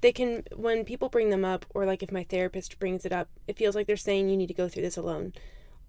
they 0.00 0.12
can 0.12 0.44
when 0.54 0.84
people 0.84 1.08
bring 1.08 1.30
them 1.30 1.44
up 1.44 1.66
or 1.74 1.84
like 1.84 2.02
if 2.02 2.12
my 2.12 2.24
therapist 2.24 2.78
brings 2.78 3.04
it 3.04 3.12
up, 3.12 3.28
it 3.46 3.56
feels 3.56 3.74
like 3.74 3.86
they're 3.86 3.96
saying 3.96 4.28
you 4.28 4.36
need 4.36 4.48
to 4.48 4.54
go 4.54 4.68
through 4.68 4.82
this 4.82 4.96
alone. 4.96 5.32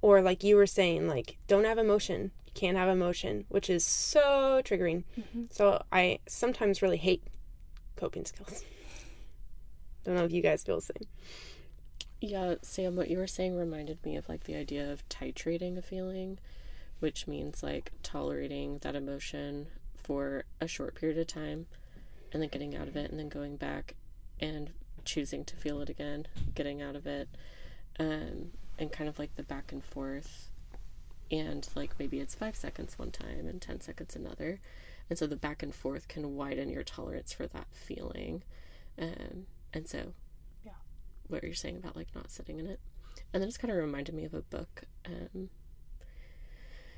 Or 0.01 0.21
like 0.21 0.43
you 0.43 0.55
were 0.55 0.67
saying 0.67 1.07
like 1.07 1.37
don't 1.47 1.65
have 1.65 1.77
emotion. 1.77 2.31
You 2.45 2.51
can't 2.53 2.77
have 2.77 2.89
emotion, 2.89 3.45
which 3.49 3.69
is 3.69 3.85
so 3.85 4.61
triggering. 4.63 5.03
Mm-hmm. 5.17 5.43
So 5.51 5.83
I 5.91 6.19
sometimes 6.27 6.81
really 6.81 6.97
hate 6.97 7.23
coping 7.95 8.25
skills. 8.25 8.63
Don't 10.03 10.15
know 10.15 10.25
if 10.25 10.31
you 10.31 10.41
guys 10.41 10.63
feel 10.63 10.77
the 10.77 10.81
same. 10.81 11.07
Yeah, 12.19 12.55
Sam, 12.61 12.95
what 12.95 13.09
you 13.09 13.17
were 13.17 13.27
saying 13.27 13.55
reminded 13.55 14.03
me 14.05 14.15
of 14.15 14.27
like 14.27 14.43
the 14.43 14.55
idea 14.55 14.91
of 14.91 15.07
titrating 15.09 15.77
a 15.77 15.81
feeling, 15.81 16.39
which 16.99 17.27
means 17.27 17.63
like 17.63 17.91
tolerating 18.03 18.79
that 18.79 18.95
emotion 18.95 19.67
for 19.95 20.43
a 20.59 20.67
short 20.67 20.95
period 20.95 21.17
of 21.17 21.27
time 21.27 21.67
and 22.31 22.41
then 22.41 22.49
getting 22.49 22.75
out 22.75 22.87
of 22.87 22.95
it 22.95 23.09
and 23.11 23.19
then 23.19 23.29
going 23.29 23.55
back 23.55 23.95
and 24.41 24.71
choosing 25.05 25.45
to 25.45 25.55
feel 25.55 25.81
it 25.81 25.89
again, 25.89 26.27
getting 26.55 26.81
out 26.81 26.95
of 26.95 27.05
it, 27.05 27.29
um, 27.99 28.51
and 28.77 28.91
kind 28.91 29.09
of 29.09 29.19
like 29.19 29.35
the 29.35 29.43
back 29.43 29.71
and 29.71 29.83
forth. 29.83 30.49
And 31.29 31.67
like 31.75 31.97
maybe 31.97 32.19
it's 32.19 32.35
five 32.35 32.55
seconds 32.55 32.99
one 32.99 33.11
time 33.11 33.47
and 33.47 33.61
10 33.61 33.81
seconds 33.81 34.15
another. 34.15 34.59
And 35.09 35.17
so 35.17 35.27
the 35.27 35.35
back 35.35 35.63
and 35.63 35.73
forth 35.73 36.07
can 36.07 36.35
widen 36.35 36.69
your 36.69 36.83
tolerance 36.83 37.33
for 37.33 37.47
that 37.47 37.67
feeling. 37.71 38.43
Um, 38.99 39.45
and 39.73 39.87
so, 39.87 40.13
yeah, 40.65 40.71
what 41.27 41.43
you're 41.43 41.53
saying 41.53 41.77
about 41.77 41.95
like 41.95 42.13
not 42.15 42.31
sitting 42.31 42.59
in 42.59 42.67
it. 42.67 42.79
And 43.33 43.41
then 43.41 43.47
it's 43.47 43.57
kind 43.57 43.71
of 43.71 43.77
reminded 43.77 44.15
me 44.15 44.25
of 44.25 44.33
a 44.33 44.41
book, 44.41 44.83
um, 45.05 45.49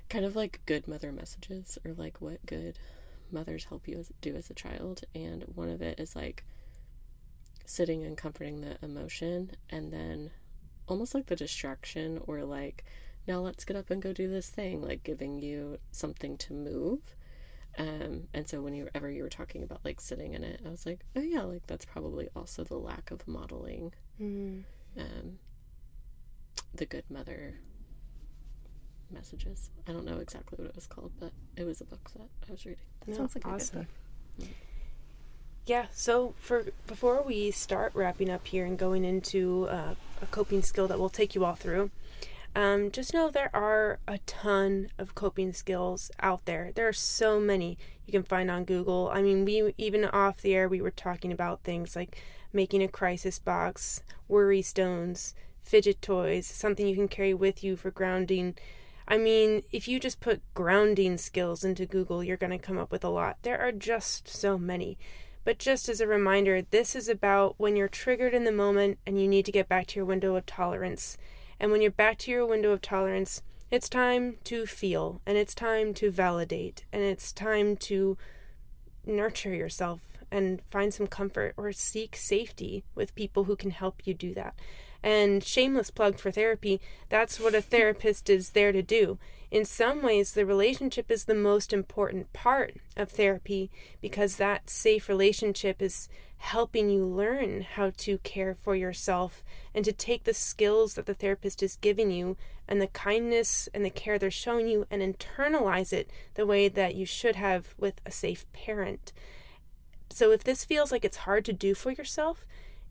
kind 0.10 0.26
of 0.26 0.36
like 0.36 0.62
good 0.66 0.88
mother 0.88 1.12
messages 1.12 1.78
or 1.86 1.94
like 1.94 2.22
what 2.22 2.46
good 2.46 2.80
mothers 3.32 3.66
help 3.66 3.88
you 3.88 4.00
as, 4.00 4.12
do 4.22 4.36
as 4.36 4.50
a 4.50 4.54
child. 4.56 5.02
And 5.14 5.44
one 5.56 5.70
of 5.70 5.82
it 5.82 6.00
is 6.00 6.16
like 6.16 6.44
sitting 7.66 8.04
and 8.04 8.18
comforting 8.18 8.62
the 8.62 8.78
emotion 8.84 9.52
and 9.70 9.92
then 9.92 10.32
almost 10.88 11.14
like 11.14 11.28
the 11.28 11.36
distraction 11.36 12.22
or 12.28 12.44
like, 12.44 12.84
now 13.28 13.40
let's 13.40 13.64
get 13.64 13.78
up 13.78 13.90
and 13.90 14.02
go 14.02 14.12
do 14.14 14.30
this 14.30 14.50
thing, 14.50 14.82
like 14.82 15.04
giving 15.04 15.40
you 15.40 15.78
something 15.92 16.38
to 16.38 16.54
move 16.54 17.16
um, 17.78 18.28
and 18.34 18.48
so 18.48 18.62
whenever 18.62 19.10
you 19.10 19.24
were 19.24 19.30
talking 19.30 19.64
about 19.64 19.84
like 19.84 20.00
sitting 20.00 20.34
in 20.34 20.44
it, 20.44 20.62
I 20.66 20.70
was 20.70 20.86
like, 20.86 21.00
oh 21.16 21.22
yeah, 21.22 21.42
like 21.42 21.66
that's 21.66 21.86
probably 21.86 22.30
also 22.36 22.64
the 22.64 22.78
lack 22.78 23.10
of 23.10 23.28
modeling 23.28 23.94
mm. 24.22 24.64
um, 24.98 25.40
the 26.76 26.86
good 26.86 27.06
mother 27.10 27.56
messages. 29.10 29.72
I 29.88 29.92
don't 29.92 30.06
know 30.06 30.18
exactly 30.18 30.58
what 30.58 30.68
it 30.68 30.76
was 30.76 30.86
called, 30.86 31.14
but 31.20 31.32
it 31.58 31.66
was 31.66 31.82
a 31.82 31.86
book 31.86 32.12
that 32.16 32.30
I 32.48 32.52
was 32.52 32.66
reading. 32.66 32.86
That 33.02 33.12
no, 33.12 33.18
sounds 33.18 33.36
like 33.36 33.48
awesome. 33.48 33.88
Yeah. 35.66 35.86
So 35.92 36.34
for 36.40 36.66
before 36.88 37.24
we 37.24 37.50
start 37.52 37.94
wrapping 37.96 38.30
up 38.30 38.48
here 38.48 38.66
and 38.66 38.78
going 38.78 39.06
into 39.06 39.68
uh, 39.70 39.96
a 40.22 40.26
coping 40.26 40.62
skill 40.62 40.88
that 40.90 41.00
we'll 41.00 41.10
take 41.10 41.36
you 41.36 41.46
all 41.46 41.56
through, 41.56 41.90
um, 42.54 42.92
just 42.92 43.14
know 43.14 43.30
there 43.30 43.50
are 43.54 44.00
a 44.08 44.18
ton 44.20 44.90
of 44.98 45.16
coping 45.16 45.54
skills 45.54 46.12
out 46.20 46.46
there. 46.46 46.72
There 46.76 46.88
are 46.88 46.94
so 46.94 47.40
many 47.40 47.78
you 48.06 48.12
can 48.12 48.24
find 48.24 48.52
on 48.52 48.66
Google. 48.66 49.10
I 49.14 49.22
mean, 49.22 49.46
we 49.46 49.74
even 49.78 50.04
off 50.06 50.42
the 50.42 50.54
air 50.54 50.68
we 50.68 50.82
were 50.82 50.92
talking 50.92 51.32
about 51.32 51.64
things 51.64 51.96
like 51.96 52.22
making 52.52 52.84
a 52.84 52.90
crisis 52.90 53.40
box, 53.40 54.02
worry 54.28 54.62
stones, 54.62 55.34
fidget 55.62 56.02
toys, 56.02 56.46
something 56.46 56.86
you 56.86 56.96
can 56.96 57.08
carry 57.08 57.34
with 57.34 57.64
you 57.64 57.78
for 57.78 57.90
grounding. 57.90 58.56
I 59.08 59.18
mean, 59.18 59.64
if 59.72 59.88
you 59.88 60.00
just 60.00 60.20
put 60.20 60.42
grounding 60.54 61.18
skills 61.18 61.64
into 61.64 61.86
Google, 61.86 62.22
you're 62.22 62.38
going 62.38 62.52
to 62.52 62.58
come 62.58 62.78
up 62.78 62.92
with 62.92 63.04
a 63.04 63.10
lot. 63.10 63.38
There 63.44 63.60
are 63.60 63.72
just 63.72 64.28
so 64.28 64.58
many. 64.58 64.98
But 65.44 65.60
just 65.60 65.90
as 65.90 66.00
a 66.00 66.08
reminder, 66.08 66.62
this 66.62 66.96
is 66.96 67.10
about 67.10 67.56
when 67.58 67.76
you're 67.76 67.90
triggered 67.90 68.34
in 68.34 68.44
the 68.44 68.52
moment 68.52 69.00
and 69.06 69.20
you 69.20 69.28
need 69.28 69.46
to 69.46 69.52
get 69.52 69.68
back 69.68 69.88
to 69.88 70.00
your 70.00 70.06
window 70.06 70.36
of 70.36 70.46
tolerance. 70.46 71.18
And 71.60 71.72
when 71.72 71.82
you're 71.82 71.92
back 71.92 72.18
to 72.20 72.32
your 72.32 72.46
window 72.46 72.72
of 72.72 72.82
tolerance, 72.82 73.42
it's 73.70 73.90
time 73.90 74.38
to 74.46 74.66
feel 74.66 75.22
and 75.26 75.38
it's 75.38 75.56
time 75.56 75.94
to 75.96 76.12
validate 76.12 76.86
and 76.94 77.02
it's 77.02 77.32
time 77.32 77.76
to 77.78 78.18
nurture 79.06 79.54
yourself 79.54 80.02
and 80.32 80.62
find 80.72 80.94
some 80.94 81.08
comfort 81.08 81.54
or 81.58 81.72
seek 81.72 82.16
safety 82.16 82.84
with 82.96 83.16
people 83.16 83.46
who 83.46 83.56
can 83.56 83.72
help 83.72 84.02
you 84.06 84.14
do 84.14 84.34
that. 84.34 84.56
And 85.04 85.44
shameless 85.44 85.92
plug 85.92 86.18
for 86.18 86.32
therapy, 86.32 86.80
that's 87.10 87.40
what 87.40 87.54
a 87.54 87.62
therapist 87.62 88.30
is 88.30 88.52
there 88.52 88.72
to 88.72 88.82
do. 88.82 89.20
In 89.54 89.66
some 89.66 90.02
ways, 90.02 90.34
the 90.34 90.48
relationship 90.48 91.12
is 91.12 91.26
the 91.26 91.36
most 91.36 91.74
important 91.74 92.34
part 92.34 92.74
of 92.98 93.12
therapy 93.12 93.70
because 94.02 94.38
that 94.38 94.68
safe 94.68 95.08
relationship 95.08 95.80
is 95.80 96.10
helping 96.38 96.90
you 96.90 97.06
learn 97.06 97.62
how 97.62 97.92
to 97.98 98.18
care 98.18 98.56
for 98.56 98.76
yourself 98.76 99.44
and 99.76 99.86
to 99.86 99.92
take 99.94 100.24
the 100.24 100.34
skills 100.34 100.96
that 100.96 101.06
the 101.06 101.14
therapist 101.14 101.62
is 101.62 101.76
giving 101.76 102.10
you 102.10 102.36
and 102.68 102.82
the 102.82 102.88
kindness 102.88 103.70
and 103.76 103.86
the 103.86 103.92
care 103.92 104.18
they're 104.18 104.32
showing 104.32 104.68
you 104.68 104.88
and 104.90 105.04
internalize 105.04 105.94
it 105.94 106.10
the 106.34 106.48
way 106.48 106.68
that 106.68 106.96
you 106.96 107.06
should 107.06 107.36
have 107.36 107.76
with 107.78 108.02
a 108.08 108.12
safe 108.12 108.52
parent. 108.54 109.14
So 110.10 110.32
if 110.32 110.44
this 110.44 110.66
feels 110.66 110.92
like 110.92 111.06
it's 111.06 111.18
hard 111.18 111.46
to 111.46 111.54
do 111.54 111.76
for 111.76 111.92
yourself, 111.92 112.44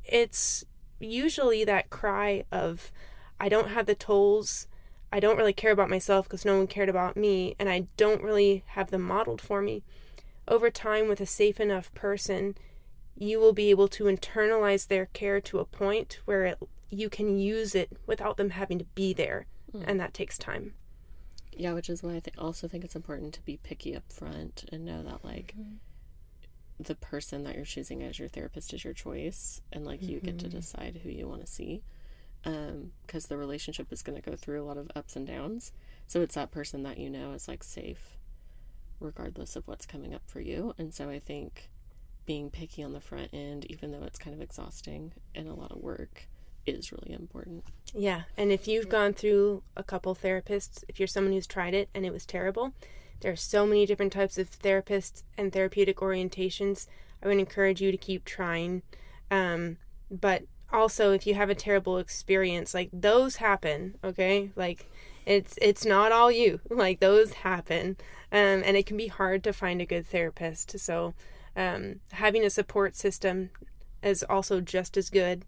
it's 0.04 0.64
usually 1.00 1.64
that 1.64 1.90
cry 1.90 2.44
of, 2.52 2.92
I 3.40 3.48
don't 3.48 3.70
have 3.70 3.86
the 3.86 3.96
tools, 3.96 4.68
I 5.12 5.20
don't 5.20 5.36
really 5.36 5.52
care 5.52 5.72
about 5.72 5.90
myself 5.90 6.26
because 6.26 6.44
no 6.44 6.56
one 6.56 6.66
cared 6.66 6.88
about 6.88 7.16
me, 7.16 7.54
and 7.58 7.68
I 7.68 7.86
don't 7.96 8.22
really 8.22 8.64
have 8.68 8.90
them 8.90 9.02
modeled 9.02 9.40
for 9.40 9.60
me. 9.60 9.82
Over 10.48 10.70
time, 10.70 11.08
with 11.08 11.20
a 11.20 11.26
safe 11.26 11.60
enough 11.60 11.92
person, 11.94 12.56
you 13.16 13.38
will 13.38 13.52
be 13.52 13.70
able 13.70 13.88
to 13.88 14.04
internalize 14.04 14.88
their 14.88 15.06
care 15.06 15.40
to 15.42 15.58
a 15.58 15.64
point 15.64 16.20
where 16.24 16.44
it, 16.46 16.58
you 16.88 17.10
can 17.10 17.38
use 17.38 17.74
it 17.74 17.90
without 18.06 18.38
them 18.38 18.50
having 18.50 18.78
to 18.78 18.86
be 18.94 19.12
there, 19.12 19.46
mm. 19.72 19.84
and 19.86 20.00
that 20.00 20.14
takes 20.14 20.38
time. 20.38 20.72
Yeah, 21.52 21.74
which 21.74 21.90
is 21.90 22.02
why 22.02 22.16
I 22.16 22.20
th- 22.20 22.38
also 22.38 22.66
think 22.66 22.82
it's 22.82 22.96
important 22.96 23.34
to 23.34 23.42
be 23.42 23.58
picky 23.62 23.94
up 23.94 24.10
front 24.10 24.64
and 24.72 24.86
know 24.86 25.02
that, 25.02 25.24
like, 25.24 25.54
mm-hmm 25.58 25.74
the 26.78 26.94
person 26.94 27.44
that 27.44 27.54
you're 27.54 27.64
choosing 27.64 28.02
as 28.02 28.18
your 28.18 28.28
therapist 28.28 28.72
is 28.72 28.84
your 28.84 28.92
choice 28.92 29.60
and 29.72 29.84
like 29.84 30.02
you 30.02 30.16
mm-hmm. 30.16 30.26
get 30.26 30.38
to 30.38 30.46
mm-hmm. 30.46 30.58
decide 30.58 31.00
who 31.02 31.10
you 31.10 31.28
want 31.28 31.40
to 31.40 31.46
see 31.46 31.82
because 32.42 33.24
um, 33.24 33.28
the 33.28 33.36
relationship 33.36 33.92
is 33.92 34.02
going 34.02 34.20
to 34.20 34.30
go 34.30 34.36
through 34.36 34.62
a 34.62 34.66
lot 34.66 34.76
of 34.76 34.90
ups 34.94 35.16
and 35.16 35.26
downs 35.26 35.72
so 36.06 36.20
it's 36.20 36.34
that 36.34 36.50
person 36.50 36.82
that 36.82 36.98
you 36.98 37.08
know 37.08 37.32
is 37.32 37.48
like 37.48 37.62
safe 37.62 38.18
regardless 39.00 39.56
of 39.56 39.66
what's 39.66 39.86
coming 39.86 40.14
up 40.14 40.22
for 40.26 40.40
you 40.40 40.74
and 40.78 40.92
so 40.94 41.08
i 41.08 41.18
think 41.18 41.70
being 42.24 42.50
picky 42.50 42.82
on 42.82 42.92
the 42.92 43.00
front 43.00 43.28
end 43.32 43.64
even 43.66 43.90
though 43.90 44.04
it's 44.04 44.18
kind 44.18 44.34
of 44.34 44.40
exhausting 44.40 45.12
and 45.34 45.48
a 45.48 45.54
lot 45.54 45.72
of 45.72 45.78
work 45.78 46.28
is 46.64 46.92
really 46.92 47.12
important 47.12 47.64
yeah 47.92 48.22
and 48.36 48.52
if 48.52 48.68
you've 48.68 48.88
gone 48.88 49.12
through 49.12 49.62
a 49.76 49.82
couple 49.82 50.14
therapists 50.14 50.84
if 50.88 51.00
you're 51.00 51.08
someone 51.08 51.32
who's 51.32 51.46
tried 51.46 51.74
it 51.74 51.88
and 51.94 52.06
it 52.06 52.12
was 52.12 52.24
terrible 52.24 52.72
there 53.22 53.32
are 53.32 53.36
so 53.36 53.64
many 53.64 53.86
different 53.86 54.12
types 54.12 54.36
of 54.36 54.50
therapists 54.50 55.22
and 55.38 55.52
therapeutic 55.52 55.98
orientations. 55.98 56.88
I 57.22 57.28
would 57.28 57.38
encourage 57.38 57.80
you 57.80 57.92
to 57.92 57.96
keep 57.96 58.24
trying. 58.24 58.82
Um, 59.30 59.78
but 60.10 60.42
also, 60.72 61.12
if 61.12 61.26
you 61.26 61.34
have 61.34 61.50
a 61.50 61.54
terrible 61.54 61.98
experience, 61.98 62.74
like 62.74 62.90
those 62.92 63.36
happen, 63.36 63.96
okay? 64.02 64.50
Like 64.56 64.90
it's 65.26 65.58
it's 65.60 65.84
not 65.84 66.12
all 66.12 66.30
you. 66.30 66.60
Like 66.70 67.00
those 67.00 67.32
happen, 67.32 67.96
um, 68.32 68.62
and 68.64 68.76
it 68.76 68.86
can 68.86 68.96
be 68.96 69.08
hard 69.08 69.44
to 69.44 69.52
find 69.52 69.80
a 69.80 69.86
good 69.86 70.06
therapist. 70.06 70.78
So 70.78 71.14
um, 71.56 72.00
having 72.12 72.44
a 72.44 72.50
support 72.50 72.96
system 72.96 73.50
is 74.02 74.24
also 74.28 74.60
just 74.60 74.96
as 74.96 75.10
good, 75.10 75.44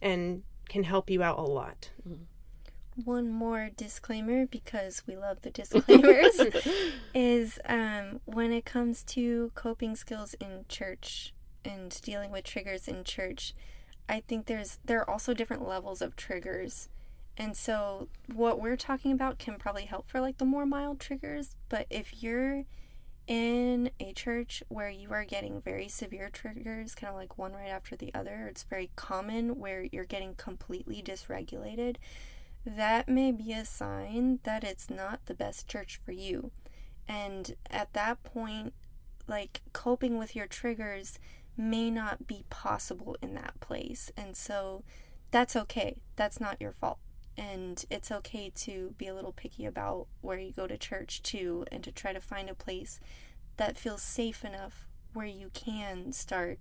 and 0.00 0.42
can 0.68 0.84
help 0.84 1.10
you 1.10 1.22
out 1.22 1.38
a 1.38 1.42
lot. 1.42 1.90
Mm-hmm 2.06 2.24
one 3.04 3.30
more 3.30 3.70
disclaimer 3.76 4.46
because 4.46 5.02
we 5.06 5.16
love 5.16 5.42
the 5.42 5.50
disclaimers 5.50 6.40
is 7.14 7.58
um, 7.66 8.20
when 8.24 8.52
it 8.52 8.64
comes 8.64 9.02
to 9.02 9.52
coping 9.54 9.94
skills 9.94 10.34
in 10.34 10.64
church 10.68 11.34
and 11.64 12.00
dealing 12.02 12.30
with 12.30 12.44
triggers 12.44 12.88
in 12.88 13.04
church, 13.04 13.54
I 14.08 14.20
think 14.20 14.46
there's 14.46 14.78
there 14.84 15.00
are 15.00 15.10
also 15.10 15.34
different 15.34 15.66
levels 15.66 16.00
of 16.02 16.16
triggers. 16.16 16.88
And 17.36 17.56
so 17.56 18.08
what 18.32 18.60
we're 18.60 18.76
talking 18.76 19.12
about 19.12 19.38
can 19.38 19.58
probably 19.58 19.84
help 19.84 20.08
for 20.08 20.20
like 20.20 20.38
the 20.38 20.44
more 20.44 20.64
mild 20.64 21.00
triggers, 21.00 21.54
but 21.68 21.86
if 21.90 22.22
you're 22.22 22.64
in 23.26 23.90
a 23.98 24.12
church 24.12 24.62
where 24.68 24.88
you 24.88 25.10
are 25.10 25.24
getting 25.24 25.60
very 25.60 25.88
severe 25.88 26.30
triggers, 26.32 26.94
kind 26.94 27.10
of 27.10 27.16
like 27.16 27.36
one 27.36 27.52
right 27.52 27.68
after 27.68 27.96
the 27.96 28.14
other, 28.14 28.46
it's 28.48 28.62
very 28.62 28.90
common 28.96 29.58
where 29.58 29.82
you're 29.82 30.04
getting 30.04 30.34
completely 30.34 31.02
dysregulated, 31.02 31.96
that 32.64 33.08
may 33.08 33.32
be 33.32 33.52
a 33.52 33.64
sign 33.64 34.38
that 34.44 34.64
it's 34.64 34.88
not 34.88 35.20
the 35.26 35.34
best 35.34 35.68
church 35.68 36.00
for 36.04 36.12
you. 36.12 36.52
And 37.08 37.54
at 37.70 37.92
that 37.92 38.22
point, 38.22 38.72
like 39.28 39.60
coping 39.72 40.18
with 40.18 40.36
your 40.36 40.46
triggers 40.46 41.18
may 41.56 41.90
not 41.90 42.26
be 42.26 42.44
possible 42.50 43.16
in 43.22 43.34
that 43.34 43.58
place. 43.60 44.10
And 44.16 44.36
so 44.36 44.84
that's 45.30 45.56
okay. 45.56 45.96
That's 46.16 46.40
not 46.40 46.60
your 46.60 46.72
fault. 46.72 46.98
And 47.36 47.84
it's 47.90 48.10
okay 48.10 48.50
to 48.56 48.94
be 48.96 49.06
a 49.06 49.14
little 49.14 49.32
picky 49.32 49.66
about 49.66 50.06
where 50.22 50.38
you 50.38 50.52
go 50.52 50.66
to 50.66 50.78
church 50.78 51.22
too, 51.22 51.66
and 51.70 51.84
to 51.84 51.92
try 51.92 52.12
to 52.12 52.20
find 52.20 52.48
a 52.48 52.54
place 52.54 52.98
that 53.56 53.76
feels 53.76 54.02
safe 54.02 54.44
enough 54.44 54.86
where 55.12 55.26
you 55.26 55.50
can 55.52 56.12
start 56.12 56.58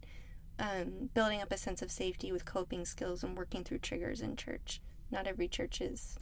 um, 0.60 1.10
building 1.14 1.42
up 1.42 1.52
a 1.52 1.58
sense 1.58 1.82
of 1.82 1.92
safety 1.92 2.32
with 2.32 2.46
coping 2.46 2.86
skills 2.86 3.24
and 3.24 3.38
working 3.38 3.64
through 3.64 3.80
triggers 3.80 4.22
in 4.22 4.36
church. 4.36 4.82
Not 5.12 5.28
every 5.28 5.48
church 5.48 5.82
is 5.82 6.18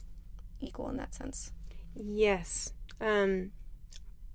equal 0.60 0.88
in 0.88 0.96
that 0.96 1.14
sense. 1.14 1.52
Yes. 1.94 2.72
Um, 3.00 3.52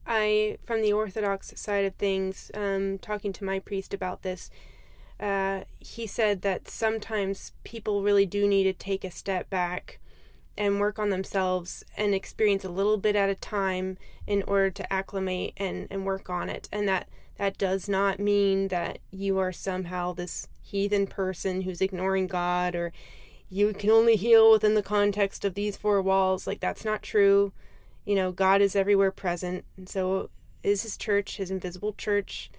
I, 0.09 0.57
from 0.65 0.81
the 0.81 0.91
Orthodox 0.91 1.53
side 1.55 1.85
of 1.85 1.93
things, 1.95 2.49
um, 2.55 2.97
talking 2.97 3.31
to 3.33 3.45
my 3.45 3.59
priest 3.59 3.93
about 3.93 4.23
this, 4.23 4.49
uh, 5.19 5.61
he 5.79 6.07
said 6.07 6.41
that 6.41 6.67
sometimes 6.67 7.51
people 7.63 8.01
really 8.01 8.25
do 8.25 8.47
need 8.47 8.63
to 8.63 8.73
take 8.73 9.03
a 9.03 9.11
step 9.11 9.49
back 9.51 9.99
and 10.57 10.79
work 10.79 10.97
on 10.97 11.11
themselves 11.11 11.83
and 11.95 12.15
experience 12.15 12.65
a 12.65 12.69
little 12.69 12.97
bit 12.97 13.15
at 13.15 13.29
a 13.29 13.35
time 13.35 13.97
in 14.25 14.41
order 14.43 14.71
to 14.71 14.91
acclimate 14.91 15.53
and, 15.57 15.87
and 15.91 16.05
work 16.05 16.29
on 16.29 16.49
it. 16.49 16.67
And 16.71 16.87
that 16.87 17.07
that 17.37 17.57
does 17.57 17.87
not 17.87 18.19
mean 18.19 18.67
that 18.67 18.99
you 19.11 19.37
are 19.37 19.53
somehow 19.53 20.11
this 20.11 20.47
heathen 20.61 21.07
person 21.07 21.61
who's 21.61 21.79
ignoring 21.79 22.27
God 22.27 22.75
or 22.75 22.91
you 23.49 23.73
can 23.73 23.89
only 23.89 24.17
heal 24.17 24.51
within 24.51 24.75
the 24.75 24.83
context 24.83 25.45
of 25.45 25.53
these 25.53 25.77
four 25.77 26.01
walls. 26.01 26.45
Like 26.45 26.59
that's 26.59 26.83
not 26.83 27.01
true 27.01 27.53
you 28.09 28.15
know, 28.15 28.31
God 28.31 28.59
is 28.59 28.75
everywhere 28.75 29.11
present. 29.11 29.65
And 29.77 29.87
so 29.87 30.31
is 30.63 30.81
his 30.81 30.97
church, 30.97 31.37
his 31.37 31.51
invisible 31.51 31.93
church. 31.93 32.49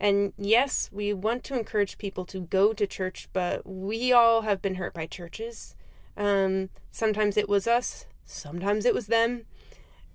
And 0.00 0.32
yes, 0.36 0.90
we 0.92 1.12
want 1.12 1.44
to 1.44 1.56
encourage 1.56 1.98
people 1.98 2.24
to 2.24 2.40
go 2.40 2.72
to 2.72 2.84
church, 2.84 3.28
but 3.32 3.64
we 3.64 4.12
all 4.12 4.42
have 4.42 4.60
been 4.60 4.74
hurt 4.74 4.94
by 4.94 5.06
churches. 5.06 5.76
Um, 6.16 6.70
sometimes 6.90 7.36
it 7.36 7.48
was 7.48 7.68
us, 7.68 8.06
sometimes 8.24 8.84
it 8.84 8.92
was 8.92 9.06
them. 9.06 9.44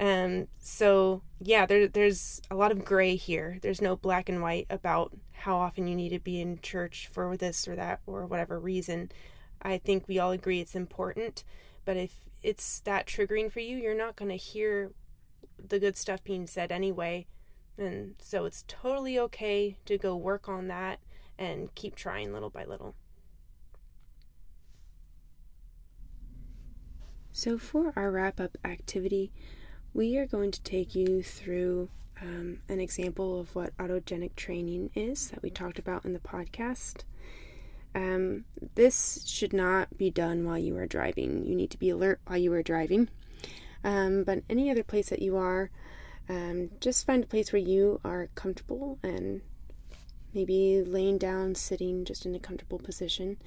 Um, 0.01 0.49
so 0.59 1.21
yeah, 1.39 1.65
there, 1.65 1.87
there's 1.87 2.41
a 2.51 2.55
lot 2.55 2.73
of 2.73 2.83
gray 2.83 3.15
here. 3.15 3.59
There's 3.61 3.81
no 3.81 3.95
black 3.95 4.27
and 4.27 4.41
white 4.41 4.67
about 4.69 5.13
how 5.31 5.59
often 5.59 5.87
you 5.87 5.95
need 5.95 6.09
to 6.09 6.19
be 6.19 6.41
in 6.41 6.59
church 6.59 7.07
for 7.09 7.37
this 7.37 7.69
or 7.69 7.77
that 7.77 8.01
or 8.05 8.25
whatever 8.25 8.59
reason. 8.59 9.13
I 9.61 9.77
think 9.77 10.09
we 10.09 10.19
all 10.19 10.31
agree 10.31 10.59
it's 10.59 10.75
important, 10.75 11.45
but 11.85 11.95
if 11.95 12.19
it's 12.43 12.81
that 12.81 13.07
triggering 13.07 13.51
for 13.51 13.61
you, 13.61 13.77
you're 13.77 13.95
not 13.95 14.15
going 14.15 14.29
to 14.29 14.37
hear 14.37 14.91
the 15.57 15.79
good 15.79 15.97
stuff 15.97 16.23
being 16.23 16.45
said 16.45 16.71
anyway. 16.71 17.25
And 17.77 18.15
so 18.19 18.45
it's 18.45 18.65
totally 18.67 19.17
okay 19.17 19.77
to 19.85 19.97
go 19.97 20.15
work 20.15 20.47
on 20.47 20.67
that 20.67 20.99
and 21.39 21.73
keep 21.73 21.95
trying 21.95 22.31
little 22.31 22.49
by 22.49 22.65
little. 22.65 22.95
So, 27.35 27.57
for 27.57 27.93
our 27.95 28.11
wrap 28.11 28.39
up 28.39 28.57
activity, 28.63 29.31
we 29.91 30.17
are 30.17 30.27
going 30.27 30.51
to 30.51 30.61
take 30.61 30.93
you 30.93 31.23
through 31.23 31.89
um, 32.21 32.59
an 32.69 32.79
example 32.79 33.39
of 33.39 33.55
what 33.55 33.75
autogenic 33.77 34.35
training 34.35 34.91
is 34.93 35.29
that 35.29 35.41
we 35.41 35.49
talked 35.49 35.79
about 35.79 36.05
in 36.05 36.13
the 36.13 36.19
podcast. 36.19 37.03
Um, 37.95 38.45
this 38.75 39.23
should 39.27 39.53
not 39.53 39.97
be 39.97 40.09
done 40.09 40.45
while 40.45 40.57
you 40.57 40.75
are 40.77 40.87
driving. 40.87 41.45
You 41.45 41.55
need 41.55 41.69
to 41.71 41.77
be 41.77 41.89
alert 41.89 42.19
while 42.25 42.37
you 42.37 42.51
are 42.53 42.63
driving. 42.63 43.09
Um, 43.83 44.23
but 44.23 44.43
any 44.49 44.71
other 44.71 44.83
place 44.83 45.09
that 45.09 45.21
you 45.21 45.37
are, 45.37 45.69
um, 46.29 46.71
just 46.79 47.05
find 47.05 47.23
a 47.23 47.27
place 47.27 47.51
where 47.51 47.61
you 47.61 47.99
are 48.03 48.29
comfortable 48.35 48.97
and 49.03 49.41
maybe 50.33 50.81
laying 50.81 51.17
down, 51.17 51.55
sitting 51.55 52.05
just 52.05 52.25
in 52.25 52.33
a 52.33 52.39
comfortable 52.39 52.79
position. 52.79 53.37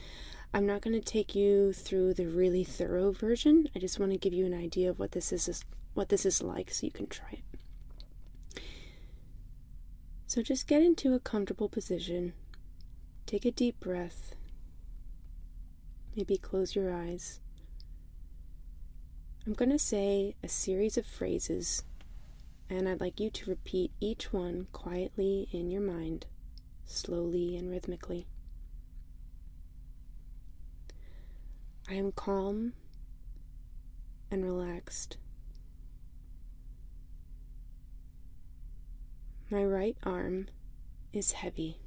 I'm 0.54 0.66
not 0.66 0.82
going 0.82 0.94
to 0.94 1.00
take 1.00 1.34
you 1.34 1.72
through 1.72 2.14
the 2.14 2.26
really 2.26 2.64
thorough 2.64 3.12
version. 3.12 3.68
I 3.74 3.78
just 3.78 3.98
want 3.98 4.12
to 4.12 4.18
give 4.18 4.32
you 4.32 4.46
an 4.46 4.54
idea 4.54 4.90
of 4.90 4.98
what 4.98 5.12
this 5.12 5.32
is 5.32 5.64
what 5.94 6.08
this 6.10 6.26
is 6.26 6.42
like 6.42 6.70
so 6.70 6.86
you 6.86 6.92
can 6.92 7.06
try 7.06 7.40
it. 7.40 8.60
So 10.26 10.42
just 10.42 10.66
get 10.66 10.82
into 10.82 11.14
a 11.14 11.18
comfortable 11.18 11.68
position. 11.68 12.34
Take 13.24 13.44
a 13.44 13.50
deep 13.50 13.80
breath. 13.80 14.35
Maybe 16.16 16.38
close 16.38 16.74
your 16.74 16.94
eyes. 16.94 17.40
I'm 19.46 19.52
going 19.52 19.70
to 19.70 19.78
say 19.78 20.34
a 20.42 20.48
series 20.48 20.96
of 20.96 21.06
phrases, 21.06 21.82
and 22.70 22.88
I'd 22.88 23.02
like 23.02 23.20
you 23.20 23.28
to 23.28 23.50
repeat 23.50 23.92
each 24.00 24.32
one 24.32 24.66
quietly 24.72 25.46
in 25.52 25.70
your 25.70 25.82
mind, 25.82 26.24
slowly 26.86 27.54
and 27.54 27.70
rhythmically. 27.70 28.26
I 31.88 31.94
am 31.94 32.12
calm 32.12 32.72
and 34.30 34.42
relaxed. 34.42 35.18
My 39.50 39.62
right 39.62 39.96
arm 40.02 40.48
is 41.12 41.32
heavy. 41.32 41.78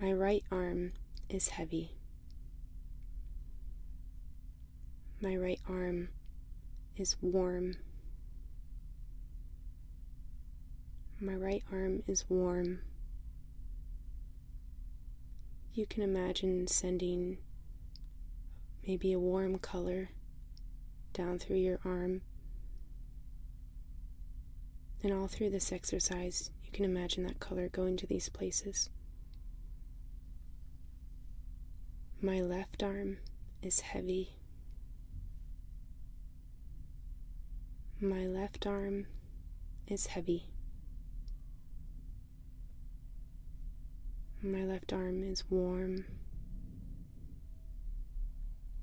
My 0.00 0.12
right 0.12 0.44
arm 0.50 0.92
is 1.30 1.48
heavy. 1.48 1.92
My 5.22 5.34
right 5.36 5.60
arm 5.66 6.10
is 6.98 7.16
warm. 7.22 7.76
My 11.18 11.34
right 11.34 11.62
arm 11.72 12.02
is 12.06 12.28
warm. 12.28 12.80
You 15.72 15.86
can 15.86 16.02
imagine 16.02 16.66
sending 16.66 17.38
maybe 18.86 19.14
a 19.14 19.18
warm 19.18 19.58
color 19.58 20.10
down 21.14 21.38
through 21.38 21.56
your 21.56 21.80
arm. 21.86 22.20
And 25.02 25.12
all 25.14 25.26
through 25.26 25.50
this 25.50 25.72
exercise, 25.72 26.50
you 26.64 26.70
can 26.70 26.84
imagine 26.84 27.24
that 27.24 27.40
color 27.40 27.70
going 27.70 27.96
to 27.96 28.06
these 28.06 28.28
places. 28.28 28.90
My 32.22 32.40
left 32.40 32.82
arm 32.82 33.18
is 33.60 33.80
heavy. 33.80 34.36
My 38.00 38.26
left 38.26 38.66
arm 38.66 39.06
is 39.86 40.06
heavy. 40.06 40.48
My 44.42 44.64
left 44.64 44.94
arm 44.94 45.22
is 45.22 45.44
warm. 45.50 46.06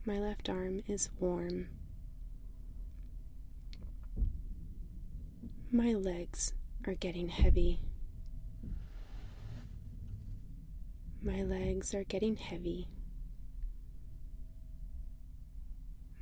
My 0.05 0.19
left 0.19 0.47
arm 0.47 0.83
is 0.87 1.09
warm. 1.19 1.69
My 5.71 5.93
legs 5.93 6.53
are 6.85 6.93
getting 6.93 7.29
heavy. 7.29 7.79
My 11.23 11.41
legs 11.41 11.95
are 11.95 12.03
getting 12.03 12.35
heavy. 12.35 12.87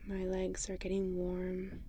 My 0.07 0.25
legs 0.25 0.69
are 0.69 0.77
getting 0.77 1.15
warm. 1.15 1.83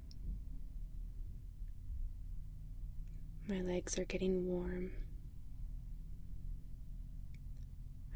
My 3.49 3.61
legs 3.61 3.99
are 3.99 4.05
getting 4.05 4.47
warm. 4.47 4.93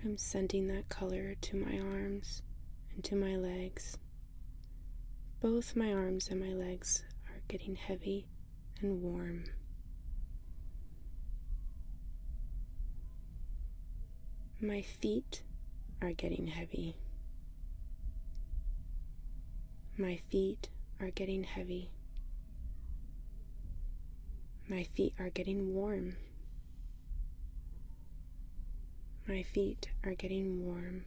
I'm 0.04 0.16
sending 0.16 0.68
that 0.68 0.88
color 0.88 1.34
to 1.40 1.56
my 1.56 1.78
arms 1.78 2.42
and 2.94 3.02
to 3.04 3.16
my 3.16 3.36
legs. 3.36 3.98
Both 5.40 5.74
my 5.74 5.92
arms 5.92 6.28
and 6.28 6.40
my 6.40 6.52
legs 6.52 7.02
are 7.28 7.40
getting 7.48 7.74
heavy 7.74 8.26
and 8.80 9.02
warm. 9.02 9.44
My 14.60 14.82
feet 14.82 15.42
are 16.00 16.12
getting 16.12 16.46
heavy. 16.46 16.96
My 19.98 20.20
feet 20.30 20.68
are 21.00 21.08
getting 21.08 21.42
heavy. 21.42 21.88
My 24.68 24.82
feet 24.82 25.14
are 25.18 25.30
getting 25.30 25.74
warm. 25.74 26.16
My 29.26 29.42
feet 29.42 29.88
are 30.04 30.12
getting 30.12 30.66
warm. 30.66 31.06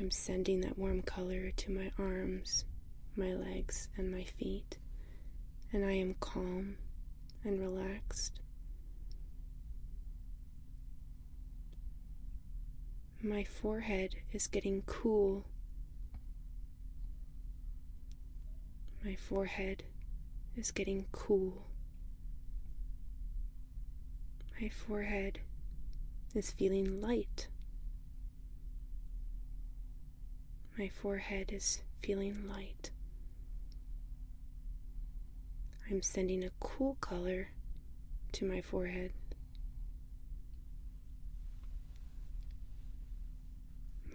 I'm 0.00 0.10
sending 0.10 0.62
that 0.62 0.76
warm 0.76 1.02
color 1.02 1.52
to 1.52 1.70
my 1.70 1.92
arms, 1.96 2.64
my 3.14 3.32
legs, 3.32 3.88
and 3.96 4.10
my 4.10 4.24
feet, 4.24 4.78
and 5.72 5.84
I 5.84 5.92
am 5.92 6.16
calm 6.18 6.76
and 7.44 7.60
relaxed. 7.60 8.40
My 13.26 13.42
forehead 13.42 14.14
is 14.32 14.46
getting 14.46 14.82
cool. 14.86 15.44
My 19.04 19.16
forehead 19.16 19.82
is 20.56 20.70
getting 20.70 21.06
cool. 21.10 21.66
My 24.60 24.68
forehead 24.68 25.40
is 26.36 26.52
feeling 26.52 27.00
light. 27.00 27.48
My 30.78 30.88
forehead 30.88 31.50
is 31.52 31.82
feeling 32.04 32.46
light. 32.48 32.92
I'm 35.90 36.00
sending 36.00 36.44
a 36.44 36.50
cool 36.60 36.96
color 37.00 37.48
to 38.34 38.44
my 38.44 38.60
forehead. 38.60 39.10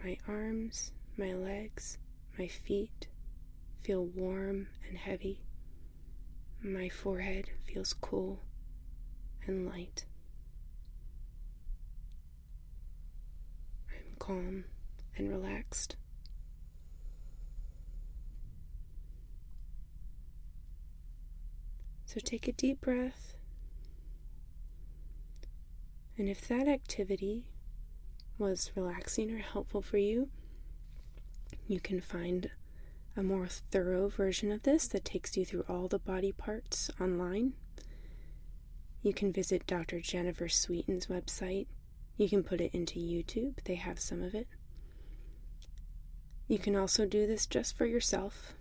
My 0.02 0.18
arms, 0.26 0.90
my 1.16 1.32
legs, 1.32 1.98
my 2.36 2.48
feet 2.48 3.06
feel 3.84 4.04
warm 4.04 4.66
and 4.88 4.98
heavy. 4.98 5.42
My 6.60 6.88
forehead 6.88 7.50
feels 7.64 7.92
cool 7.92 8.40
and 9.46 9.64
light. 9.64 10.06
I'm 13.88 14.16
calm 14.18 14.64
and 15.16 15.28
relaxed. 15.30 15.94
So 22.06 22.18
take 22.18 22.48
a 22.48 22.52
deep 22.52 22.80
breath. 22.80 23.34
And 26.18 26.28
if 26.28 26.46
that 26.48 26.66
activity 26.66 27.44
was 28.42 28.72
relaxing 28.74 29.30
or 29.30 29.38
helpful 29.38 29.80
for 29.80 29.98
you, 29.98 30.28
you 31.68 31.78
can 31.78 32.00
find 32.00 32.50
a 33.16 33.22
more 33.22 33.46
thorough 33.46 34.08
version 34.08 34.50
of 34.50 34.64
this 34.64 34.88
that 34.88 35.04
takes 35.04 35.36
you 35.36 35.44
through 35.44 35.64
all 35.68 35.86
the 35.86 36.00
body 36.00 36.32
parts 36.32 36.90
online. 37.00 37.52
You 39.00 39.14
can 39.14 39.32
visit 39.32 39.64
Dr. 39.66 40.00
Jennifer 40.00 40.48
Sweeton's 40.48 41.06
website. 41.06 41.68
You 42.16 42.28
can 42.28 42.42
put 42.42 42.60
it 42.60 42.74
into 42.74 42.98
YouTube, 42.98 43.62
they 43.64 43.76
have 43.76 44.00
some 44.00 44.22
of 44.24 44.34
it. 44.34 44.48
You 46.48 46.58
can 46.58 46.74
also 46.74 47.06
do 47.06 47.28
this 47.28 47.46
just 47.46 47.76
for 47.76 47.86
yourself, 47.86 48.54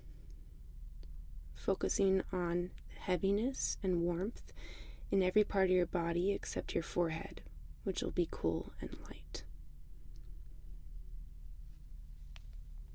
focusing 1.55 2.21
on 2.31 2.69
heaviness 2.99 3.77
and 3.81 4.03
warmth 4.03 4.53
in 5.09 5.23
every 5.23 5.43
part 5.43 5.71
of 5.71 5.75
your 5.75 5.87
body 5.87 6.31
except 6.31 6.75
your 6.75 6.83
forehead, 6.83 7.41
which 7.83 8.03
will 8.03 8.11
be 8.11 8.27
cool 8.29 8.73
and 8.79 8.95
light. 9.09 9.43